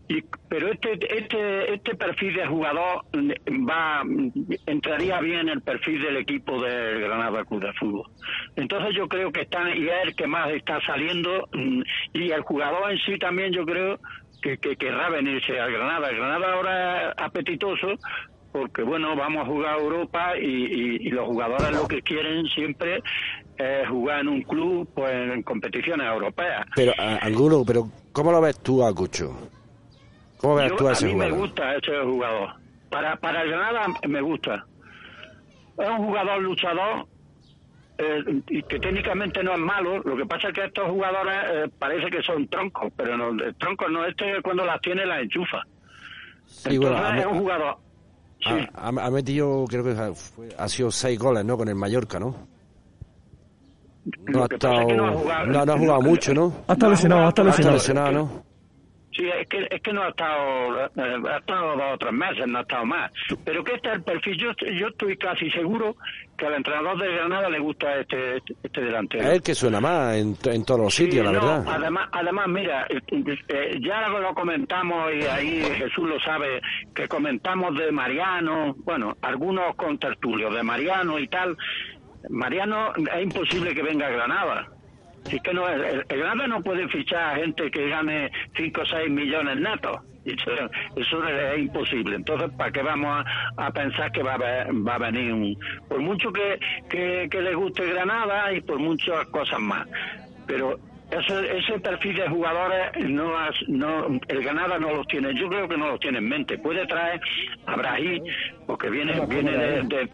y, 0.07 0.23
pero 0.49 0.71
este, 0.71 0.93
este, 1.15 1.75
este 1.75 1.93
perfil 1.93 2.33
de 2.35 2.47
jugador 2.47 3.05
mm, 3.13 3.69
va 3.69 4.03
mm, 4.03 4.31
entraría 4.65 5.19
bien 5.19 5.41
en 5.41 5.49
el 5.49 5.61
perfil 5.61 6.01
del 6.01 6.17
equipo 6.17 6.59
del 6.63 7.01
Granada 7.01 7.45
Club 7.45 7.61
de 7.61 7.73
Fútbol. 7.73 8.07
Entonces 8.55 8.95
yo 8.95 9.07
creo 9.07 9.31
que 9.31 9.41
está, 9.41 9.69
y 9.69 9.87
es 9.87 10.05
el 10.05 10.15
que 10.15 10.25
más 10.25 10.49
está 10.49 10.81
saliendo, 10.81 11.47
y 12.13 12.31
el 12.31 12.41
jugador 12.41 12.91
en 12.91 12.97
sí 12.97 13.19
también 13.19 13.53
yo 13.53 13.67
creo 13.67 13.99
que, 14.41 14.57
que 14.57 14.75
querrá 14.77 15.09
venirse 15.09 15.59
al 15.59 15.71
Granada. 15.71 16.09
Granada 16.09 16.53
ahora 16.53 17.09
es 17.09 17.13
apetitoso, 17.17 17.99
porque 18.52 18.82
bueno, 18.84 19.16
vamos 19.16 19.43
a 19.43 19.45
jugar 19.45 19.76
a 19.76 19.80
Europa 19.82 20.38
y, 20.38 20.45
y- 20.45 21.08
y 21.08 21.10
los 21.12 21.26
jugadores 21.28 21.72
lo 21.72 21.88
que 21.88 22.02
quieren 22.02 22.45
siempre 22.47 23.02
es 23.58 23.88
jugar 23.89 24.22
en 24.22 24.28
un 24.30 24.41
club 24.43 24.89
pues 24.95 25.12
en 25.12 25.43
competiciones 25.43 26.08
europeas. 26.08 26.66
Pero, 26.76 26.93
a- 26.97 27.20
pero 27.66 27.89
¿cómo 28.12 28.32
lo 28.32 28.41
ves 28.41 28.60
tú 28.60 28.84
a 28.86 28.93
Cucho? 28.93 29.36
¿Cómo 30.38 30.56
ves 30.56 30.70
Yo- 30.70 30.76
tú 30.78 30.88
a 30.88 30.89
a 30.91 30.93
ese 30.93 31.06
mí 31.08 31.14
me 31.16 31.26
jugador? 31.26 31.39
gusta 31.47 31.76
ese 31.76 31.97
jugador. 32.04 32.50
Para, 32.89 33.16
para 33.18 33.41
el 33.43 33.50
Granada 33.50 33.86
me 34.08 34.22
gusta. 34.22 34.66
Es 35.78 35.89
un 35.89 35.97
jugador 35.97 36.41
luchador 36.41 37.06
eh, 37.97 38.41
y 38.50 38.64
que 38.64 38.80
técnicamente 38.80 39.43
no 39.43 39.52
es 39.54 39.60
malo. 39.60 40.00
Lo 40.00 40.16
que 40.18 40.26
pasa 40.26 40.47
es 40.47 40.54
que 40.54 40.66
estos 40.66 40.89
jugadores 40.89 41.36
eh, 41.52 41.70
parece 41.78 42.10
que 42.10 42.22
son 42.24 42.47
troncos, 42.47 42.91
pero 42.95 43.16
no, 43.18 43.30
el 43.43 43.54
tronco 43.56 43.88
no, 43.89 44.06
este 44.06 44.41
cuando 44.41 44.66
las 44.66 44.80
tiene 44.82 45.06
las 45.06 45.22
enchufa. 45.22 45.62
Sí, 46.47 46.76
Entonces 46.76 47.20
es 47.20 47.26
un 47.28 47.39
jugador. 47.39 47.78
Sí. 48.41 48.49
ha- 48.73 48.87
ha- 48.87 49.11
metido, 49.11 49.65
creo 49.67 49.83
que 49.83 49.91
ha- 49.91 50.13
fue- 50.13 50.49
ha 50.57 50.67
sido 50.69 50.91
seis 50.91 51.19
goles, 51.19 51.43
¿no? 51.43 51.57
Con 51.57 51.67
el 51.67 51.75
Mallorca, 51.75 52.19
¿no? 52.19 52.35
No 54.27 54.43
ha 54.43 54.47
estado, 54.49 54.79
es 54.81 54.85
que 54.87 54.95
no 54.95 55.07
ha 55.07 55.11
jugado- 55.11 55.45
no, 55.47 55.65
no 55.65 55.73
ha 55.73 55.77
jugado 55.77 56.01
mucho, 56.01 56.33
¿no? 56.33 56.53
Ha 56.67 56.73
estado 56.73 56.91
lesionado, 56.91 57.25
ha 57.25 57.29
estado 57.29 57.71
lesionado, 57.73 58.11
¿no? 58.11 58.49
Sí, 59.20 59.28
es 59.28 59.49
que, 59.49 59.67
es 59.70 59.82
que 59.82 59.91
no 59.91 60.03
ha 60.03 60.09
estado, 60.09 60.86
eh, 60.86 61.22
ha 61.30 61.38
estado 61.39 61.76
dos 61.76 61.93
o 61.93 61.97
tres 61.97 62.13
meses, 62.13 62.47
no 62.47 62.59
ha 62.59 62.61
estado 62.61 62.86
más. 62.86 63.11
Pero 63.43 63.65
que 63.65 63.74
este 63.74 63.89
es 63.89 63.95
el 63.95 64.03
perfil, 64.03 64.38
yo, 64.38 64.51
yo 64.72 64.88
estoy 64.88 65.17
casi 65.17 65.51
seguro 65.51 65.97
que 66.38 66.45
al 66.45 66.53
entrenador 66.53 66.97
de 66.97 67.11
Granada 67.15 67.49
le 67.49 67.59
gusta 67.59 67.97
este, 67.99 68.38
este, 68.38 68.53
este 68.63 68.80
delantero. 68.82 69.30
Es 69.30 69.41
que 69.41 69.53
suena 69.53 69.82
más 69.82 70.15
en, 70.15 70.38
en 70.45 70.63
todos 70.63 70.80
los 70.80 70.95
Sí, 70.95 71.03
sitios, 71.03 71.26
la 71.26 71.34
no, 71.34 71.41
verdad. 71.41 71.65
Además, 71.67 72.09
además 72.13 72.47
mira, 72.47 72.88
eh, 72.89 73.80
ya 73.82 74.07
lo 74.07 74.34
comentamos 74.34 75.13
y 75.13 75.24
ahí 75.24 75.63
Jesús 75.63 76.07
lo 76.07 76.17
sabe, 76.22 76.61
que 76.95 77.09
comentamos 77.09 77.78
de 77.78 77.91
Mariano, 77.91 78.74
bueno, 78.86 79.17
algunos 79.22 79.76
con 79.76 79.97
tertulios 79.99 80.55
de 80.55 80.63
Mariano 80.63 81.20
y 81.20 81.28
tal. 81.28 81.57
Mariano 82.30 82.93
es 82.95 83.22
imposible 83.22 83.76
que 83.76 83.84
venga 83.84 84.07
a 84.07 84.11
Granada. 84.11 84.78
Si 85.28 85.36
es 85.38 85.41
que 85.43 85.53
no, 85.53 85.67
el, 85.70 86.05
el 86.07 86.17
Granada 86.20 86.47
no 86.47 86.61
puede 86.61 86.88
fichar 86.89 87.34
a 87.34 87.36
gente 87.38 87.70
que 87.72 87.89
gane 87.89 88.32
5 88.55 88.82
o 88.82 88.86
6 88.86 89.09
millones 89.09 89.57
netos. 89.57 89.97
Eso, 90.26 90.51
eso 90.95 91.28
es 91.28 91.59
imposible. 91.59 92.15
Entonces, 92.15 92.49
¿para 92.57 92.72
qué 92.72 92.82
vamos 92.84 93.26
a, 93.57 93.65
a 93.65 93.72
pensar 93.72 94.11
que 94.11 94.22
va 94.22 94.34
a, 94.36 94.38
va 94.72 94.95
a 94.95 94.97
venir 94.97 95.34
un... 95.34 95.57
Por 95.88 95.99
mucho 95.99 96.32
que, 96.32 96.59
que, 96.89 97.28
que 97.32 97.41
le 97.41 97.55
guste 97.55 97.86
Granada 97.86 98.51
y 98.53 98.61
por 98.61 98.78
muchas 98.80 99.26
cosas 99.28 99.59
más. 99.59 99.88
Pero 100.45 100.78
ese, 101.09 101.57
ese 101.57 101.80
perfil 101.80 102.15
de 102.17 102.28
jugadores 102.28 102.91
no, 103.09 103.36
has- 103.38 103.63
no 103.67 104.20
el 104.28 104.43
Granada 104.43 104.78
no 104.78 104.93
los 104.93 105.07
tiene. 105.07 105.34
Yo 105.34 105.47
creo 105.47 105.67
que 105.67 105.78
no 105.78 105.88
los 105.88 105.99
tiene 105.99 106.17
en 106.20 106.28
mente. 106.30 106.57
Puede 106.59 106.86
traer 106.86 107.20
a 107.65 107.76
Brahim, 107.76 108.24
porque 108.67 108.89
viene, 108.89 109.26
viene 109.26 109.51
de, 109.57 109.82
de- 109.84 110.09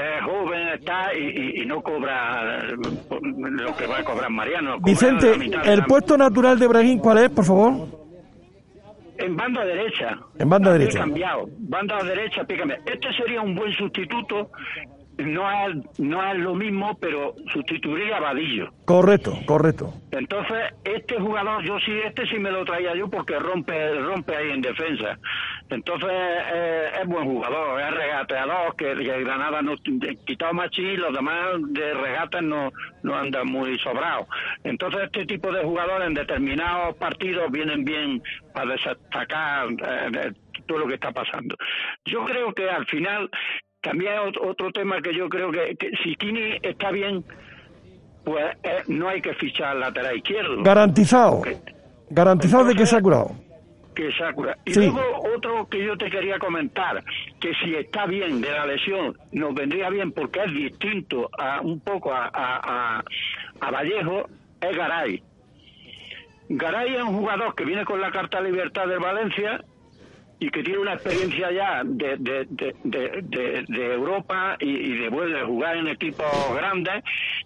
es 0.00 0.22
joven, 0.24 0.68
está 0.68 1.14
y, 1.14 1.22
y- 1.58 1.62
y 1.62 1.66
no 1.66 1.82
cobra 1.82 2.58
eh, 2.68 2.74
lo 3.10 3.76
que 3.76 3.86
va 3.86 3.98
a 3.98 4.04
cobrar 4.04 4.30
Mariano. 4.30 4.78
Vicente, 4.80 5.32
el 5.64 5.84
puesto 5.84 6.16
natural 6.16 6.58
de 6.58 6.66
Brahim, 6.66 6.98
¿cuál 6.98 7.18
es, 7.18 7.30
por 7.30 7.44
favor? 7.44 7.88
En 9.18 9.36
banda 9.36 9.64
derecha. 9.64 10.18
En 10.38 10.48
banda 10.48 10.72
derecha. 10.72 11.00
cambiado. 11.00 11.46
Banda 11.58 12.02
derecha, 12.02 12.42
pícame. 12.44 12.78
Este 12.86 13.12
sería 13.12 13.42
un 13.42 13.54
buen 13.54 13.70
sustituto. 13.72 14.50
No 15.26 15.50
es, 15.50 15.76
no 15.98 16.24
es 16.24 16.38
lo 16.38 16.54
mismo, 16.54 16.96
pero 17.00 17.34
sustituiría 17.52 18.16
a 18.16 18.20
Vadillo. 18.20 18.72
Correcto, 18.84 19.38
correcto. 19.46 19.94
Entonces, 20.10 20.74
este 20.84 21.20
jugador, 21.20 21.62
yo 21.64 21.78
sí, 21.80 21.92
este 22.04 22.26
sí 22.26 22.38
me 22.38 22.50
lo 22.50 22.64
traía 22.64 22.94
yo 22.94 23.08
porque 23.08 23.38
rompe 23.38 23.94
rompe 24.00 24.36
ahí 24.36 24.50
en 24.50 24.60
defensa. 24.60 25.18
Entonces, 25.68 26.10
eh, 26.10 26.90
es 27.00 27.06
buen 27.06 27.24
jugador, 27.24 27.80
es 27.80 27.90
regateador, 27.92 28.74
que, 28.76 28.94
que 28.96 29.24
Granada 29.24 29.62
no 29.62 29.76
quitado 30.26 30.52
Machi, 30.52 30.96
los 30.96 31.14
demás 31.14 31.46
de 31.68 31.94
regates 31.94 32.42
no, 32.42 32.72
no 33.02 33.14
andan 33.14 33.46
muy 33.46 33.78
sobrados. 33.78 34.26
Entonces, 34.64 35.02
este 35.04 35.26
tipo 35.26 35.52
de 35.52 35.62
jugadores 35.62 36.08
en 36.08 36.14
determinados 36.14 36.96
partidos 36.96 37.50
vienen 37.50 37.84
bien 37.84 38.22
para 38.52 38.72
destacar 38.72 39.68
eh, 39.70 40.32
todo 40.66 40.78
lo 40.78 40.86
que 40.86 40.94
está 40.94 41.12
pasando. 41.12 41.56
Yo 42.04 42.24
creo 42.24 42.52
que 42.52 42.68
al 42.68 42.86
final, 42.86 43.30
también 43.82 44.12
otro 44.42 44.70
tema 44.72 45.00
que 45.02 45.14
yo 45.14 45.28
creo 45.28 45.50
que, 45.50 45.74
que 45.76 45.90
si 46.02 46.14
Kini 46.16 46.58
está 46.62 46.90
bien, 46.90 47.24
pues 48.24 48.44
eh, 48.62 48.82
no 48.88 49.08
hay 49.08 49.20
que 49.22 49.34
fichar 49.34 49.68
al 49.68 49.80
lateral 49.80 50.16
izquierdo. 50.16 50.62
Garantizado. 50.62 51.42
Garantizado 52.10 52.64
de 52.64 52.74
que 52.74 52.86
se 52.86 52.96
ha 52.96 53.00
curado. 53.00 53.30
que 53.94 54.10
Sakura. 54.12 54.56
Y 54.64 54.72
Sí. 54.72 54.80
luego 54.80 55.02
otro 55.36 55.68
que 55.68 55.84
yo 55.84 55.96
te 55.98 56.08
quería 56.10 56.38
comentar, 56.38 57.02
que 57.40 57.52
si 57.54 57.74
está 57.74 58.06
bien 58.06 58.40
de 58.40 58.50
la 58.50 58.64
lesión, 58.64 59.16
nos 59.32 59.52
vendría 59.54 59.90
bien 59.90 60.12
porque 60.12 60.40
es 60.44 60.52
distinto 60.52 61.28
a 61.38 61.60
un 61.60 61.80
poco 61.80 62.12
a, 62.12 62.26
a, 62.26 62.98
a- 62.98 63.04
a 63.60 63.70
Vallejo, 63.70 64.28
es 64.60 64.76
Garay. 64.76 65.22
Garay 66.48 66.94
es 66.96 67.02
un 67.02 67.16
jugador 67.18 67.54
que 67.54 67.64
viene 67.64 67.84
con 67.84 68.00
la 68.00 68.10
carta 68.10 68.40
libertad 68.40 68.86
del 68.86 69.00
Valencia 69.00 69.62
y 70.40 70.48
que 70.50 70.62
tiene 70.62 70.78
una 70.78 70.94
experiencia 70.94 71.52
ya 71.52 71.82
de, 71.84 72.16
de, 72.16 72.46
de, 72.48 72.74
de- 73.22 73.94
Europa 73.94 74.56
y, 74.58 74.96
de, 74.96 75.10
de 75.10 75.42
jugar 75.44 75.76
en 75.76 75.88
equipos 75.88 76.26
grandes 76.56 77.04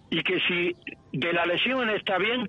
y 0.09 0.23
que 0.23 0.39
si 0.47 0.75
de 1.11 1.33
la 1.33 1.45
lesión 1.45 1.89
está 1.89 2.17
bien, 2.17 2.47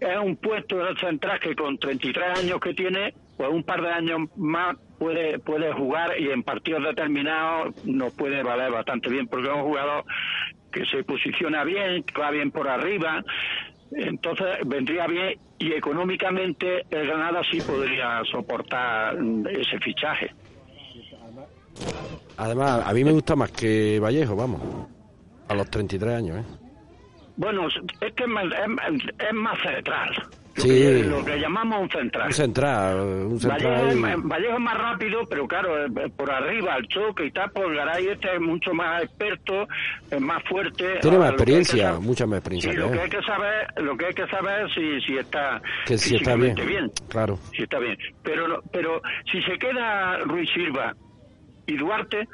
es 0.00 0.16
un 0.18 0.36
puesto 0.36 0.78
de 0.78 0.96
central 0.96 1.38
que 1.40 1.54
con 1.54 1.78
33 1.78 2.38
años 2.38 2.60
que 2.60 2.74
tiene, 2.74 3.12
pues 3.36 3.50
un 3.50 3.62
par 3.64 3.82
de 3.82 3.90
años 3.90 4.20
más 4.36 4.76
puede 4.98 5.38
puede 5.38 5.72
jugar 5.74 6.18
y 6.18 6.30
en 6.30 6.42
partidos 6.42 6.82
determinados 6.82 7.84
nos 7.84 8.14
puede 8.14 8.42
valer 8.42 8.72
bastante 8.72 9.10
bien 9.10 9.26
porque 9.26 9.48
es 9.48 9.54
un 9.54 9.62
jugador 9.62 10.04
que 10.72 10.86
se 10.86 11.04
posiciona 11.04 11.64
bien, 11.64 12.02
que 12.02 12.18
va 12.20 12.30
bien 12.30 12.50
por 12.50 12.68
arriba, 12.68 13.22
entonces 13.92 14.46
vendría 14.66 15.06
bien 15.06 15.38
y 15.58 15.72
económicamente 15.72 16.84
el 16.90 17.06
Granada 17.06 17.42
sí 17.50 17.60
podría 17.60 18.22
soportar 18.30 19.16
ese 19.50 19.78
fichaje. 19.78 20.30
Además, 22.36 22.82
a 22.86 22.92
mí 22.92 23.04
me 23.04 23.12
gusta 23.12 23.36
más 23.36 23.50
que 23.50 23.98
Vallejo, 24.00 24.36
vamos. 24.36 24.60
A 25.48 25.54
los 25.54 25.70
33 25.70 26.14
años, 26.14 26.38
¿eh? 26.38 26.44
Bueno, 27.36 27.68
es 27.68 28.12
que 28.14 28.24
es 28.24 28.30
es 28.30 29.28
es 29.28 29.32
más 29.34 29.58
central. 29.60 30.28
Lo, 30.56 30.62
Sí. 30.62 30.68
que, 30.70 31.02
lo 31.04 31.24
que 31.24 31.38
llamamos 31.38 31.82
un 31.82 31.90
central. 31.90 32.26
Un 32.28 32.32
central, 32.32 33.00
un 33.00 33.38
central. 33.40 33.62
Vallejo, 33.62 33.86
es 33.88 33.96
y- 33.96 34.00
más- 34.00 34.22
Vallejo 34.22 34.52
es 34.54 34.60
más 34.60 34.78
rápido, 34.78 35.20
pero 35.28 35.46
claro, 35.46 35.84
eh, 35.84 35.88
por 36.16 36.30
arriba, 36.30 36.76
el 36.76 36.88
choque 36.88 37.26
y 37.26 37.30
tal, 37.30 37.50
pues 37.50 37.68
Garay 37.76 38.08
este 38.08 38.34
es 38.34 38.40
mucho 38.40 38.72
más 38.72 39.02
experto, 39.02 39.68
es 40.10 40.20
más 40.20 40.42
fuerte. 40.44 40.98
Tiene 41.02 41.18
más 41.18 41.28
experiencia, 41.30 41.88
saber- 41.90 42.00
mucha 42.00 42.26
más 42.26 42.38
experiencia 42.38 42.70
Sí, 42.70 42.76
que 42.78 42.82
lo 42.82 42.90
que 42.90 43.00
hay 43.00 43.10
que 43.10 43.22
saber, 43.22 43.66
lo 43.82 43.96
que 43.96 44.06
hay 44.06 44.14
que 44.14 44.26
saber 44.28 44.66
es 44.66 44.72
si, 44.74 45.00
si 45.02 45.18
está 45.18 45.60
Que 45.86 45.98
si 45.98 46.16
está 46.16 46.34
bien. 46.36 46.56
físicamente 46.56 46.92
Claro. 47.08 47.38
si 47.54 47.62
está 47.62 47.78
bien. 47.78 47.98
Pero, 48.22 48.62
pero 48.72 49.02
si 49.30 49.42
se 49.42 49.58
queda 49.58 50.18
Ruiz 50.20 50.48
Silva 50.54 50.94
y 51.66 51.76
Duarte, 51.76 52.26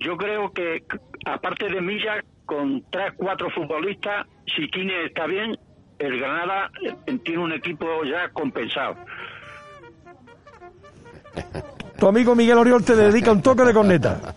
yo 0.00 0.16
creo 0.16 0.52
que 0.52 0.82
aparte 1.26 1.68
de 1.68 1.80
Milla, 1.80 2.24
con 2.44 2.82
tres, 2.90 3.12
cuatro 3.16 3.48
futbolistas, 3.50 4.26
si 4.56 4.66
Kine 4.68 5.04
está 5.06 5.26
bien, 5.26 5.56
el 6.02 6.18
Granada 6.18 6.70
eh, 6.84 7.18
tiene 7.24 7.42
un 7.42 7.52
equipo 7.52 8.04
ya 8.04 8.28
compensado. 8.30 8.96
Tu 11.98 12.08
amigo 12.08 12.34
Miguel 12.34 12.58
Oriol 12.58 12.84
te 12.84 12.96
dedica 12.96 13.32
un 13.32 13.42
toque 13.42 13.62
de 13.62 13.72
corneta. 13.72 14.34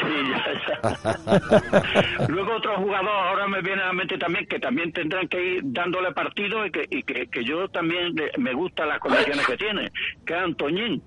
Sí, 0.00 0.12
ya, 0.30 1.00
ya. 1.02 2.26
Luego 2.28 2.56
otro 2.56 2.76
jugador, 2.76 3.08
ahora 3.08 3.48
me 3.48 3.60
viene 3.60 3.82
a 3.82 3.86
la 3.86 3.92
mente 3.92 4.16
también, 4.16 4.46
que 4.46 4.58
también 4.58 4.92
tendrán 4.92 5.28
que 5.28 5.42
ir 5.42 5.62
dándole 5.64 6.12
partido 6.12 6.64
y 6.64 6.70
que, 6.70 6.86
y 6.88 7.02
que, 7.02 7.26
que 7.26 7.44
yo 7.44 7.68
también 7.68 8.14
me 8.38 8.52
gustan 8.54 8.88
las 8.88 9.00
condiciones 9.00 9.46
que 9.46 9.56
tiene, 9.56 9.90
que 10.24 10.34
es 10.34 10.40
Antoñín. 10.40 11.02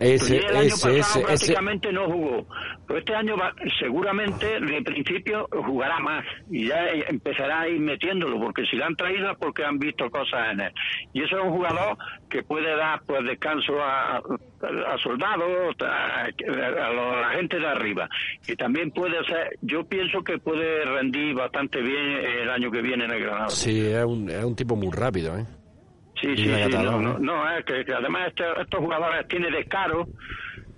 Ese, 0.00 0.38
el 0.38 0.56
año 0.56 0.60
ese, 0.66 0.88
pasado 0.88 0.98
ese, 0.98 1.22
prácticamente 1.22 1.92
no 1.92 2.06
jugó. 2.06 2.46
Pero 2.86 2.98
este 2.98 3.14
año 3.14 3.36
va- 3.36 3.54
seguramente, 3.78 4.58
de 4.58 4.82
principio, 4.82 5.46
jugará 5.66 5.98
más. 6.00 6.24
Y 6.50 6.68
ya 6.68 6.86
eh, 6.86 7.04
empezará 7.08 7.60
a 7.60 7.68
ir 7.68 7.78
metiéndolo, 7.80 8.40
porque 8.40 8.64
si 8.64 8.76
lo 8.76 8.86
han 8.86 8.96
traído 8.96 9.30
es 9.30 9.38
porque 9.38 9.62
han 9.64 9.78
visto 9.78 10.10
cosas 10.10 10.52
en 10.52 10.60
él. 10.60 10.72
Y 11.12 11.22
eso 11.22 11.36
es 11.38 11.44
un 11.44 11.50
jugador 11.52 11.98
que 12.30 12.42
puede 12.42 12.74
dar 12.76 13.02
pues 13.06 13.22
descanso 13.24 13.80
a, 13.82 14.16
a 14.16 14.98
soldados, 15.02 15.76
a, 15.82 16.28
la 16.28 17.28
gente 17.36 17.58
de 17.58 17.66
arriba. 17.66 18.08
Y 18.48 18.56
también 18.56 18.90
puede 18.90 19.22
ser, 19.26 19.50
yo 19.60 19.84
pienso 19.84 20.22
que 20.24 20.38
puede 20.38 20.84
rendir 20.84 21.34
bastante 21.34 21.80
bien 21.82 22.06
el 22.42 22.50
año 22.50 22.70
que 22.70 22.80
viene 22.80 23.04
en 23.04 23.10
el 23.12 23.20
Granada. 23.20 23.48
Sí, 23.50 23.86
es 23.86 24.04
un, 24.04 24.30
es 24.30 24.42
un 24.44 24.56
tipo 24.56 24.76
muy 24.76 24.90
rápido, 24.92 25.36
¿eh? 25.36 25.44
Sí, 26.20 26.36
sí, 26.36 26.44
sí, 26.44 26.68
no, 26.72 27.00
no, 27.00 27.00
¿no? 27.00 27.18
no, 27.18 27.50
es 27.56 27.64
que, 27.64 27.84
que 27.84 27.94
además 27.94 28.28
este- 28.28 28.44
estos 28.60 28.80
jugadores 28.80 29.26
tienen 29.28 29.52
descaro, 29.52 30.06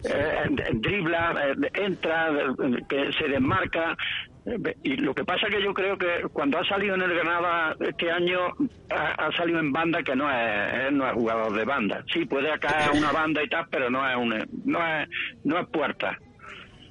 eh, 0.05 0.34
en- 0.45 0.80
dribla, 0.80 1.34
eh, 1.49 1.70
entra, 1.74 2.28
eh, 2.30 2.82
que 2.88 3.12
se 3.12 3.28
desmarca. 3.28 3.97
eh, 4.47 4.76
Y 4.82 4.97
lo 4.97 5.14
que 5.14 5.24
pasa 5.24 5.47
que 5.49 5.62
yo 5.62 5.72
creo 5.72 5.97
que 5.97 6.22
cuando 6.32 6.59
ha 6.59 6.64
salido 6.64 6.95
en 6.97 7.03
el 7.03 7.14
Granada 7.14 7.76
este 7.80 8.11
año 8.11 8.38
ha, 8.90 9.26
ha 9.26 9.32
salido 9.36 9.61
en 9.61 9.72
banda 9.72 10.03
que 10.03 10.14
no 10.16 10.28
es, 10.30 10.93
no 10.93 11.07
es 11.07 11.12
jugador 11.14 11.53
de 11.55 11.64
banda. 11.64 12.05
Sí, 12.12 12.24
puede 12.24 12.57
caer 12.59 12.88
a 12.90 12.93
una 12.93 13.12
banda 13.12 13.43
y 13.43 13.49
tal, 13.49 13.66
pero 13.70 13.88
no 13.90 14.09
es 14.09 14.16
una, 14.16 14.45
no 14.64 14.78
es, 14.86 15.09
no 15.45 15.59
es 15.61 15.66
puerta. 15.68 16.18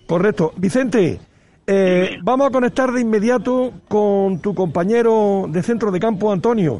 Correcto. 0.07 0.53
Vicente, 0.57 1.19
eh, 1.67 2.17
vamos 2.23 2.47
a 2.47 2.51
conectar 2.51 2.91
de 2.91 3.01
inmediato 3.01 3.73
con 3.87 4.41
tu 4.41 4.53
compañero 4.55 5.45
de 5.49 5.61
centro 5.63 5.91
de 5.91 5.99
campo, 5.99 6.31
Antonio. 6.31 6.79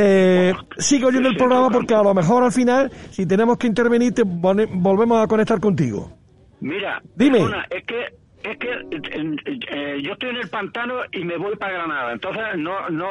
Eh, 0.00 0.54
sigue 0.78 1.06
oyendo 1.06 1.28
el 1.28 1.36
programa 1.36 1.70
porque 1.70 1.92
a 1.92 2.02
lo 2.02 2.14
mejor 2.14 2.44
al 2.44 2.52
final, 2.52 2.90
si 3.10 3.26
tenemos 3.26 3.58
que 3.58 3.66
intervenir, 3.66 4.14
te 4.14 4.22
volvemos 4.24 5.20
a 5.20 5.26
conectar 5.26 5.58
contigo. 5.58 6.12
Mira, 6.60 7.02
Dime. 7.16 7.40
es 7.70 7.84
que 7.84 8.06
es 8.44 8.56
que 8.58 8.70
eh, 8.70 9.36
eh, 9.72 10.00
yo 10.02 10.12
estoy 10.12 10.30
en 10.30 10.36
el 10.36 10.48
pantano 10.48 10.94
y 11.10 11.24
me 11.24 11.36
voy 11.36 11.56
para 11.56 11.72
Granada, 11.72 12.12
entonces 12.12 12.42
no 12.56 12.88
no 12.90 13.06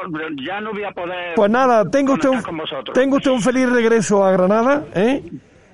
ya 0.45 0.61
no 0.61 0.71
voy 0.71 0.85
a 0.85 0.91
poder 0.91 1.35
Pues 1.35 1.51
nada, 1.51 1.83
tenga 1.89 2.13
usted, 2.13 2.29
un, 2.29 2.35
conectar 2.35 2.49
con 2.49 2.57
vosotros. 2.57 2.93
tenga 2.97 3.17
usted 3.17 3.31
un 3.31 3.41
feliz 3.41 3.69
regreso 3.69 4.23
a 4.23 4.31
Granada, 4.31 4.85
¿eh? 4.95 5.21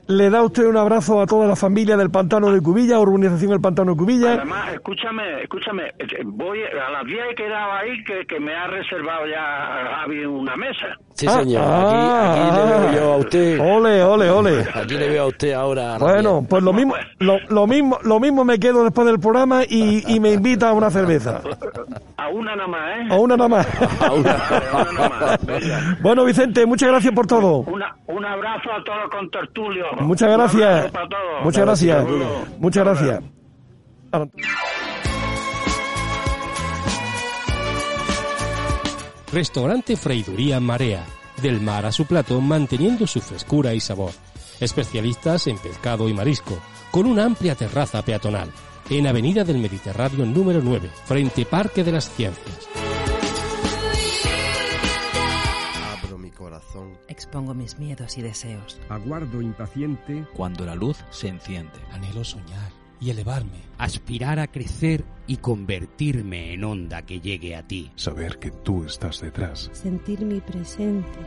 Le 0.07 0.29
da 0.29 0.43
usted 0.43 0.65
un 0.65 0.75
abrazo 0.75 1.21
a 1.21 1.25
toda 1.25 1.47
la 1.47 1.55
familia 1.55 1.95
del 1.95 2.11
Pantano 2.11 2.51
de 2.51 2.61
Cubilla, 2.61 2.99
urbanización 2.99 3.51
del 3.51 3.61
Pantano 3.61 3.91
de 3.91 3.97
Cubilla. 3.97 4.33
Además, 4.33 4.73
escúchame, 4.73 5.43
escúchame, 5.43 5.93
eh, 5.97 6.23
voy 6.25 6.59
a 6.61 6.89
las 6.91 7.05
10 7.05 7.19
he 7.31 7.35
quedado 7.35 7.71
ahí 7.71 8.03
que, 8.03 8.25
que 8.25 8.37
me 8.37 8.53
ha 8.53 8.67
reservado 8.67 9.25
ya 9.27 10.01
Javi 10.01 10.25
una 10.25 10.57
mesa. 10.57 10.97
Sí, 11.15 11.27
Ah, 11.29 11.39
señor. 11.39 11.61
ah, 11.63 12.31
aquí, 12.31 12.41
aquí 12.41 12.57
le 12.57 12.65
veo 12.65 12.91
yo 12.93 13.13
a 13.13 13.17
usted. 13.17 13.59
Ole, 13.59 14.03
ole, 14.03 14.29
ole. 14.31 14.65
Aquí 14.73 14.97
le 14.97 15.09
veo 15.09 15.23
a 15.23 15.27
usted 15.27 15.53
ahora. 15.53 15.95
a 15.95 15.97
Bueno, 15.99 16.45
pues 16.49 16.63
lo 16.63 16.73
mismo, 16.73 16.95
lo, 17.19 17.37
lo 17.49 17.67
mismo, 17.67 17.99
lo 18.03 18.19
mismo 18.19 18.43
me 18.43 18.59
quedo 18.59 18.83
después 18.83 19.05
del 19.05 19.19
programa 19.19 19.61
y, 19.63 20.03
y 20.11 20.19
me 20.19 20.31
invita 20.31 20.69
a 20.69 20.73
una 20.73 20.89
cerveza. 20.89 21.41
A 22.17 22.29
una 22.29 22.55
nada 22.55 22.67
más, 22.67 22.81
¿eh? 22.97 23.07
A 23.11 23.15
una 23.15 23.37
nada 23.37 23.47
más. 23.49 23.67
Vale, 23.99 24.29
a 24.71 24.81
una 24.81 24.91
nada 24.91 25.09
más. 25.39 26.01
Bueno, 26.01 26.25
Vicente, 26.25 26.65
muchas 26.65 26.89
gracias 26.89 27.13
por 27.13 27.27
todo. 27.27 27.57
Una, 27.59 27.95
un 28.07 28.25
abrazo 28.25 28.71
a 28.71 28.83
todos 28.83 28.99
los 29.03 29.09
contertulios. 29.11 29.87
Muchas 30.01 30.31
gracias. 30.31 30.63
abrazo 30.69 30.93
para 30.93 31.09
todos. 31.09 31.43
Muchas 31.43 31.65
gracias. 31.65 32.05
Muchas 32.59 32.83
gracias. 32.83 33.23
Restaurante 39.33 39.97
Freiduría 39.97 40.59
Marea. 40.59 41.03
Del 41.41 41.59
mar 41.59 41.87
a 41.87 41.91
su 41.91 42.05
plato, 42.05 42.39
manteniendo 42.39 43.07
su 43.07 43.19
frescura 43.19 43.73
y 43.73 43.79
sabor. 43.79 44.11
Especialistas 44.59 45.47
en 45.47 45.57
pescado 45.57 46.07
y 46.07 46.13
marisco, 46.13 46.55
con 46.91 47.07
una 47.07 47.25
amplia 47.25 47.55
terraza 47.55 48.03
peatonal. 48.03 48.51
En 48.91 49.07
Avenida 49.07 49.43
del 49.43 49.57
Mediterráneo 49.57 50.23
número 50.27 50.61
9, 50.61 50.87
frente 51.05 51.45
Parque 51.45 51.83
de 51.83 51.93
las 51.93 52.11
Ciencias. 52.11 52.69
Abro 56.03 56.19
mi 56.19 56.29
corazón. 56.29 56.95
Expongo 57.07 57.55
mis 57.55 57.79
miedos 57.79 58.19
y 58.19 58.21
deseos. 58.21 58.79
Aguardo 58.87 59.41
impaciente 59.41 60.27
Cuando 60.35 60.63
la 60.63 60.75
luz 60.75 61.03
se 61.09 61.29
enciende. 61.29 61.79
Anhelo 61.91 62.23
soñar 62.23 62.82
y 63.03 63.09
elevarme. 63.09 63.61
aspirar 63.77 64.39
a 64.39 64.47
crecer 64.47 65.03
y 65.27 65.37
convertirme 65.37 66.53
en 66.53 66.63
onda 66.63 67.01
que 67.01 67.19
llegue 67.19 67.55
a 67.55 67.67
ti. 67.67 67.91
saber 67.95 68.39
que 68.39 68.51
tú 68.51 68.85
estás 68.85 69.19
detrás. 69.21 69.69
Sentir 69.73 70.21
mi 70.25 70.39
presente, 70.39 71.19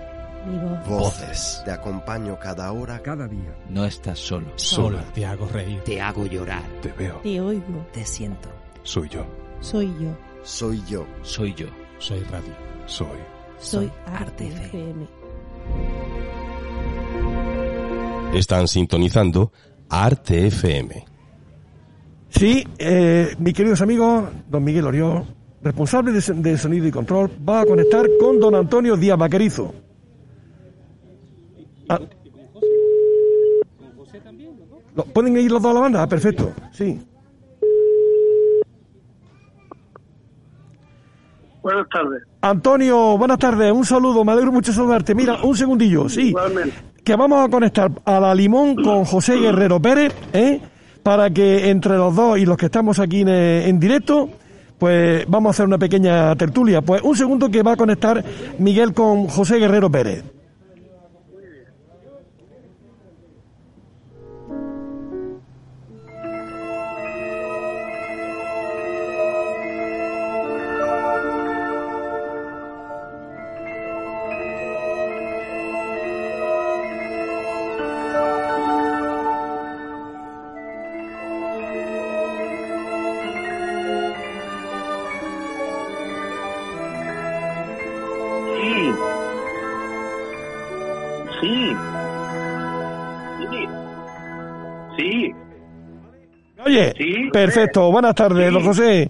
mi 0.47 0.59
voz. 0.59 0.89
Voces. 0.89 1.63
Te 1.65 1.71
acompaño 1.73 2.39
cada 2.39 2.73
hora. 2.73 3.03
Cada 3.03 3.27
día 3.29 3.55
No 3.69 3.85
estás 3.85 4.19
solo. 4.19 4.53
Solo 4.57 4.99
te 5.15 5.27
hago 5.27 5.47
reír. 5.49 5.81
Te 5.85 6.01
hago 6.01 6.25
llorar. 6.27 6.63
te 6.81 6.93
veo. 6.93 7.21
Te 7.23 7.41
oigo, 7.41 7.87
Te 7.93 8.05
siento. 8.07 8.49
Soy 8.83 9.09
yo. 9.09 9.27
soy 9.61 9.89
yo, 10.01 10.17
Soy 10.43 10.83
yo. 10.89 11.07
Soy 11.23 11.55
yo. 11.55 11.67
Soy 11.99 12.21
radio. 12.25 12.55
Soy. 12.87 13.19
soy 13.59 13.91
Arte 14.07 14.47
FM. 14.49 15.07
Están 18.35 18.69
sintonizando 18.69 19.53
Arte 19.89 20.47
FM. 20.49 21.05
Sí, 22.39 22.65
eh, 22.79 23.35
mis 23.39 23.55
queridos 23.55 23.81
amigos, 23.81 24.25
don 24.49 24.63
Miguel 24.63 24.85
Oriol, 24.87 25.25
responsable 25.63 26.13
de, 26.13 26.21
de 26.35 26.59
sonido 26.59 26.87
y 26.87 26.91
control, 26.91 27.31
va 27.49 27.63
a 27.63 27.65
conectar 27.67 28.05
con 28.21 28.39
don 28.39 28.55
Antonio 28.55 28.97
Díaz 28.97 29.17
Vaquerizo. 29.19 29.73
Ah. 31.89 31.99
Lo- 34.95 35.05
¿Pueden 35.05 35.37
ir 35.39 35.51
los 35.51 35.63
dos 35.63 35.71
a 35.71 35.75
la 35.75 35.81
banda? 35.81 36.03
Ah, 36.03 36.09
perfecto, 36.09 36.53
sí. 36.73 37.01
Buenas 41.63 41.89
tardes. 41.89 42.23
Antonio, 42.43 43.19
buenas 43.19 43.39
tardes, 43.39 43.73
un 43.73 43.85
saludo, 43.85 44.25
me 44.25 44.33
alegro 44.33 44.53
mucho 44.53 44.71
de 44.73 44.77
saludarte. 44.77 45.15
Mira, 45.15 45.43
un 45.43 45.57
segundillo, 45.57 46.09
sí. 46.09 46.29
Igualmente. 46.29 46.75
Que 47.03 47.17
vamos 47.17 47.45
a 47.47 47.51
conectar 47.51 47.91
a 48.05 48.21
la 48.21 48.35
Limón 48.35 48.77
con 48.77 49.05
José 49.07 49.37
Guerrero 49.39 49.81
Pérez, 49.81 50.15
¿eh? 50.33 50.61
Para 51.07 51.31
que 51.31 51.71
entre 51.71 51.97
los 51.97 52.17
dos 52.17 52.37
y 52.37 52.45
los 52.45 52.57
que 52.57 52.67
estamos 52.67 52.99
aquí 52.99 53.21
en, 53.21 53.29
eh, 53.29 53.69
en 53.69 53.79
directo, 53.79 54.29
pues 54.77 55.25
vamos 55.29 55.51
a 55.51 55.53
hacer 55.53 55.67
una 55.67 55.79
pequeña 55.79 56.35
tertulia. 56.35 56.83
Pues 56.83 57.01
un 57.01 57.17
segundo 57.17 57.49
que 57.49 57.63
va 57.63 57.75
a 57.75 57.77
conectar 57.77 58.25
Miguel 58.59 58.93
con 58.93 59.29
José 59.29 59.59
Guerrero 59.59 59.89
Pérez. 59.89 60.25
Oye, 96.67 96.93
Sí. 96.97 97.31
perfecto, 97.33 97.91
buenas 97.93 98.15
tardes, 98.15 98.53
don 98.53 98.65
José. 98.65 99.09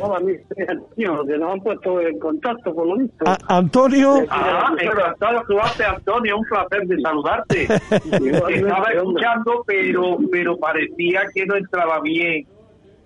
Hola, 0.00 0.18
mi 0.20 0.32
Antonio, 0.68 1.24
que 1.26 1.38
nos 1.38 1.52
han 1.52 1.60
puesto 1.60 2.00
en 2.00 2.18
contacto 2.18 2.74
por 2.74 2.86
lo 2.88 2.96
visto. 2.98 3.24
A- 3.26 3.38
Antonio, 3.56 4.24
Ah, 4.28 4.70
pero 4.76 5.06
Antonio, 5.06 5.42
tú 5.48 5.58
haces, 5.60 5.86
Antonio, 5.86 6.36
un 6.38 6.44
placer 6.44 6.86
de 6.88 7.00
saludarte. 7.00 7.62
Estaba 8.66 8.90
escuchando, 8.92 9.64
pero 9.66 10.18
pero 10.30 10.56
parecía 10.58 11.22
que 11.32 11.46
no 11.46 11.54
entraba 11.56 12.00
bien 12.00 12.44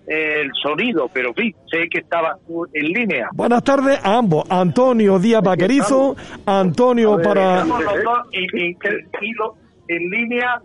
el 0.07 0.51
sonido, 0.61 1.09
pero 1.13 1.33
fin, 1.33 1.55
sé 1.71 1.87
que 1.89 1.99
estaba 1.99 2.35
en 2.73 2.85
línea. 2.87 3.29
buenas 3.33 3.63
tardes 3.63 3.99
a 4.03 4.17
ambos. 4.17 4.43
Antonio 4.49 5.17
Díaz 5.19 5.41
Vaquerizo, 5.41 6.15
Antonio 6.45 7.17
para... 7.23 7.59
Estamos 7.61 7.83
los 7.85 8.03
dos 8.03 8.17
en, 8.33 8.59
en- 8.59 8.77
en- 8.83 9.47
en 9.87 10.09
línea 10.09 10.61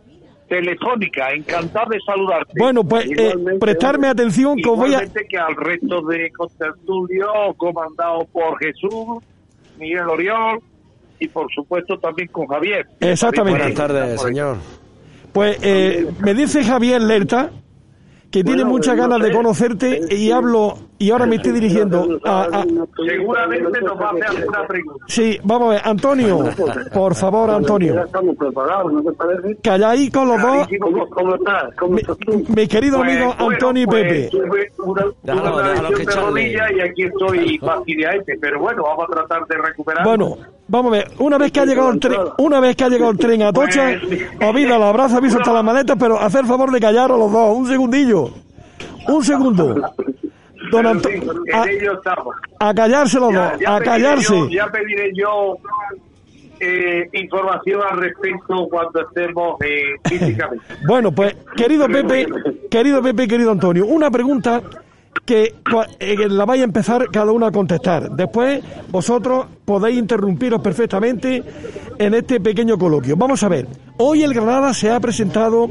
telefónica, 0.48 1.32
encantado 1.32 1.90
de 1.90 2.00
saludarte. 2.00 2.52
Bueno, 2.58 2.84
pues 2.84 3.06
eh, 3.10 3.34
prestarme 3.60 4.08
atención 4.08 4.56
que 4.56 4.68
voy 4.68 4.94
a... 4.94 5.00
Que 5.00 5.38
al 5.38 5.54
resto 5.56 6.02
de 6.02 6.30
contertulios, 6.32 7.28
comandado 7.56 8.24
por 8.32 8.58
Jesús, 8.58 9.22
Miguel 9.78 10.08
Oriol 10.08 10.60
y 11.20 11.28
por 11.28 11.52
supuesto 11.52 11.98
también 11.98 12.28
con 12.28 12.46
Javier. 12.46 12.86
Exactamente. 13.00 13.58
Buenas 13.60 13.76
tardes, 13.76 14.20
señor. 14.20 14.56
Pues 15.32 15.58
eh, 15.62 16.10
me 16.20 16.34
dice 16.34 16.64
Javier 16.64 17.02
Lerta 17.02 17.50
que 18.30 18.44
tiene 18.44 18.62
muchas 18.64 18.94
ganas 18.96 19.20
de 19.22 19.32
conocerte 19.32 20.00
y 20.14 20.30
hablo 20.30 20.74
y 20.98 21.10
ahora 21.10 21.24
me 21.26 21.36
estoy 21.36 21.52
dirigiendo 21.52 22.18
a, 22.24 22.42
a- 22.42 22.64
Seguramente 23.06 23.80
nos 23.80 23.98
va 23.98 24.08
a 24.08 24.10
hacer 24.10 24.24
alguna 24.26 24.66
pregunta. 24.66 25.04
sí 25.08 25.38
vamos 25.44 25.68
a 25.68 25.70
ver 25.74 25.80
Antonio 25.84 26.44
por 26.92 27.14
favor 27.14 27.50
Antonio 27.50 27.94
calláis 29.62 30.10
con 30.10 30.28
los 30.28 30.40
dos 30.42 30.68
¿Cómo, 30.80 31.08
cómo 31.10 31.34
estás? 31.36 31.74
¿Cómo 31.78 31.96
estás 31.98 32.18
tú? 32.18 32.44
mi 32.54 32.66
querido 32.68 32.98
Pues, 32.98 33.10
amigo 33.10 33.34
bueno, 33.38 33.50
Antonio 33.52 33.82
y 33.82 33.86
pues, 33.86 34.02
Pepe 34.04 34.28
tuve 34.30 34.72
una, 34.84 35.04
Déjalo, 35.22 35.54
una 35.56 35.68
déjalo 35.68 35.88
lesión 35.90 35.94
que 35.94 35.98
de 35.98 36.12
charle. 36.12 36.30
rodilla 36.30 36.72
y 36.76 36.80
aquí 36.80 37.02
estoy 37.04 37.58
fastidiante, 37.58 38.38
pero 38.40 38.60
bueno, 38.60 38.82
vamos 38.82 39.04
a 39.08 39.12
tratar 39.14 39.46
de 39.46 39.56
recuperar. 39.56 40.04
bueno 40.04 40.36
vamos 40.68 40.92
a 40.92 40.96
ver 40.96 41.10
una 41.18 41.38
vez 41.38 41.50
que 41.50 41.60
ha 41.60 41.64
llegado 41.66 41.90
el 41.90 41.98
tren 42.00 42.18
una 42.38 42.60
vez 42.60 42.76
que 42.76 42.84
ha 42.84 42.88
llegado 42.88 43.10
el 43.10 43.18
tren 43.18 43.42
a 43.42 43.52
Tocha 43.52 43.90
os 44.46 44.54
vi 44.54 44.64
la 44.66 44.76
abrazo 44.76 45.16
aviso 45.16 45.38
hasta 45.38 45.52
las 45.52 45.64
maletas 45.64 45.96
pero 45.98 46.18
hacer 46.20 46.44
favor 46.44 46.70
de 46.70 46.80
callaros 46.80 47.18
los 47.18 47.32
dos 47.32 47.56
un 47.56 47.66
segundillo 47.66 48.30
un 49.08 49.24
segundo. 49.24 49.74
Don 49.74 49.92
Pero, 50.70 50.90
Anto- 50.90 51.08
en 51.08 51.22
fin, 51.22 51.30
a, 52.60 52.68
a 52.68 52.74
callarse 52.74 53.18
los 53.18 53.32
dos 53.32 53.42
a 53.42 53.52
pediré 53.78 53.84
callarse. 53.84 54.34
yo- 54.38 54.48
ya 54.50 54.66
pediré 54.66 55.10
yo 55.14 55.56
eh, 56.60 57.08
información 57.12 57.80
al 57.90 57.98
respecto 57.98 58.66
cuando 58.68 59.00
estemos 59.08 59.56
eh, 59.62 59.94
físicamente. 60.04 60.64
Bueno, 60.86 61.12
pues, 61.12 61.36
querido 61.56 61.86
Pepe, 61.86 62.26
querido 62.70 63.00
Pepe, 63.02 63.26
querido 63.28 63.52
Antonio, 63.52 63.86
una 63.86 64.10
pregunta 64.10 64.60
que 65.28 65.56
eh, 66.00 66.28
la 66.30 66.46
vaya 66.46 66.62
a 66.62 66.64
empezar 66.64 67.10
cada 67.12 67.32
uno 67.32 67.44
a 67.44 67.52
contestar. 67.52 68.12
Después, 68.12 68.62
vosotros 68.90 69.44
podéis 69.66 69.98
interrumpiros 69.98 70.62
perfectamente 70.62 71.44
en 71.98 72.14
este 72.14 72.40
pequeño 72.40 72.78
coloquio. 72.78 73.14
Vamos 73.14 73.42
a 73.42 73.48
ver, 73.48 73.68
hoy 73.98 74.22
el 74.22 74.32
Granada 74.32 74.72
se 74.72 74.90
ha 74.90 74.98
presentado, 75.00 75.68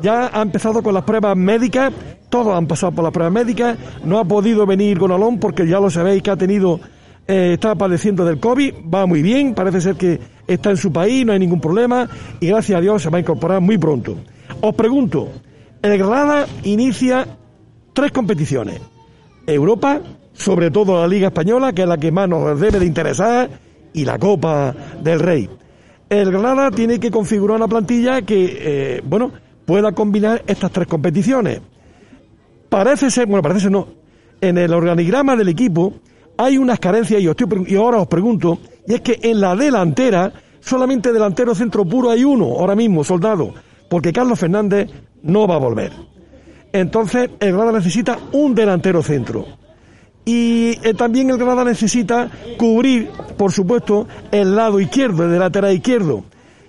ya 0.00 0.30
ha 0.32 0.40
empezado 0.40 0.82
con 0.82 0.94
las 0.94 1.04
pruebas 1.04 1.36
médicas, 1.36 1.92
todos 2.30 2.56
han 2.56 2.66
pasado 2.66 2.92
por 2.92 3.04
las 3.04 3.12
pruebas 3.12 3.34
médicas, 3.34 3.76
no 4.04 4.18
ha 4.18 4.24
podido 4.24 4.64
venir 4.64 4.98
Gonalón 4.98 5.38
porque 5.38 5.68
ya 5.68 5.80
lo 5.80 5.90
sabéis 5.90 6.22
que 6.22 6.30
ha 6.30 6.36
tenido 6.36 6.80
eh, 7.28 7.50
está 7.52 7.74
padeciendo 7.74 8.24
del 8.24 8.40
COVID, 8.40 8.74
va 8.92 9.04
muy 9.04 9.20
bien, 9.20 9.54
parece 9.54 9.82
ser 9.82 9.96
que 9.96 10.18
está 10.46 10.70
en 10.70 10.78
su 10.78 10.90
país, 10.90 11.26
no 11.26 11.34
hay 11.34 11.40
ningún 11.40 11.60
problema 11.60 12.08
y 12.40 12.46
gracias 12.46 12.78
a 12.78 12.80
Dios 12.80 13.02
se 13.02 13.10
va 13.10 13.18
a 13.18 13.20
incorporar 13.20 13.60
muy 13.60 13.76
pronto. 13.76 14.16
Os 14.62 14.74
pregunto, 14.74 15.28
el 15.82 15.98
Granada 15.98 16.46
inicia 16.62 17.26
tres 17.92 18.12
competiciones. 18.12 18.80
Europa, 19.46 20.00
sobre 20.32 20.70
todo 20.70 21.00
la 21.00 21.06
Liga 21.06 21.28
Española, 21.28 21.72
que 21.72 21.82
es 21.82 21.88
la 21.88 21.98
que 21.98 22.12
más 22.12 22.28
nos 22.28 22.58
debe 22.60 22.78
de 22.78 22.86
interesar, 22.86 23.50
y 23.92 24.04
la 24.04 24.18
Copa 24.18 24.74
del 25.02 25.20
Rey. 25.20 25.48
El 26.08 26.30
Granada 26.30 26.70
tiene 26.70 27.00
que 27.00 27.10
configurar 27.10 27.56
una 27.56 27.68
plantilla 27.68 28.22
que, 28.22 28.58
eh, 28.60 29.02
bueno, 29.04 29.32
pueda 29.64 29.92
combinar 29.92 30.42
estas 30.46 30.70
tres 30.70 30.86
competiciones. 30.86 31.60
Parece 32.68 33.10
ser, 33.10 33.26
bueno, 33.26 33.42
parece 33.42 33.60
ser 33.62 33.72
no, 33.72 33.88
en 34.40 34.58
el 34.58 34.72
organigrama 34.74 35.36
del 35.36 35.48
equipo 35.48 35.94
hay 36.36 36.58
unas 36.58 36.80
carencias 36.80 37.20
y, 37.20 37.28
os 37.28 37.36
estoy 37.36 37.64
y 37.68 37.76
ahora 37.76 37.98
os 37.98 38.08
pregunto, 38.08 38.58
y 38.86 38.94
es 38.94 39.00
que 39.00 39.18
en 39.22 39.40
la 39.40 39.54
delantera, 39.54 40.32
solamente 40.60 41.12
delantero 41.12 41.54
centro 41.54 41.84
puro 41.84 42.10
hay 42.10 42.24
uno, 42.24 42.46
ahora 42.58 42.74
mismo, 42.74 43.04
soldado, 43.04 43.54
porque 43.88 44.12
Carlos 44.12 44.38
Fernández 44.38 44.90
no 45.22 45.46
va 45.46 45.54
a 45.54 45.58
volver. 45.58 45.92
Entonces, 46.74 47.30
el 47.38 47.52
Granada 47.52 47.78
necesita 47.78 48.18
un 48.32 48.52
delantero 48.52 49.00
centro. 49.00 49.46
Y 50.24 50.76
eh, 50.82 50.92
también 50.94 51.30
el 51.30 51.36
Granada 51.36 51.62
necesita 51.62 52.28
cubrir, 52.56 53.10
por 53.36 53.52
supuesto, 53.52 54.08
el 54.32 54.56
lado 54.56 54.80
izquierdo, 54.80 55.22
el 55.22 55.30
de 55.30 55.38
lateral 55.38 55.72
izquierdo. 55.72 56.24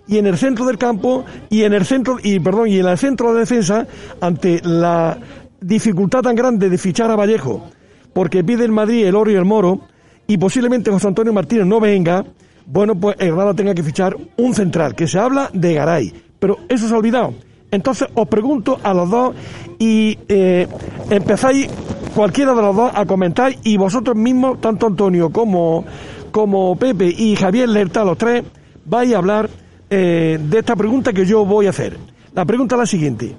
Y 0.07 0.19
en 0.19 0.27
el 0.27 0.37
centro 0.37 0.67
del 0.67 0.77
campo, 0.77 1.25
y 1.49 1.63
en 1.63 1.73
el 1.73 1.85
centro, 1.85 2.17
y 2.21 2.39
perdón, 2.39 2.67
y 2.67 2.77
en 2.77 2.85
el 2.85 2.99
centro 2.99 3.33
de 3.33 3.39
defensa, 3.39 3.87
ante 4.21 4.61
la 4.63 5.17
dificultad 5.59 6.21
tan 6.21 6.35
grande 6.35 6.69
de 6.69 6.77
fichar 6.77 7.09
a 7.09 7.15
Vallejo, 7.15 7.65
porque 8.13 8.43
pide 8.43 8.63
el 8.63 8.71
Madrid 8.71 9.07
el 9.07 9.15
oro 9.15 9.31
y 9.31 9.35
el 9.35 9.45
moro, 9.45 9.87
y 10.27 10.37
posiblemente 10.37 10.91
José 10.91 11.07
Antonio 11.07 11.33
Martínez 11.33 11.65
no 11.65 11.79
venga, 11.79 12.23
bueno, 12.67 12.93
pues 12.93 13.15
el 13.17 13.29
Granada 13.29 13.55
tenga 13.55 13.73
que 13.73 13.81
fichar 13.81 14.15
un 14.37 14.53
central, 14.53 14.93
que 14.93 15.07
se 15.07 15.17
habla 15.17 15.49
de 15.51 15.73
Garay. 15.73 16.13
Pero 16.37 16.59
eso 16.69 16.87
se 16.87 16.93
ha 16.93 16.97
olvidado. 16.97 17.33
Entonces 17.71 18.07
os 18.13 18.27
pregunto 18.27 18.79
a 18.83 18.93
los 18.93 19.09
dos 19.09 19.35
y 19.79 20.17
eh, 20.27 20.67
empezáis 21.09 21.69
cualquiera 22.15 22.53
de 22.53 22.61
los 22.61 22.75
dos 22.75 22.91
a 22.93 23.05
comentar 23.05 23.53
y 23.63 23.77
vosotros 23.77 24.15
mismos, 24.15 24.61
tanto 24.61 24.87
Antonio 24.87 25.29
como, 25.29 25.83
como 26.31 26.75
Pepe 26.77 27.13
y 27.17 27.35
Javier 27.35 27.69
Lerta, 27.69 28.05
los 28.05 28.17
tres, 28.17 28.43
vais 28.85 29.13
a 29.13 29.17
hablar 29.17 29.49
eh, 29.89 30.39
de 30.41 30.59
esta 30.59 30.75
pregunta 30.75 31.11
que 31.11 31.25
yo 31.25 31.45
voy 31.45 31.67
a 31.67 31.71
hacer. 31.71 31.97
La 32.33 32.45
pregunta 32.45 32.75
es 32.75 32.79
la 32.79 32.85
siguiente. 32.85 33.35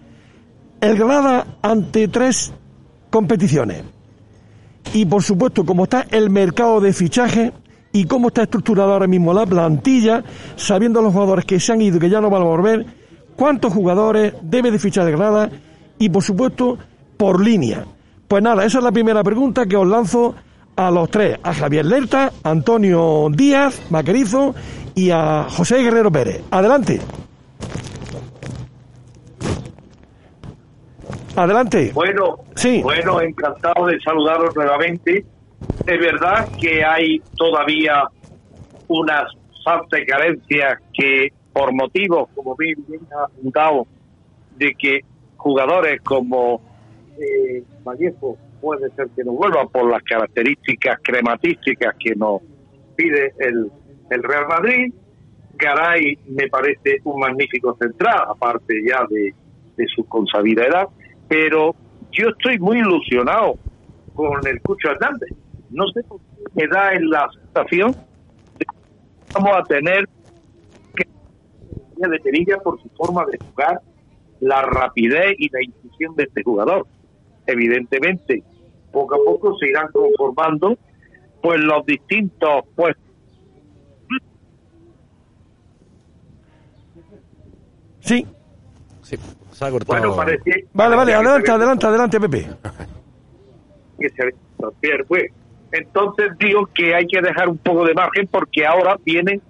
El 0.80 0.96
Granada 0.96 1.58
ante 1.62 2.08
tres 2.08 2.52
competiciones 3.10 3.82
y 4.92 5.04
por 5.04 5.22
supuesto 5.22 5.64
como 5.64 5.84
está 5.84 6.06
el 6.10 6.30
mercado 6.30 6.80
de 6.80 6.92
fichaje 6.92 7.52
y 7.92 8.04
cómo 8.04 8.28
está 8.28 8.42
estructurada 8.42 8.92
ahora 8.92 9.06
mismo 9.06 9.32
la 9.32 9.46
plantilla, 9.46 10.22
sabiendo 10.56 11.00
los 11.00 11.12
jugadores 11.12 11.44
que 11.44 11.58
se 11.58 11.72
han 11.72 11.80
ido 11.80 11.96
y 11.96 12.00
que 12.00 12.10
ya 12.10 12.20
no 12.20 12.28
van 12.28 12.42
a 12.42 12.46
volver, 12.46 12.86
cuántos 13.36 13.72
jugadores 13.72 14.34
debe 14.42 14.70
de 14.70 14.78
fichar 14.78 15.06
el 15.06 15.16
Granada 15.16 15.50
y 15.98 16.08
por 16.08 16.22
supuesto 16.22 16.78
por 17.16 17.42
línea. 17.44 17.84
Pues 18.28 18.42
nada, 18.42 18.64
esa 18.64 18.78
es 18.78 18.84
la 18.84 18.92
primera 18.92 19.22
pregunta 19.22 19.66
que 19.66 19.76
os 19.76 19.86
lanzo 19.86 20.34
a 20.74 20.90
los 20.90 21.08
tres, 21.10 21.38
a 21.42 21.54
Javier 21.54 21.86
Lerta, 21.86 22.32
Antonio 22.42 23.28
Díaz, 23.30 23.80
Vaquerizo 23.88 24.54
y 24.94 25.10
a 25.10 25.46
José 25.48 25.82
Guerrero 25.82 26.10
Pérez. 26.10 26.42
Adelante. 26.50 27.00
Adelante. 31.36 31.92
Bueno, 31.94 32.36
Sí. 32.54 32.80
bueno, 32.82 33.20
encantado 33.20 33.86
de 33.86 34.00
saludaros 34.00 34.54
nuevamente. 34.56 35.24
Es 35.86 36.00
verdad 36.00 36.48
que 36.60 36.84
hay 36.84 37.20
todavía 37.36 38.02
unas 38.88 39.24
y 40.00 40.06
carencias 40.06 40.78
que, 40.94 41.28
por 41.56 41.72
motivos, 41.72 42.28
como 42.34 42.54
bien, 42.54 42.84
bien 42.86 43.00
apuntado, 43.18 43.86
de 44.58 44.74
que 44.74 45.00
jugadores 45.38 46.02
como 46.02 46.60
eh, 47.18 47.64
Vallejo 47.82 48.36
puede 48.60 48.90
ser 48.90 49.08
que 49.16 49.24
no 49.24 49.32
vuelvan 49.32 49.66
por 49.68 49.90
las 49.90 50.02
características 50.02 50.98
crematísticas 51.02 51.96
que 51.98 52.14
nos 52.14 52.42
pide 52.94 53.32
el, 53.38 53.72
el 54.10 54.22
Real 54.22 54.46
Madrid. 54.48 54.92
Garay 55.54 56.18
me 56.28 56.46
parece 56.48 57.00
un 57.04 57.20
magnífico 57.20 57.74
central, 57.80 58.24
aparte 58.28 58.74
ya 58.86 59.06
de, 59.08 59.32
su 59.94 60.04
consabida 60.04 60.66
edad, 60.66 60.88
pero 61.26 61.74
yo 62.12 62.28
estoy 62.28 62.58
muy 62.58 62.80
ilusionado 62.80 63.58
con 64.14 64.46
el 64.46 64.60
Cucho 64.60 64.90
Hernández. 64.90 65.30
No 65.70 65.86
sé 65.88 66.02
por 66.02 66.18
qué 66.18 66.42
me 66.54 66.68
da 66.68 66.92
en 66.92 67.08
la 67.08 67.26
sensación 67.32 67.92
de 68.58 68.66
que 68.66 68.76
vamos 69.32 69.56
a 69.56 69.62
tener 69.64 70.06
de 71.96 72.20
Perilla 72.20 72.58
por 72.58 72.80
su 72.80 72.88
forma 72.90 73.24
de 73.26 73.38
jugar, 73.38 73.80
la 74.40 74.62
rapidez 74.62 75.34
y 75.38 75.48
la 75.50 75.62
incisión 75.62 76.14
de 76.16 76.24
este 76.24 76.42
jugador. 76.42 76.86
Evidentemente, 77.46 78.42
poco 78.92 79.14
a 79.14 79.18
poco 79.24 79.56
se 79.58 79.68
irán 79.68 79.88
conformando 79.92 80.78
pues 81.42 81.60
los 81.60 81.84
distintos 81.86 82.64
pues 82.74 82.96
Sí. 88.00 88.24
Sí, 89.02 89.16
se 89.50 89.64
ha 89.64 89.70
cortado. 89.70 90.00
bueno 90.00 90.16
parece 90.16 90.64
Vale, 90.72 90.94
vale, 90.94 91.12
parecía 91.12 91.16
adelante, 91.18 91.50
adelante, 91.50 91.86
adelante, 91.86 92.20
Pepe. 92.20 92.46
que 93.98 94.08
se 94.10 95.04
pues. 95.04 95.32
Entonces 95.72 96.30
digo 96.38 96.66
que 96.72 96.94
hay 96.94 97.06
que 97.06 97.20
dejar 97.20 97.48
un 97.48 97.58
poco 97.58 97.84
de 97.84 97.94
margen 97.94 98.28
porque 98.28 98.64
ahora 98.64 98.96
vienen 99.04 99.42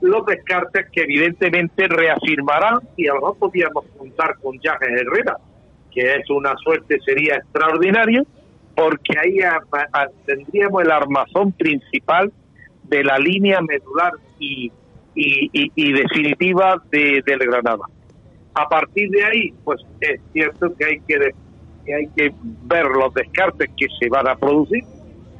los 0.00 0.24
descartes 0.26 0.86
que 0.92 1.02
evidentemente 1.02 1.86
reafirmarán 1.88 2.80
y 2.96 3.06
a 3.08 3.14
lo 3.14 3.20
mejor 3.20 3.38
podríamos 3.38 3.84
contar 3.96 4.36
con 4.42 4.58
Jaques 4.58 4.88
Herrera, 4.88 5.36
que 5.90 6.00
es 6.16 6.30
una 6.30 6.54
suerte, 6.56 6.98
sería 7.04 7.36
extraordinario, 7.36 8.24
porque 8.74 9.18
ahí 9.22 9.38
tendríamos 10.24 10.82
el 10.82 10.90
armazón 10.90 11.52
principal 11.52 12.32
de 12.84 13.04
la 13.04 13.18
línea 13.18 13.60
medular 13.60 14.12
y, 14.38 14.72
y, 15.14 15.92
definitiva 15.92 16.80
de, 16.90 17.22
del 17.26 17.38
Granada. 17.40 17.84
A 18.54 18.68
partir 18.68 19.10
de 19.10 19.24
ahí, 19.24 19.52
pues 19.64 19.80
es 20.00 20.20
cierto 20.32 20.74
que 20.76 20.84
hay 20.84 21.00
que, 21.06 21.18
de- 21.18 21.34
que 21.84 21.94
hay 21.94 22.06
que 22.16 22.32
ver 22.64 22.86
los 22.86 23.12
descartes 23.14 23.68
que 23.76 23.86
se 24.00 24.08
van 24.08 24.28
a 24.28 24.36
producir, 24.36 24.82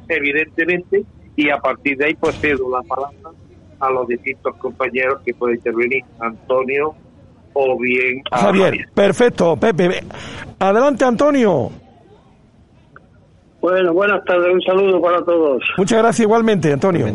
evidentemente, 0.07 1.03
y 1.35 1.49
a 1.49 1.57
partir 1.57 1.97
de 1.97 2.05
ahí, 2.05 2.13
pues 2.15 2.37
cedo 2.39 2.69
la 2.69 2.81
palabra 2.83 3.31
a 3.81 3.89
los 3.89 4.07
distintos 4.07 4.55
compañeros 4.57 5.21
que 5.25 5.33
pueden 5.33 5.57
intervenir, 5.57 6.03
Antonio 6.19 6.93
o 7.53 7.77
bien 7.79 8.21
a 8.31 8.37
Javier, 8.37 8.69
María. 8.69 8.85
perfecto, 8.93 9.57
Pepe. 9.57 10.03
Adelante, 10.59 11.03
Antonio. 11.03 11.69
Bueno, 13.59 13.93
buenas 13.93 14.23
tardes, 14.23 14.53
un 14.53 14.61
saludo 14.61 15.01
para 15.01 15.23
todos. 15.23 15.63
Muchas 15.77 15.99
gracias 15.99 16.25
igualmente, 16.25 16.71
Antonio. 16.71 17.05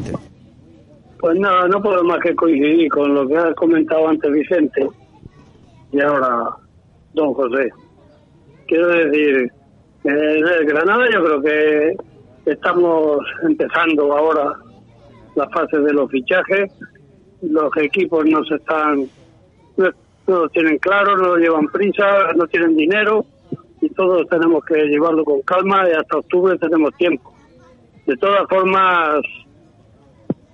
Pues 1.19 1.39
nada, 1.39 1.67
no 1.69 1.83
puedo 1.83 2.05
más 2.05 2.19
que 2.21 2.35
coincidir 2.35 2.89
con 2.91 3.15
lo 3.15 3.27
que 3.27 3.37
ha 3.37 3.55
comentado 3.55 4.09
antes 4.09 4.31
Vicente 4.31 4.87
y 5.93 6.01
ahora 6.01 6.51
don 7.15 7.33
José. 7.33 7.71
Quiero 8.67 8.89
decir, 8.89 9.51
eh, 10.05 10.41
el 10.61 10.67
Granada 10.67 11.05
yo 11.13 11.25
creo 11.25 11.43
que 11.43 11.97
estamos 12.51 13.19
empezando 13.43 14.17
ahora 14.17 14.57
la 15.37 15.49
fase 15.51 15.79
de 15.79 15.93
los 15.93 16.11
fichajes. 16.11 16.73
Los 17.43 17.71
equipos 17.77 18.25
no 18.27 18.43
se 18.45 18.57
están, 18.57 19.07
no, 19.77 19.91
no 20.27 20.49
tienen 20.49 20.79
claro, 20.79 21.17
no 21.17 21.29
lo 21.29 21.37
llevan 21.37 21.67
prisa, 21.69 22.33
no 22.35 22.47
tienen 22.47 22.77
dinero 22.77 23.25
y 23.81 23.89
todos 23.91 24.27
tenemos 24.29 24.65
que 24.65 24.75
llevarlo 24.87 25.23
con 25.25 25.43
calma 25.43 25.89
y 25.89 25.93
hasta 25.93 26.17
octubre 26.19 26.59
tenemos 26.59 26.95
tiempo. 26.97 27.33
De 28.07 28.17
todas 28.17 28.49
formas, 28.49 29.21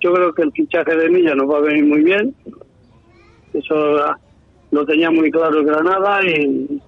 yo 0.01 0.13
creo 0.13 0.33
que 0.33 0.41
el 0.43 0.51
fichaje 0.51 0.95
de 0.95 1.09
Milla 1.09 1.33
nos 1.35 1.49
va 1.49 1.57
a 1.59 1.61
venir 1.61 1.85
muy 1.85 2.03
bien. 2.03 2.35
Eso 3.53 3.75
ah, 4.03 4.17
lo 4.71 4.85
tenía 4.85 5.09
muy 5.09 5.31
claro 5.31 5.59
el 5.59 5.65
Granada 5.65 6.19
y, 6.25 6.81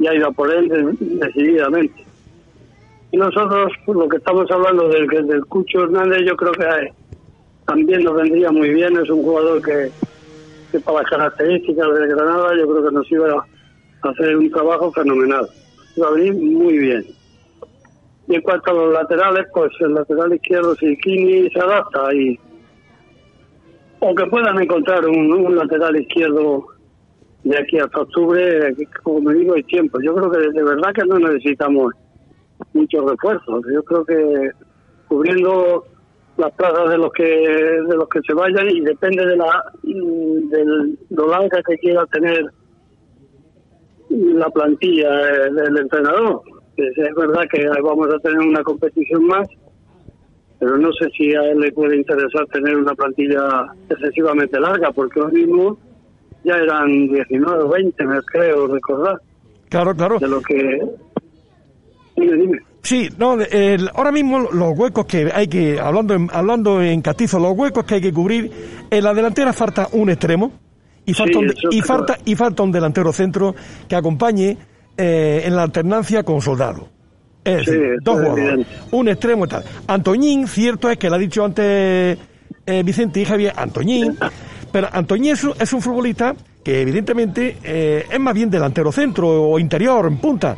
y 0.00 0.06
ha 0.06 0.30
por 0.30 0.52
él 0.52 0.68
de- 0.68 0.96
decididamente. 1.26 2.04
Y 3.12 3.16
nosotros, 3.16 3.72
lo 3.86 4.08
que 4.08 4.16
estamos 4.16 4.50
hablando 4.50 4.88
del, 4.88 5.06
del 5.06 5.46
Cucho 5.46 5.84
Hernández, 5.84 6.22
yo 6.26 6.36
creo 6.36 6.52
que 6.52 6.64
eh, 6.64 6.92
también 7.68 8.02
nos 8.02 8.14
vendría 8.14 8.50
muy 8.50 8.70
bien. 8.70 8.96
Es 8.96 9.10
un 9.10 9.22
jugador 9.22 9.60
que, 9.62 9.90
para 10.80 11.02
las 11.02 11.10
características 11.10 11.86
del 11.94 12.08
Granada, 12.08 12.56
yo 12.56 12.66
creo 12.66 12.88
que 12.88 12.94
nos 12.94 13.12
iba 13.12 13.46
a 14.02 14.08
hacer 14.08 14.36
un 14.36 14.50
trabajo 14.50 14.90
fenomenal. 14.92 15.46
Iba 15.94 16.08
a 16.08 16.12
venir 16.12 16.34
muy 16.34 16.78
bien. 16.78 17.04
Y 18.26 18.36
en 18.36 18.40
cuanto 18.40 18.70
a 18.70 18.74
los 18.74 18.92
laterales, 18.94 19.46
pues 19.52 19.70
el 19.80 19.94
lateral 19.94 20.34
izquierdo, 20.34 20.74
si 20.76 20.96
Kini 20.96 21.50
se 21.50 21.60
adapta 21.60 22.14
y 22.14 22.38
o 24.00 24.14
que 24.14 24.26
puedan 24.26 24.62
encontrar 24.62 25.04
un, 25.06 25.56
lateral 25.56 26.00
izquierdo 26.00 26.68
de 27.42 27.58
aquí 27.58 27.78
hasta 27.78 28.00
octubre, 28.00 28.74
como 29.02 29.20
me 29.20 29.34
digo, 29.34 29.54
hay 29.54 29.62
tiempo. 29.64 30.00
Yo 30.00 30.14
creo 30.14 30.30
que 30.30 30.38
de 30.38 30.62
verdad 30.62 30.92
que 30.94 31.04
no 31.04 31.18
necesitamos 31.18 31.92
muchos 32.72 33.10
refuerzos. 33.10 33.64
Yo 33.74 33.82
creo 33.82 34.04
que 34.04 34.50
cubriendo 35.08 35.84
las 36.38 36.52
plazas 36.52 36.88
de 36.88 36.98
los 36.98 37.12
que 37.12 37.24
de 37.24 37.96
los 37.96 38.08
que 38.08 38.20
se 38.26 38.32
vayan 38.32 38.70
y 38.70 38.80
depende 38.80 39.26
de 39.26 39.36
la 39.36 39.64
mm, 39.82 40.48
del 40.48 40.98
lo 41.10 41.28
larga 41.28 41.60
que 41.66 41.76
quiera 41.78 42.06
tener 42.06 42.46
la 44.10 44.48
plantilla 44.48 45.08
eh, 45.08 45.52
del 45.52 45.78
entrenador. 45.78 46.40
Es 46.76 47.14
verdad 47.16 47.42
que 47.50 47.68
vamos 47.82 48.08
a 48.14 48.18
tener 48.20 48.38
una 48.38 48.62
competición 48.62 49.26
más, 49.26 49.48
pero 50.60 50.78
no 50.78 50.92
sé 50.92 51.08
si 51.16 51.34
a 51.34 51.42
él 51.50 51.58
le 51.58 51.72
puede 51.72 51.96
interesar 51.96 52.46
tener 52.46 52.76
una 52.76 52.94
plantilla 52.94 53.66
excesivamente 53.90 54.60
larga, 54.60 54.92
porque 54.92 55.20
hoy 55.20 55.32
mismo 55.32 55.76
ya 56.44 56.56
eran 56.56 57.08
19 57.08 57.64
o 57.64 57.68
20, 57.68 58.06
me 58.06 58.22
creo 58.22 58.68
recordar, 58.68 59.20
Claro, 59.68 59.94
claro. 59.94 60.18
de 60.20 60.28
lo 60.28 60.40
que... 60.40 60.80
Dime, 62.16 62.36
dime. 62.36 62.67
Sí, 62.82 63.08
no, 63.18 63.40
el- 63.40 63.90
ahora 63.94 64.12
mismo 64.12 64.38
los 64.38 64.78
huecos 64.78 65.04
que 65.06 65.30
hay 65.34 65.48
que, 65.48 65.78
hablando 65.80 66.14
en, 66.14 66.30
hablando 66.32 66.80
en 66.80 67.02
castizo, 67.02 67.38
los 67.38 67.52
huecos 67.56 67.84
que 67.84 67.96
hay 67.96 68.00
que 68.00 68.12
cubrir, 68.12 68.50
en 68.90 69.04
la 69.04 69.12
delantera 69.12 69.52
falta 69.52 69.88
un 69.92 70.10
extremo 70.10 70.52
y 71.04 71.12
falta, 71.12 71.32
Sí, 71.32 71.38
un, 71.38 71.54
y 71.72 71.80
falta, 71.82 72.18
y 72.24 72.34
falta 72.34 72.62
un 72.62 72.72
delantero 72.72 73.12
centro 73.12 73.54
que 73.88 73.96
acompañe 73.96 74.56
eh, 74.96 75.42
en 75.44 75.56
la 75.56 75.62
alternancia 75.64 76.22
con 76.22 76.40
Soldado. 76.40 76.88
Es 77.44 77.64
Sí, 77.64 77.70
decir, 77.72 77.84
eso 77.84 78.00
dos 78.02 78.20
es 78.20 78.28
jugadores, 78.28 78.66
un 78.92 79.08
extremo 79.08 79.44
y 79.44 79.48
tal. 79.48 79.64
Antoñín, 79.86 80.46
cierto 80.48 80.90
es 80.90 80.98
que 80.98 81.08
lo 81.08 81.16
ha 81.16 81.18
dicho 81.18 81.44
antes 81.44 82.18
eh, 82.66 82.82
Vicente 82.84 83.20
y 83.20 83.24
Javier, 83.24 83.52
Antoñín, 83.56 84.16
pero 84.70 84.88
Antoñín 84.92 85.32
es 85.32 85.44
un, 85.44 85.52
es 85.58 85.72
un 85.72 85.80
futbolista 85.82 86.34
que 86.62 86.80
evidentemente 86.82 87.56
eh, 87.64 88.04
es 88.10 88.20
más 88.20 88.34
bien 88.34 88.50
delantero 88.50 88.92
centro 88.92 89.28
o 89.50 89.58
interior, 89.58 90.06
en 90.06 90.18
punta. 90.18 90.56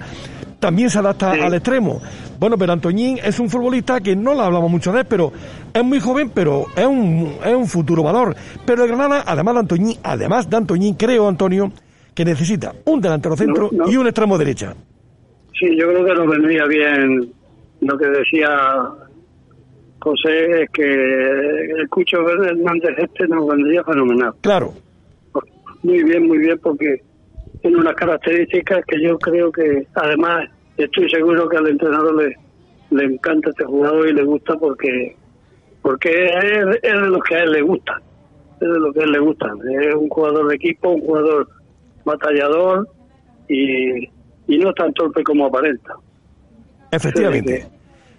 También 0.60 0.90
se 0.90 0.98
adapta 0.98 1.32
al 1.32 1.54
extremo. 1.54 2.00
Bueno, 2.38 2.56
pero 2.58 2.72
Antoñín 2.72 3.18
es 3.24 3.40
un 3.40 3.48
futbolista 3.48 4.00
que 4.00 4.14
no 4.14 4.34
lo 4.34 4.42
hablamos 4.42 4.70
mucho 4.70 4.92
de 4.92 5.00
él, 5.00 5.06
pero 5.08 5.32
es 5.72 5.82
muy 5.82 5.98
joven, 6.00 6.30
pero 6.34 6.66
es 6.76 6.86
un, 6.86 7.32
es 7.44 7.54
un 7.54 7.66
futuro 7.66 8.02
valor. 8.02 8.36
Pero 8.66 8.84
el 8.84 8.88
Granada, 8.88 9.24
además 9.26 9.54
de 9.54 9.60
Antoñín, 9.60 9.96
además 10.02 10.48
de 10.48 10.56
Antoñín, 10.56 10.94
creo, 10.94 11.26
Antonio, 11.28 11.72
que 12.14 12.24
necesita 12.24 12.74
un 12.84 13.00
delantero 13.00 13.36
centro 13.36 13.70
No, 13.72 13.86
no. 13.86 13.90
y 13.90 13.96
un 13.96 14.06
extremo 14.06 14.36
derecha. 14.36 14.74
Sí, 15.58 15.76
yo 15.78 15.88
creo 15.88 16.04
que 16.04 16.14
nos 16.14 16.26
vendría 16.28 16.66
bien 16.66 17.32
lo 17.80 17.96
que 17.98 18.06
decía 18.06 18.48
José, 20.00 20.62
es 20.62 20.70
que 20.70 20.82
el 20.82 21.88
Cucho 21.88 22.18
Hernández 22.28 22.96
este 22.98 23.26
nos 23.28 23.46
vendría 23.48 23.82
fenomenal. 23.84 24.32
Claro. 24.40 24.74
Muy 25.82 26.02
bien, 26.04 26.26
muy 26.26 26.38
bien, 26.38 26.58
porque 26.62 27.02
tiene 27.62 27.76
unas 27.78 27.94
características 27.94 28.84
que 28.86 29.02
yo 29.02 29.18
creo 29.18 29.50
que, 29.52 29.86
además, 29.94 30.48
estoy 30.76 31.08
seguro 31.10 31.48
que 31.48 31.56
al 31.58 31.68
entrenador 31.68 32.14
le, 32.22 32.36
le 32.90 33.04
encanta 33.14 33.50
este 33.50 33.64
jugador 33.64 34.08
y 34.08 34.12
le 34.14 34.24
gusta 34.24 34.54
porque 34.58 35.16
porque 35.82 36.26
es, 36.26 36.78
es 36.82 36.92
de 36.92 37.08
los 37.08 37.22
que 37.22 37.36
a 37.36 37.42
él 37.42 37.52
le 37.52 37.62
gusta, 37.62 38.00
es 38.60 38.68
de 38.68 38.78
los 38.80 38.92
que 38.92 39.00
a 39.00 39.04
él 39.04 39.12
le 39.12 39.18
gusta. 39.18 39.46
Es 39.88 39.94
un 39.94 40.08
jugador 40.10 40.48
de 40.48 40.56
equipo, 40.56 40.90
un 40.90 41.00
jugador 41.00 41.48
batallador 42.04 42.86
y, 43.48 44.04
y 44.46 44.58
no 44.58 44.72
tan 44.74 44.92
torpe 44.92 45.22
como 45.24 45.46
aparenta. 45.46 45.94
Efectivamente. 46.90 47.66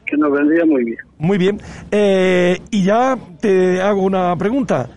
Que, 0.06 0.12
que 0.12 0.18
nos 0.18 0.32
vendría 0.32 0.66
muy 0.66 0.84
bien. 0.86 0.98
Muy 1.20 1.38
bien. 1.38 1.62
Eh, 1.92 2.58
y 2.72 2.84
ya 2.84 3.18
te 3.40 3.80
hago 3.82 4.02
una 4.04 4.36
pregunta. 4.36 4.90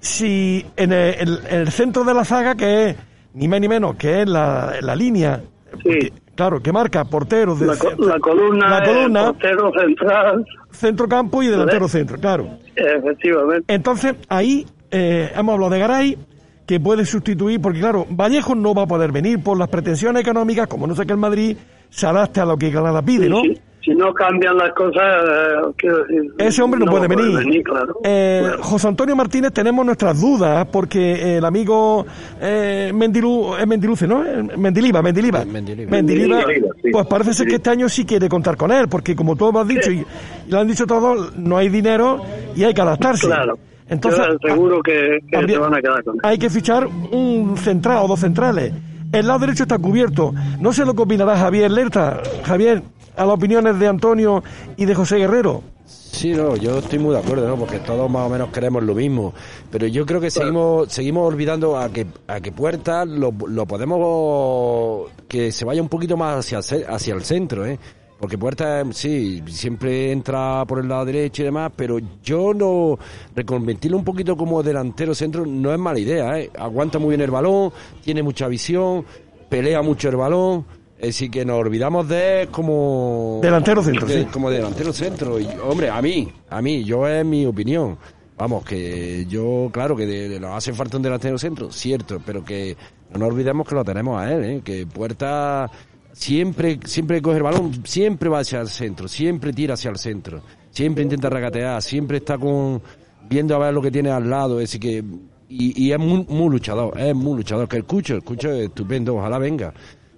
Si 0.00 0.64
en 0.76 0.92
el, 0.92 1.14
el- 1.20 1.46
el 1.50 1.68
centro 1.70 2.04
de 2.04 2.14
la 2.14 2.24
saga, 2.24 2.54
que 2.54 2.90
es 2.90 2.96
ni 3.34 3.48
más 3.48 3.60
ni 3.60 3.68
menos, 3.68 3.96
que 3.96 4.22
es 4.22 4.28
la, 4.28 4.74
la 4.80 4.94
línea, 4.96 5.40
porque, 5.72 6.12
claro, 6.34 6.60
que 6.60 6.72
marca 6.72 7.04
porteros 7.04 7.60
de 7.60 7.66
La, 7.66 7.76
co- 7.76 7.90
la 7.98 8.18
columna, 8.18 8.68
la 8.80 8.82
columna, 8.84 9.24
portero 9.32 9.72
central, 9.78 10.46
centrocampo 10.72 11.42
y 11.42 11.46
delantero 11.48 11.88
centro, 11.88 12.18
claro. 12.18 12.48
efectivamente. 12.74 13.72
Entonces, 13.72 14.14
ahí 14.28 14.66
eh, 14.90 15.30
hemos 15.36 15.54
hablado 15.54 15.72
de 15.72 15.78
Garay, 15.78 16.18
que 16.66 16.78
puede 16.80 17.04
sustituir, 17.04 17.60
porque 17.60 17.80
claro, 17.80 18.06
Vallejo 18.10 18.54
no 18.54 18.74
va 18.74 18.82
a 18.82 18.86
poder 18.86 19.10
venir 19.12 19.42
por 19.42 19.58
las 19.58 19.68
pretensiones 19.68 20.22
económicas, 20.22 20.66
como 20.68 20.86
no 20.86 20.94
sé 20.94 21.04
que 21.06 21.12
el 21.12 21.18
Madrid 21.18 21.56
se 21.88 22.06
adapte 22.06 22.40
a 22.40 22.44
lo 22.44 22.56
que 22.56 22.70
Granada 22.70 23.02
pide, 23.02 23.28
¿no? 23.28 23.40
Si, 23.42 23.54
si 23.90 23.96
no 23.96 24.12
cambian 24.14 24.56
las 24.56 24.72
cosas, 24.72 25.02
eh, 25.02 25.72
quiero 25.76 25.98
decir, 26.04 26.32
Ese 26.38 26.62
hombre 26.62 26.78
no, 26.80 26.90
puede 26.92 27.08
venir. 27.08 27.62
claro. 27.64 27.94
Eh, 28.04 28.52
José 28.60 28.86
Antonio 28.88 29.16
Martínez 29.16 29.52
tenemos 29.52 29.84
nuestras 29.84 30.20
dudas 30.20 30.66
porque 30.70 31.38
el 31.38 31.44
amigo 31.44 32.06
eh, 32.40 32.92
Mendilu, 32.94 33.56
es 33.56 33.66
Mendiluce, 33.66 34.06
¿no? 34.06 34.24
Eh, 34.24 34.42
Mendiliva, 34.56 35.02
Mendiliva. 35.02 35.44
Mendiliva. 35.44 35.90
Mendiliva, 35.90 36.36
Mendiliva, 36.36 36.72
sí. 36.82 36.90
pues 36.92 37.06
parece 37.06 37.34
ser 37.34 37.48
que 37.48 37.56
este 37.56 37.70
año 37.70 37.88
sí 37.88 38.04
quiere 38.04 38.28
contar 38.28 38.56
con 38.56 38.70
él, 38.70 38.86
porque 38.88 39.16
como 39.16 39.34
todos 39.34 39.56
has 39.56 39.66
dicho 39.68 39.90
y, 39.90 39.98
y 40.46 40.50
lo 40.50 40.60
han 40.60 40.68
dicho 40.68 40.86
todos, 40.86 41.36
no 41.36 41.56
hay 41.56 41.68
dinero 41.68 42.20
y 42.54 42.62
hay 42.64 42.72
que 42.74 42.80
adaptarse. 42.82 43.26
Claro. 43.26 43.58
Entonces, 43.88 44.24
Yo 44.40 44.48
seguro 44.54 44.80
que, 44.82 45.18
que 45.28 45.36
habría- 45.36 45.56
se 45.56 45.60
van 45.62 45.74
a 45.74 45.80
quedar 45.80 46.04
con 46.04 46.14
él. 46.14 46.20
hay 46.22 46.38
que 46.38 46.48
fichar 46.48 46.86
un 46.86 47.56
central 47.56 47.98
o 48.04 48.06
dos 48.08 48.20
centrales. 48.20 48.72
El 49.12 49.26
lado 49.26 49.40
derecho 49.40 49.64
está 49.64 49.78
cubierto. 49.78 50.32
No 50.60 50.72
sé 50.72 50.84
lo 50.84 50.94
que 50.94 51.02
opinará 51.02 51.36
Javier 51.36 51.70
Lerta. 51.70 52.22
Javier, 52.44 52.82
a 53.16 53.24
las 53.24 53.34
opiniones 53.34 53.78
de 53.78 53.88
Antonio 53.88 54.42
y 54.76 54.84
de 54.84 54.94
José 54.94 55.16
Guerrero. 55.16 55.62
Sí, 55.84 56.32
no, 56.32 56.56
yo 56.56 56.78
estoy 56.78 56.98
muy 56.98 57.14
de 57.14 57.20
acuerdo, 57.20 57.48
¿no? 57.48 57.56
Porque 57.56 57.78
todos 57.78 58.10
más 58.10 58.26
o 58.26 58.28
menos 58.28 58.50
queremos 58.50 58.82
lo 58.82 58.94
mismo. 58.94 59.32
Pero 59.70 59.86
yo 59.86 60.06
creo 60.06 60.20
que 60.20 60.30
seguimos 60.30 60.92
seguimos 60.92 61.26
olvidando 61.26 61.78
a 61.78 61.88
que 61.90 62.06
a 62.28 62.40
que 62.40 62.52
Puerta 62.52 63.04
lo, 63.04 63.32
lo 63.48 63.66
podemos 63.66 65.10
que 65.28 65.50
se 65.50 65.64
vaya 65.64 65.82
un 65.82 65.88
poquito 65.88 66.16
más 66.16 66.52
hacia 66.52 66.58
hacia 66.88 67.14
el 67.14 67.22
centro, 67.22 67.66
¿eh? 67.66 67.78
Porque 68.20 68.36
Puerta, 68.36 68.84
sí, 68.92 69.42
siempre 69.48 70.12
entra 70.12 70.64
por 70.66 70.78
el 70.78 70.88
lado 70.88 71.06
derecho 71.06 71.40
y 71.40 71.46
demás, 71.46 71.72
pero 71.74 71.98
yo 72.22 72.52
no 72.52 72.98
reconvertirlo 73.34 73.96
un 73.96 74.04
poquito 74.04 74.36
como 74.36 74.62
delantero 74.62 75.14
centro 75.14 75.46
no 75.46 75.72
es 75.72 75.78
mala 75.78 75.98
idea, 75.98 76.38
¿eh? 76.38 76.50
Aguanta 76.58 76.98
muy 76.98 77.10
bien 77.10 77.22
el 77.22 77.30
balón, 77.30 77.72
tiene 78.04 78.22
mucha 78.22 78.46
visión, 78.46 79.06
pelea 79.48 79.80
mucho 79.80 80.10
el 80.10 80.16
balón. 80.16 80.66
Es 80.98 81.06
decir, 81.06 81.30
que 81.30 81.46
nos 81.46 81.56
olvidamos 81.58 82.06
de 82.10 82.42
él 82.42 82.48
como... 82.48 83.38
Delantero 83.42 83.82
centro, 83.82 84.06
de- 84.06 84.24
sí. 84.24 84.28
Como 84.30 84.50
delantero 84.50 84.92
centro. 84.92 85.40
Y, 85.40 85.48
hombre, 85.64 85.88
a 85.88 86.02
mí, 86.02 86.30
a 86.50 86.60
mí, 86.60 86.84
yo 86.84 87.08
es 87.08 87.24
mi 87.24 87.46
opinión. 87.46 87.96
Vamos, 88.36 88.62
que 88.66 89.24
yo, 89.26 89.70
claro, 89.72 89.96
que 89.96 90.04
de- 90.04 90.28
de- 90.28 90.38
nos 90.38 90.54
hace 90.58 90.74
falta 90.74 90.98
un 90.98 91.02
delantero 91.02 91.38
centro, 91.38 91.72
cierto, 91.72 92.20
pero 92.26 92.44
que 92.44 92.76
no 93.14 93.18
nos 93.20 93.28
olvidemos 93.30 93.66
que 93.66 93.74
lo 93.74 93.82
tenemos 93.82 94.20
a 94.20 94.30
él, 94.30 94.44
¿eh? 94.44 94.60
que 94.62 94.86
Puerta 94.86 95.70
siempre, 96.12 96.78
siempre 96.84 97.22
coge 97.22 97.38
el 97.38 97.42
balón, 97.42 97.84
siempre 97.84 98.28
va 98.28 98.40
hacia 98.40 98.60
el 98.60 98.68
centro, 98.68 99.08
siempre 99.08 99.52
tira 99.52 99.74
hacia 99.74 99.90
el 99.90 99.96
centro, 99.96 100.42
siempre 100.70 101.02
intenta 101.02 101.30
regatear, 101.30 101.82
siempre 101.82 102.18
está 102.18 102.38
con 102.38 102.82
viendo 103.28 103.54
a 103.54 103.58
ver 103.58 103.74
lo 103.74 103.82
que 103.82 103.90
tiene 103.90 104.10
al 104.10 104.28
lado, 104.28 104.60
es 104.60 104.78
que 104.78 105.04
y, 105.48 105.86
y 105.86 105.92
es 105.92 105.98
muy, 105.98 106.24
muy 106.28 106.48
luchador, 106.48 106.98
es 106.98 107.14
muy 107.14 107.36
luchador, 107.36 107.68
que 107.68 107.76
el 107.76 107.84
Cucho, 107.84 108.14
el 108.14 108.22
Cucho 108.22 108.52
es 108.52 108.66
estupendo, 108.66 109.16
ojalá 109.16 109.38
venga. 109.38 109.74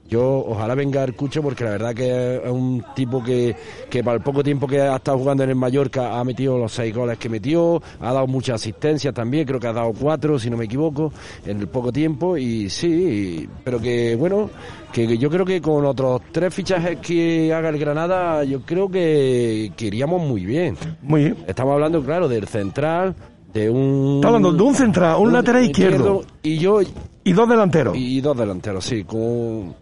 Yo 0.08 0.44
ojalá 0.46 0.74
venga 0.74 1.02
el 1.04 1.14
Cucho 1.14 1.42
porque 1.42 1.64
la 1.64 1.70
verdad 1.70 1.94
que 1.94 2.36
es 2.36 2.50
un 2.50 2.84
tipo 2.94 3.22
que, 3.22 3.56
que 3.88 4.04
para 4.04 4.16
el 4.16 4.22
poco 4.22 4.42
tiempo 4.42 4.66
que 4.66 4.80
ha 4.80 4.96
estado 4.96 5.18
jugando 5.18 5.42
en 5.44 5.50
el 5.50 5.56
Mallorca 5.56 6.18
ha 6.18 6.24
metido 6.24 6.58
los 6.58 6.72
seis 6.72 6.94
goles 6.94 7.16
que 7.16 7.30
metió, 7.30 7.82
ha 8.00 8.12
dado 8.12 8.26
muchas 8.26 8.56
asistencias 8.56 9.14
también, 9.14 9.46
creo 9.46 9.58
que 9.58 9.68
ha 9.68 9.72
dado 9.72 9.92
cuatro 9.98 10.38
si 10.38 10.50
no 10.50 10.58
me 10.58 10.66
equivoco, 10.66 11.12
en 11.46 11.60
el 11.60 11.68
poco 11.68 11.90
tiempo 11.92 12.36
y 12.36 12.68
sí, 12.68 13.48
pero 13.64 13.80
que 13.80 14.14
bueno, 14.16 14.50
que 14.92 15.16
yo 15.16 15.30
creo 15.30 15.46
que 15.46 15.60
con 15.60 15.84
otros 15.86 16.20
tres 16.30 16.52
fichajes 16.52 16.98
que 16.98 17.52
haga 17.52 17.70
el 17.70 17.78
Granada, 17.78 18.44
yo 18.44 18.60
creo 18.60 18.90
que, 18.90 19.72
que 19.76 19.86
iríamos 19.86 20.20
muy 20.20 20.44
bien. 20.44 20.76
Muy 21.00 21.22
bien. 21.22 21.36
Estamos 21.46 21.72
hablando, 21.72 22.02
claro, 22.02 22.28
del 22.28 22.46
central, 22.46 23.14
de 23.52 23.70
un... 23.70 24.16
Está 24.16 24.28
hablando 24.28 24.52
de 24.52 24.62
un 24.62 24.74
central, 24.74 25.16
un 25.18 25.32
lateral 25.32 25.64
izquierdo. 25.64 26.22
Y 26.42 26.58
yo... 26.58 26.80
Y 27.24 27.32
dos 27.32 27.48
delanteros. 27.48 27.96
Y 27.96 28.20
dos 28.20 28.36
delanteros, 28.36 28.84
sí, 28.84 29.04
como, 29.04 29.74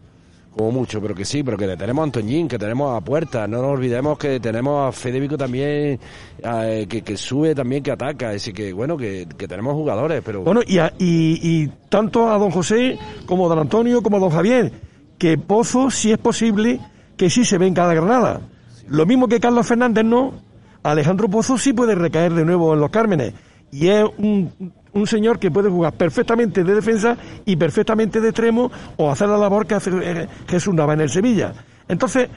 como 0.61 0.73
mucho, 0.73 1.01
pero 1.01 1.15
que 1.15 1.25
sí, 1.25 1.43
pero 1.43 1.57
que 1.57 1.67
tenemos 1.77 2.03
a 2.03 2.05
Antoñín, 2.05 2.47
que 2.47 2.59
tenemos 2.59 2.95
a 2.97 3.01
Puerta, 3.01 3.47
no 3.49 3.63
nos 3.63 3.71
olvidemos 3.73 4.19
que 4.19 4.39
tenemos 4.41 4.89
a 4.89 4.93
Federico 4.93 5.39
también, 5.39 5.99
eh, 6.43 6.87
que, 6.89 7.01
que 7.03 7.17
sube 7.17 7.55
también, 7.55 7.83
que 7.83 7.91
ataca, 7.93 8.31
así 8.31 8.53
que 8.53 8.73
bueno, 8.73 8.97
que, 8.97 9.27
tenemos 9.49 9.73
jugadores, 9.73 10.23
pero... 10.25 10.43
Bueno, 10.43 10.61
y, 10.67 10.79
a- 10.79 10.93
y, 10.99 11.67
tanto 11.89 12.31
a 12.31 12.37
don 12.37 12.51
José 12.51 12.99
como 13.27 13.47
a 13.47 13.49
don 13.49 13.59
Antonio 13.61 14.03
como 14.03 14.19
a 14.19 14.21
don 14.21 14.31
Javier, 14.31 14.71
que 15.19 15.39
Pozo, 15.39 15.91
si 15.91 16.13
es 16.13 16.19
posible, 16.19 16.79
que 17.17 17.31
sí 17.31 17.45
se 17.45 17.57
venga 17.59 17.85
a 17.85 17.89
la 17.89 17.95
Granada. 17.95 18.41
Lo 18.89 19.07
mismo 19.07 19.29
que 19.29 19.41
Carlos 19.41 19.67
Fernández 19.67 20.05
no, 20.05 20.35
Alejandro 20.83 21.29
Pozo 21.29 21.57
sí 21.57 21.73
puede 21.73 21.95
recaer 21.95 22.35
de 22.35 22.45
nuevo 22.45 22.75
en 22.75 22.81
los 22.81 22.91
Cármenes. 22.91 23.33
Y 23.73 23.89
es 23.89 24.05
un, 24.19 24.53
un 24.93 25.07
señor 25.07 25.38
que 25.38 25.51
puede 25.51 25.70
jugar 25.70 25.93
perfectamente 25.95 26.64
de 26.64 26.74
defensa 26.74 27.16
y 27.45 27.57
perfectamente 27.57 28.20
de 28.20 28.28
extremo 28.30 28.70
o 28.97 29.11
hacer 29.11 29.28
la 29.28 29.36
labor 29.38 29.66
que 29.66 29.74
hace 29.74 29.91
eh, 30.03 30.26
Jesús 30.49 30.74
Nava 30.74 30.95
en 30.95 31.01
el 31.03 31.09
Sevilla. 31.11 31.53
Entonces, 31.88 32.28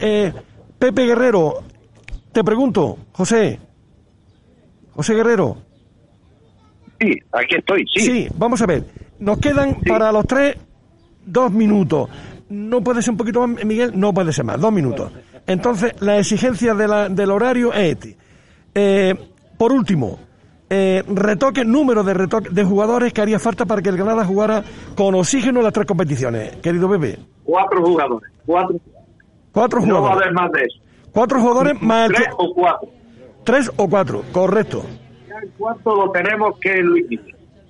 eh, 0.00 0.32
Pepe 0.78 1.06
Guerrero, 1.06 1.54
te 2.32 2.44
pregunto, 2.44 2.98
José, 3.12 3.58
José 4.92 5.14
Guerrero, 5.14 5.56
Sí, 7.00 7.12
aquí 7.32 7.54
estoy, 7.56 7.86
sí. 7.94 8.28
vamos 8.36 8.60
a 8.60 8.66
ver. 8.66 8.84
Nos 9.20 9.38
quedan 9.38 9.76
para 9.86 10.10
los 10.10 10.26
tres 10.26 10.56
dos 11.24 11.52
minutos. 11.52 12.08
No 12.48 12.80
puede 12.82 13.02
ser 13.02 13.12
un 13.12 13.16
poquito 13.18 13.46
más, 13.46 13.64
Miguel, 13.64 13.92
no 13.94 14.12
puede 14.12 14.32
ser 14.32 14.44
más, 14.44 14.60
dos 14.60 14.72
minutos. 14.72 15.12
Entonces, 15.46 15.92
la 16.00 16.18
exigencia 16.18 16.74
de 16.74 16.88
la- 16.88 17.08
del 17.08 17.30
horario 17.30 17.72
es 17.72 17.92
este. 17.92 18.16
Eh, 18.74 19.14
por 19.56 19.70
último, 19.72 20.18
eh, 20.70 21.02
retoque, 21.08 21.64
número 21.64 22.02
de 22.04 22.14
retoque 22.14 22.50
de 22.50 22.64
jugadores 22.64 23.12
que 23.12 23.20
haría 23.22 23.38
falta 23.38 23.64
para 23.66 23.80
que 23.82 23.88
el 23.88 23.96
Granada 23.96 24.24
jugara 24.24 24.62
con 24.94 25.14
oxígeno 25.14 25.62
las 25.62 25.72
tres 25.72 25.86
competiciones, 25.86 26.56
querido 26.56 26.88
Pepe. 26.90 27.18
Cuatro 27.44 27.82
jugadores. 27.84 28.30
Cuatro. 28.44 28.76
Cuatro 29.52 29.80
No 29.80 29.94
va 29.94 29.98
a 29.98 30.00
jugadores. 30.02 30.22
haber 30.26 30.34
más 30.34 30.52
de 30.52 30.60
eso. 30.60 30.78
Cuatro 31.12 31.40
jugadores 31.40 31.82
más 31.82 32.08
el 32.10 32.14
Tres 32.16 32.28
o 32.36 32.54
cuatro. 32.54 32.88
tres 33.44 33.70
o 33.76 33.88
cuatro, 33.88 34.22
correcto. 34.32 34.82
Ya 35.28 35.34
el 35.42 35.50
cuarto 35.52 35.94
lo 35.96 36.10
tenemos 36.12 36.58
que 36.60 36.76
Luis. 36.82 37.06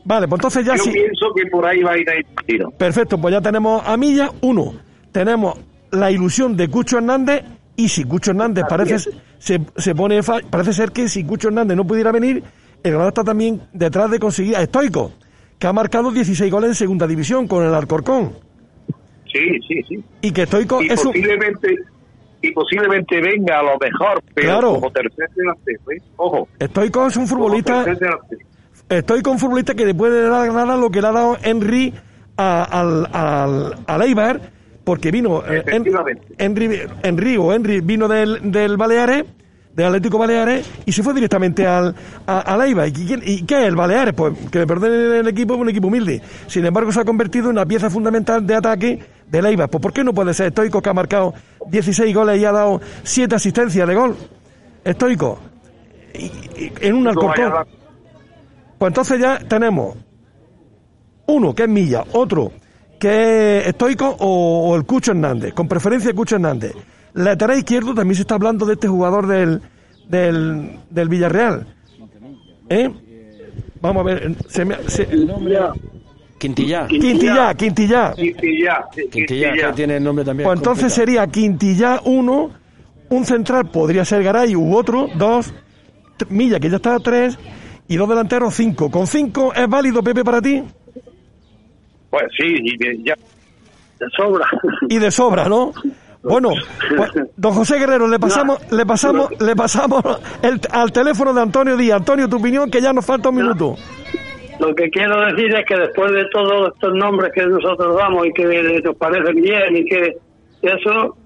Vale, 0.05 0.27
pues 0.27 0.39
entonces 0.39 0.65
ya 0.67 0.75
Yo 0.77 0.85
sí. 0.85 0.91
pienso 0.91 1.27
que 1.37 1.47
por 1.51 1.67
ahí 1.67 1.83
va 1.83 1.93
a 1.93 1.99
ir 1.99 2.07
ir 2.19 2.27
tiro. 2.47 2.71
Perfecto, 2.73 3.19
pues 3.19 3.33
ya 3.33 3.41
tenemos 3.41 3.83
a 3.87 3.97
Milla, 3.97 4.31
uno. 4.43 4.73
Tenemos 5.13 5.59
la 5.91 6.11
ilusión 6.11 6.57
de 6.57 6.69
Cucho 6.69 6.99
Hernández 6.99 7.45
y 7.77 7.89
si 7.89 8.05
Cucho 8.05 8.31
Hernández 8.33 8.65
parece 8.69 8.99
se, 9.39 9.61
se 9.77 9.95
pone 9.95 10.21
parece 10.51 10.73
ser 10.73 10.91
que 10.93 11.09
si 11.09 11.25
Cucho 11.25 11.49
Hernández 11.49 11.77
no 11.77 11.87
pudiera 11.87 12.11
venir, 12.11 12.43
el 12.83 12.91
Granada 12.93 13.09
está 13.09 13.25
también 13.25 13.61
detrás 13.73 14.11
de 14.11 14.19
conseguir 14.19 14.57
a 14.57 14.65
Stoico, 14.65 15.13
que 15.59 15.67
ha 15.67 15.73
marcado 15.73 16.11
16 16.11 16.51
goles 16.51 16.69
en 16.71 16.75
segunda 16.75 17.07
división 17.07 17.47
con 17.49 17.65
el 17.65 17.75
Alcorcón. 17.75 18.33
Sí, 19.33 19.41
sí, 19.67 19.83
sí. 19.89 20.05
Y 20.23 20.31
que 20.33 20.47
Stoico 20.47 20.83
Y 20.83 20.87
es 20.89 21.05
un 21.05 21.13
posiblemente, 21.13 21.77
y 22.41 22.51
posiblemente 22.53 23.21
venga 23.21 23.59
a 23.61 23.63
lo 23.63 23.79
mejor, 23.79 24.23
pero 24.35 24.49
Claro. 24.49 24.75
como 24.75 24.91
tercer 24.91 25.29
delantero. 25.35 25.81
¿eh? 25.91 26.03
Ojo. 26.17 26.49
Stoico 26.61 27.07
es 27.07 27.17
un 27.17 27.27
futbolista. 27.27 27.85
Estoy 28.89 29.21
con 29.21 29.35
un 29.35 29.39
futbolista 29.39 29.75
que 29.75 29.85
le 29.85 29.95
puede 29.95 30.23
dar 30.23 30.33
a 30.33 30.45
Granada 30.45 30.77
lo 30.79 30.91
que 30.91 31.03
le 31.03 31.09
ha 31.09 31.13
dado 31.13 31.37
Henry 31.43 31.93
a- 32.39 32.63
al, 32.63 33.07
al, 33.13 33.75
al 33.87 34.03
Eibar, 34.03 34.41
porque 34.85 35.11
vino 35.11 35.43
eh, 35.47 35.63
en- 35.67 35.85
Henry, 36.39 36.81
Henry 37.03 37.37
o 37.37 37.53
Henry 37.53 37.81
vino 37.83 38.09
del, 38.09 38.51
del 38.51 38.79
Baleares, 38.79 39.25
del 39.75 39.87
Atlético 39.87 40.19
Baleares, 40.19 40.69
y 40.87 40.93
se 40.93 41.03
fue 41.03 41.15
directamente 41.15 41.67
al, 41.67 41.95
a-. 42.27 42.67
¿Y, 42.89 42.93
quién- 42.93 43.23
¿Y 43.25 43.43
qué 43.45 43.63
es 43.63 43.69
el 43.69 43.77
Baleares? 43.77 44.13
Pues 44.15 44.35
que 44.51 44.59
me 44.61 44.67
perdone 44.67 45.19
el 45.21 45.29
equipo, 45.29 45.55
es 45.55 45.61
un 45.61 45.69
equipo 45.69 45.87
humilde. 45.87 46.21
Sin 46.49 46.65
embargo, 46.67 46.91
se 46.93 47.01
ha 47.01 47.05
convertido 47.05 47.47
en 47.47 47.53
una 47.53 47.67
pieza 47.67 47.89
fundamental 47.89 48.45
de 48.47 48.55
ataque 48.57 48.99
del 49.29 49.47
Eibar. 49.47 49.69
Pues 49.71 49.81
¿por 49.81 49.93
qué 49.93 50.03
no 50.03 50.13
puede 50.13 50.35
ser 50.35 50.47
Estoico 50.49 50.83
que 50.83 50.91
ha 50.91 50.95
marcado 50.95 51.33
16 51.71 52.15
goles 52.15 52.41
y 52.41 52.45
ha 52.45 52.53
dado 52.53 52.81
7 53.05 53.35
asistencias 53.37 53.87
de 53.87 53.95
gol? 53.95 54.17
Estoico. 54.85 55.39
Y- 56.15 56.25
y- 56.25 56.73
en 56.81 56.95
un 56.95 57.07
Alcorcón. 57.09 57.53
Pues 58.79 58.91
entonces 58.91 59.21
ya 59.21 59.39
tenemos 59.39 59.97
uno 61.27 61.55
que 61.55 61.65
es 61.65 61.69
Milla, 61.69 62.05
otro 62.13 62.53
que 62.99 63.59
es 63.61 63.67
Estoico 63.69 64.09
o, 64.19 64.71
o 64.71 64.77
el 64.77 64.85
Cucho 64.85 65.13
Hernández, 65.13 65.53
con 65.55 65.69
preferencia 65.69 66.13
Cucho 66.15 66.35
Hernández. 66.37 66.73
Lateral 67.19 67.59
izquierdo 67.59 67.95
también 67.95 68.15
se 68.17 68.23
está 68.23 68.35
hablando 68.37 68.65
de 68.67 68.75
este 68.75 68.89
jugador 68.89 69.27
del, 69.27 69.61
del, 70.09 70.79
del 70.91 71.09
Villarreal. 71.09 71.67
¿Eh? 72.69 72.91
Vamos 73.81 74.01
a 74.01 74.05
ver. 74.05 74.35
Se 74.49 74.65
me- 74.65 74.77
se- 74.89 75.07
Quintilla. 76.39 76.87
Quintilla, 76.87 77.55
Quintilla. 77.55 78.13
Quintilla. 78.15 78.85
Quintilla, 79.11 79.53
que 79.53 79.73
tiene 79.75 79.97
el 79.97 80.05
nombre 80.05 80.25
también. 80.25 80.47
Pues 80.47 80.59
entonces 80.59 80.93
complicado. 80.95 81.07
sería 81.07 81.27
Quintilla 81.27 82.01
uno, 82.05 82.51
un 83.09 83.25
central 83.25 83.71
podría 83.71 84.05
ser 84.05 84.23
Garay 84.23 84.55
u 84.55 84.77
otro, 84.77 85.09
dos, 85.17 85.53
t- 86.17 86.27
Milla 86.31 86.61
que 86.61 86.71
ya 86.71 86.77
está 86.77 86.99
tres 87.01 87.37
y 87.89 87.97
dos 87.97 88.09
delanteros 88.09 88.55
cinco. 88.55 88.89
¿Con 88.91 89.07
cinco 89.09 89.53
es 89.53 89.69
válido 89.69 90.03
Pepe 90.03 90.23
para 90.25 90.41
ti? 90.41 90.63
Pues 92.11 92.25
sí, 92.37 92.45
y 92.47 92.77
bien, 92.77 93.05
ya. 93.05 93.15
De 93.99 94.07
sobra. 94.17 94.47
y 94.89 94.99
de 94.99 95.11
sobra, 95.11 95.49
¿no? 95.49 95.73
Bueno, 96.29 96.51
pues, 96.97 97.11
don 97.37 97.53
José 97.53 97.79
Guerrero, 97.79 98.07
le 98.09 98.19
pasamos, 98.19 98.59
le 98.73 98.85
pasamos, 98.87 99.31
le 99.41 99.57
pasamos 99.57 100.03
el- 100.43 100.61
al 100.73 100.93
teléfono 100.93 101.33
de 101.35 101.41
Antonio 101.43 101.77
Díaz. 101.77 101.99
Antonio, 101.99 102.29
tu 102.29 102.37
opinión, 102.37 102.71
que 102.71 102.81
ya 102.81 102.93
nos 102.93 103.05
falta 103.07 103.29
un 103.31 103.37
minuto. 103.37 103.77
Lo 104.61 104.75
que 104.75 104.91
quiero 104.91 105.21
decir 105.27 105.55
es 105.55 105.65
que 105.67 105.77
después 105.77 106.11
de 106.13 106.25
todos 106.33 106.73
estos 106.75 106.93
nombres 106.95 107.31
que 107.33 107.47
nosotros 107.47 107.97
damos 107.97 108.27
y 108.27 108.33
que 108.33 108.83
nos 108.85 108.97
parecen 108.97 109.37
bien 109.37 109.77
y 109.77 109.85
que 109.85 110.17
eso, 110.63 111.17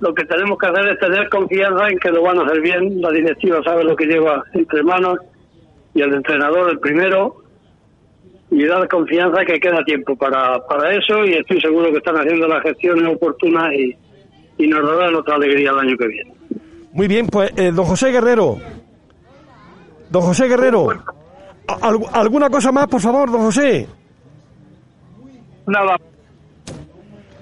lo 0.00 0.12
que 0.12 0.24
tenemos 0.24 0.58
que 0.58 0.66
hacer 0.66 0.88
es 0.88 0.98
tener 0.98 1.28
confianza 1.28 1.88
en 1.88 1.98
que 1.98 2.10
lo 2.10 2.22
van 2.22 2.40
a 2.40 2.42
hacer 2.44 2.60
bien. 2.60 3.00
La 3.00 3.10
directiva 3.10 3.60
sabe 3.62 3.84
lo 3.84 3.94
que 3.94 4.06
lleva 4.06 4.42
entre 4.54 4.82
manos 4.82 5.18
y 5.94 6.02
el 6.02 6.12
entrenador 6.14 6.70
el 6.70 6.80
primero 6.80 7.36
y 8.50 8.64
dar 8.66 8.88
confianza 8.88 9.44
que 9.44 9.60
queda 9.60 9.82
tiempo 9.84 10.16
para, 10.16 10.58
para 10.66 10.92
eso 10.94 11.24
y 11.24 11.34
estoy 11.34 11.60
seguro 11.60 11.90
que 11.92 11.98
están 11.98 12.16
haciendo 12.16 12.48
las 12.48 12.62
gestiones 12.62 13.14
oportunas 13.14 13.72
y, 13.72 13.96
y 14.64 14.68
nos 14.68 14.86
darán 14.86 15.14
otra 15.14 15.36
alegría 15.36 15.70
el 15.70 15.78
año 15.78 15.96
que 15.96 16.06
viene. 16.08 16.34
Muy 16.92 17.08
bien, 17.08 17.26
pues, 17.26 17.50
eh, 17.56 17.70
don 17.72 17.84
José 17.86 18.10
Guerrero. 18.10 18.58
Don 20.10 20.22
José 20.22 20.46
Guerrero. 20.48 20.88
¿al- 21.80 21.98
¿Alguna 22.12 22.50
cosa 22.50 22.70
más, 22.72 22.86
por 22.88 23.00
favor, 23.00 23.30
don 23.30 23.40
José? 23.42 23.86
Nada. 25.66 25.96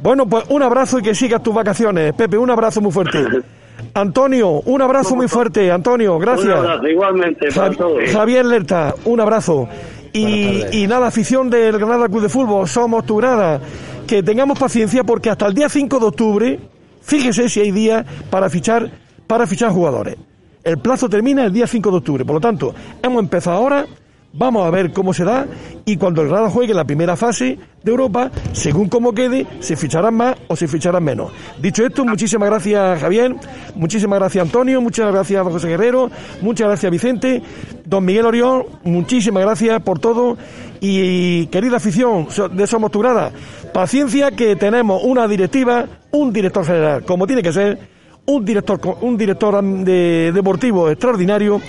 Bueno, 0.03 0.27
pues 0.27 0.45
un 0.49 0.63
abrazo 0.63 0.99
y 0.99 1.03
que 1.03 1.15
sigas 1.15 1.43
tus 1.43 1.55
vacaciones. 1.55 2.13
Pepe, 2.15 2.39
un 2.39 2.51
abrazo 2.51 2.81
muy 2.81 2.93
fuerte. 2.93 3.25
Antonio, 3.95 4.61
un 4.67 4.83
abrazo 4.83 5.17
muy 5.17 5.27
fuerte. 5.29 5.71
Antonio, 5.71 6.19
gracias. 6.19 6.47
Un 6.61 6.67
abrazo, 6.67 6.87
igualmente 6.89 7.49
para 7.53 7.69
Javi- 7.71 7.77
todos. 7.77 8.11
Javier 8.13 8.47
Lerta, 8.47 8.95
un 9.05 9.21
abrazo. 9.21 9.69
Y, 10.13 10.65
y 10.73 10.87
nada, 10.87 11.07
afición 11.09 11.51
del 11.51 11.79
Granada 11.79 12.09
Club 12.09 12.23
de 12.23 12.29
Fútbol, 12.29 12.67
somos 12.69 13.05
tu 13.07 13.17
grada. 13.17 13.61
Que 14.07 14.23
tengamos 14.23 14.59
paciencia 14.59 15.05
porque 15.05 15.31
hasta 15.31 15.47
el 15.47 15.55
día 15.55 15.69
5 15.69 15.99
de 16.01 16.07
octubre, 16.07 16.61
fíjese 17.01 17.49
si 17.49 17.61
hay 17.61 17.71
días 17.71 18.05
para 18.31 18.49
fichar, 18.51 18.91
para 19.27 19.47
fichar 19.47 19.71
jugadores. 19.73 20.17
El 20.63 20.79
plazo 20.79 21.09
termina 21.09 21.45
el 21.45 21.53
día 21.53 21.67
5 21.67 21.91
de 21.91 21.97
octubre, 21.97 22.25
por 22.25 22.35
lo 22.35 22.41
tanto, 22.41 22.75
hemos 23.03 23.23
empezado 23.23 23.57
ahora 23.57 23.87
Vamos 24.33 24.65
a 24.65 24.71
ver 24.71 24.93
cómo 24.93 25.13
se 25.13 25.25
da 25.25 25.45
y 25.85 25.97
cuando 25.97 26.23
el 26.23 26.29
Granada 26.29 26.51
juegue 26.51 26.73
la 26.73 26.85
primera 26.85 27.17
fase 27.17 27.59
de 27.83 27.91
Europa, 27.91 28.31
según 28.53 28.89
cómo 28.89 29.13
quede, 29.13 29.45
se 29.59 29.75
ficharán 29.75 30.15
más 30.15 30.37
o 30.47 30.55
se 30.55 30.69
ficharán 30.69 31.03
menos. 31.03 31.33
Dicho 31.61 31.85
esto, 31.85 32.05
muchísimas 32.05 32.49
gracias 32.49 33.01
Javier, 33.01 33.35
muchísimas 33.75 34.21
gracias 34.21 34.45
Antonio, 34.45 34.81
muchas 34.81 35.11
gracias 35.11 35.43
José 35.43 35.69
Guerrero, 35.69 36.13
muchas 36.43 36.69
gracias 36.69 36.93
Vicente, 36.93 37.43
don 37.85 38.05
Miguel 38.05 38.27
Orión, 38.27 38.67
muchísimas 38.85 39.43
gracias 39.43 39.83
por 39.83 39.99
todo 39.99 40.37
y 40.81 41.47
querida 41.47 41.77
afición 41.77 42.29
de 42.53 42.67
Somos 42.67 42.91
Tu 42.91 43.01
Grada, 43.01 43.33
paciencia 43.73 44.31
que 44.31 44.57
tenemos 44.57 45.03
una 45.05 45.29
directiva, 45.29 45.87
un 46.13 46.33
director 46.33 46.65
general, 46.65 47.05
como 47.05 47.27
tiene 47.27 47.43
que 47.43 47.53
ser, 47.53 47.79
un 48.27 48.45
director, 48.45 48.81
un 49.01 49.17
director 49.17 49.63
de, 49.63 50.33
deportivo 50.33 50.91
extraordinario 50.91 51.61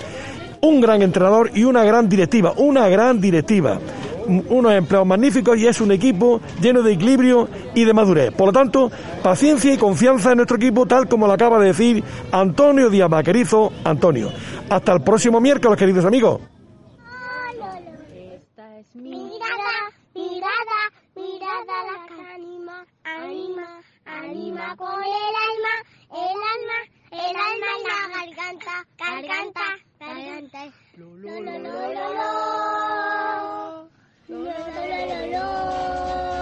un 0.62 0.80
gran 0.80 1.02
entrenador 1.02 1.50
y 1.54 1.64
una 1.64 1.84
gran 1.84 2.08
directiva, 2.08 2.52
una 2.56 2.88
gran 2.88 3.20
directiva. 3.20 3.78
Unos 4.48 4.72
empleados 4.72 5.06
magníficos 5.06 5.58
y 5.58 5.66
es 5.66 5.80
un 5.80 5.90
equipo 5.90 6.40
lleno 6.60 6.82
de 6.82 6.92
equilibrio 6.92 7.48
y 7.74 7.84
de 7.84 7.92
madurez. 7.92 8.30
Por 8.30 8.46
lo 8.46 8.52
tanto, 8.52 8.90
paciencia 9.20 9.74
y 9.74 9.76
confianza 9.76 10.30
en 10.30 10.36
nuestro 10.36 10.58
equipo, 10.58 10.86
tal 10.86 11.08
como 11.08 11.26
lo 11.26 11.32
acaba 11.32 11.58
de 11.58 11.66
decir 11.66 12.04
Antonio 12.30 12.88
Díaz 12.88 13.10
Vaquerizo. 13.10 13.72
Antonio. 13.82 14.30
Hasta 14.70 14.92
el 14.92 15.00
próximo 15.00 15.40
miércoles, 15.40 15.76
queridos 15.76 16.04
amigos. 16.04 16.51
Con 24.76 25.02
el 25.02 25.34
alma, 25.48 25.74
el 26.10 26.38
alma, 26.52 26.78
el 27.10 27.36
alma 27.36 27.70
y 27.78 27.82
la 27.84 27.98
garganta, 28.16 28.74
garganta. 28.96 29.66
Garganta. 30.00 30.72
Lo, 30.96 31.06
lo, 31.16 31.40
lo, 31.40 31.58
lo, 31.58 31.58
lo, 31.58 32.14
lo. 32.14 32.28
Lo, 34.28 34.38
lo, 34.38 34.44
lo, 34.44 35.06
lo, 35.06 35.26
lo. 35.26 36.41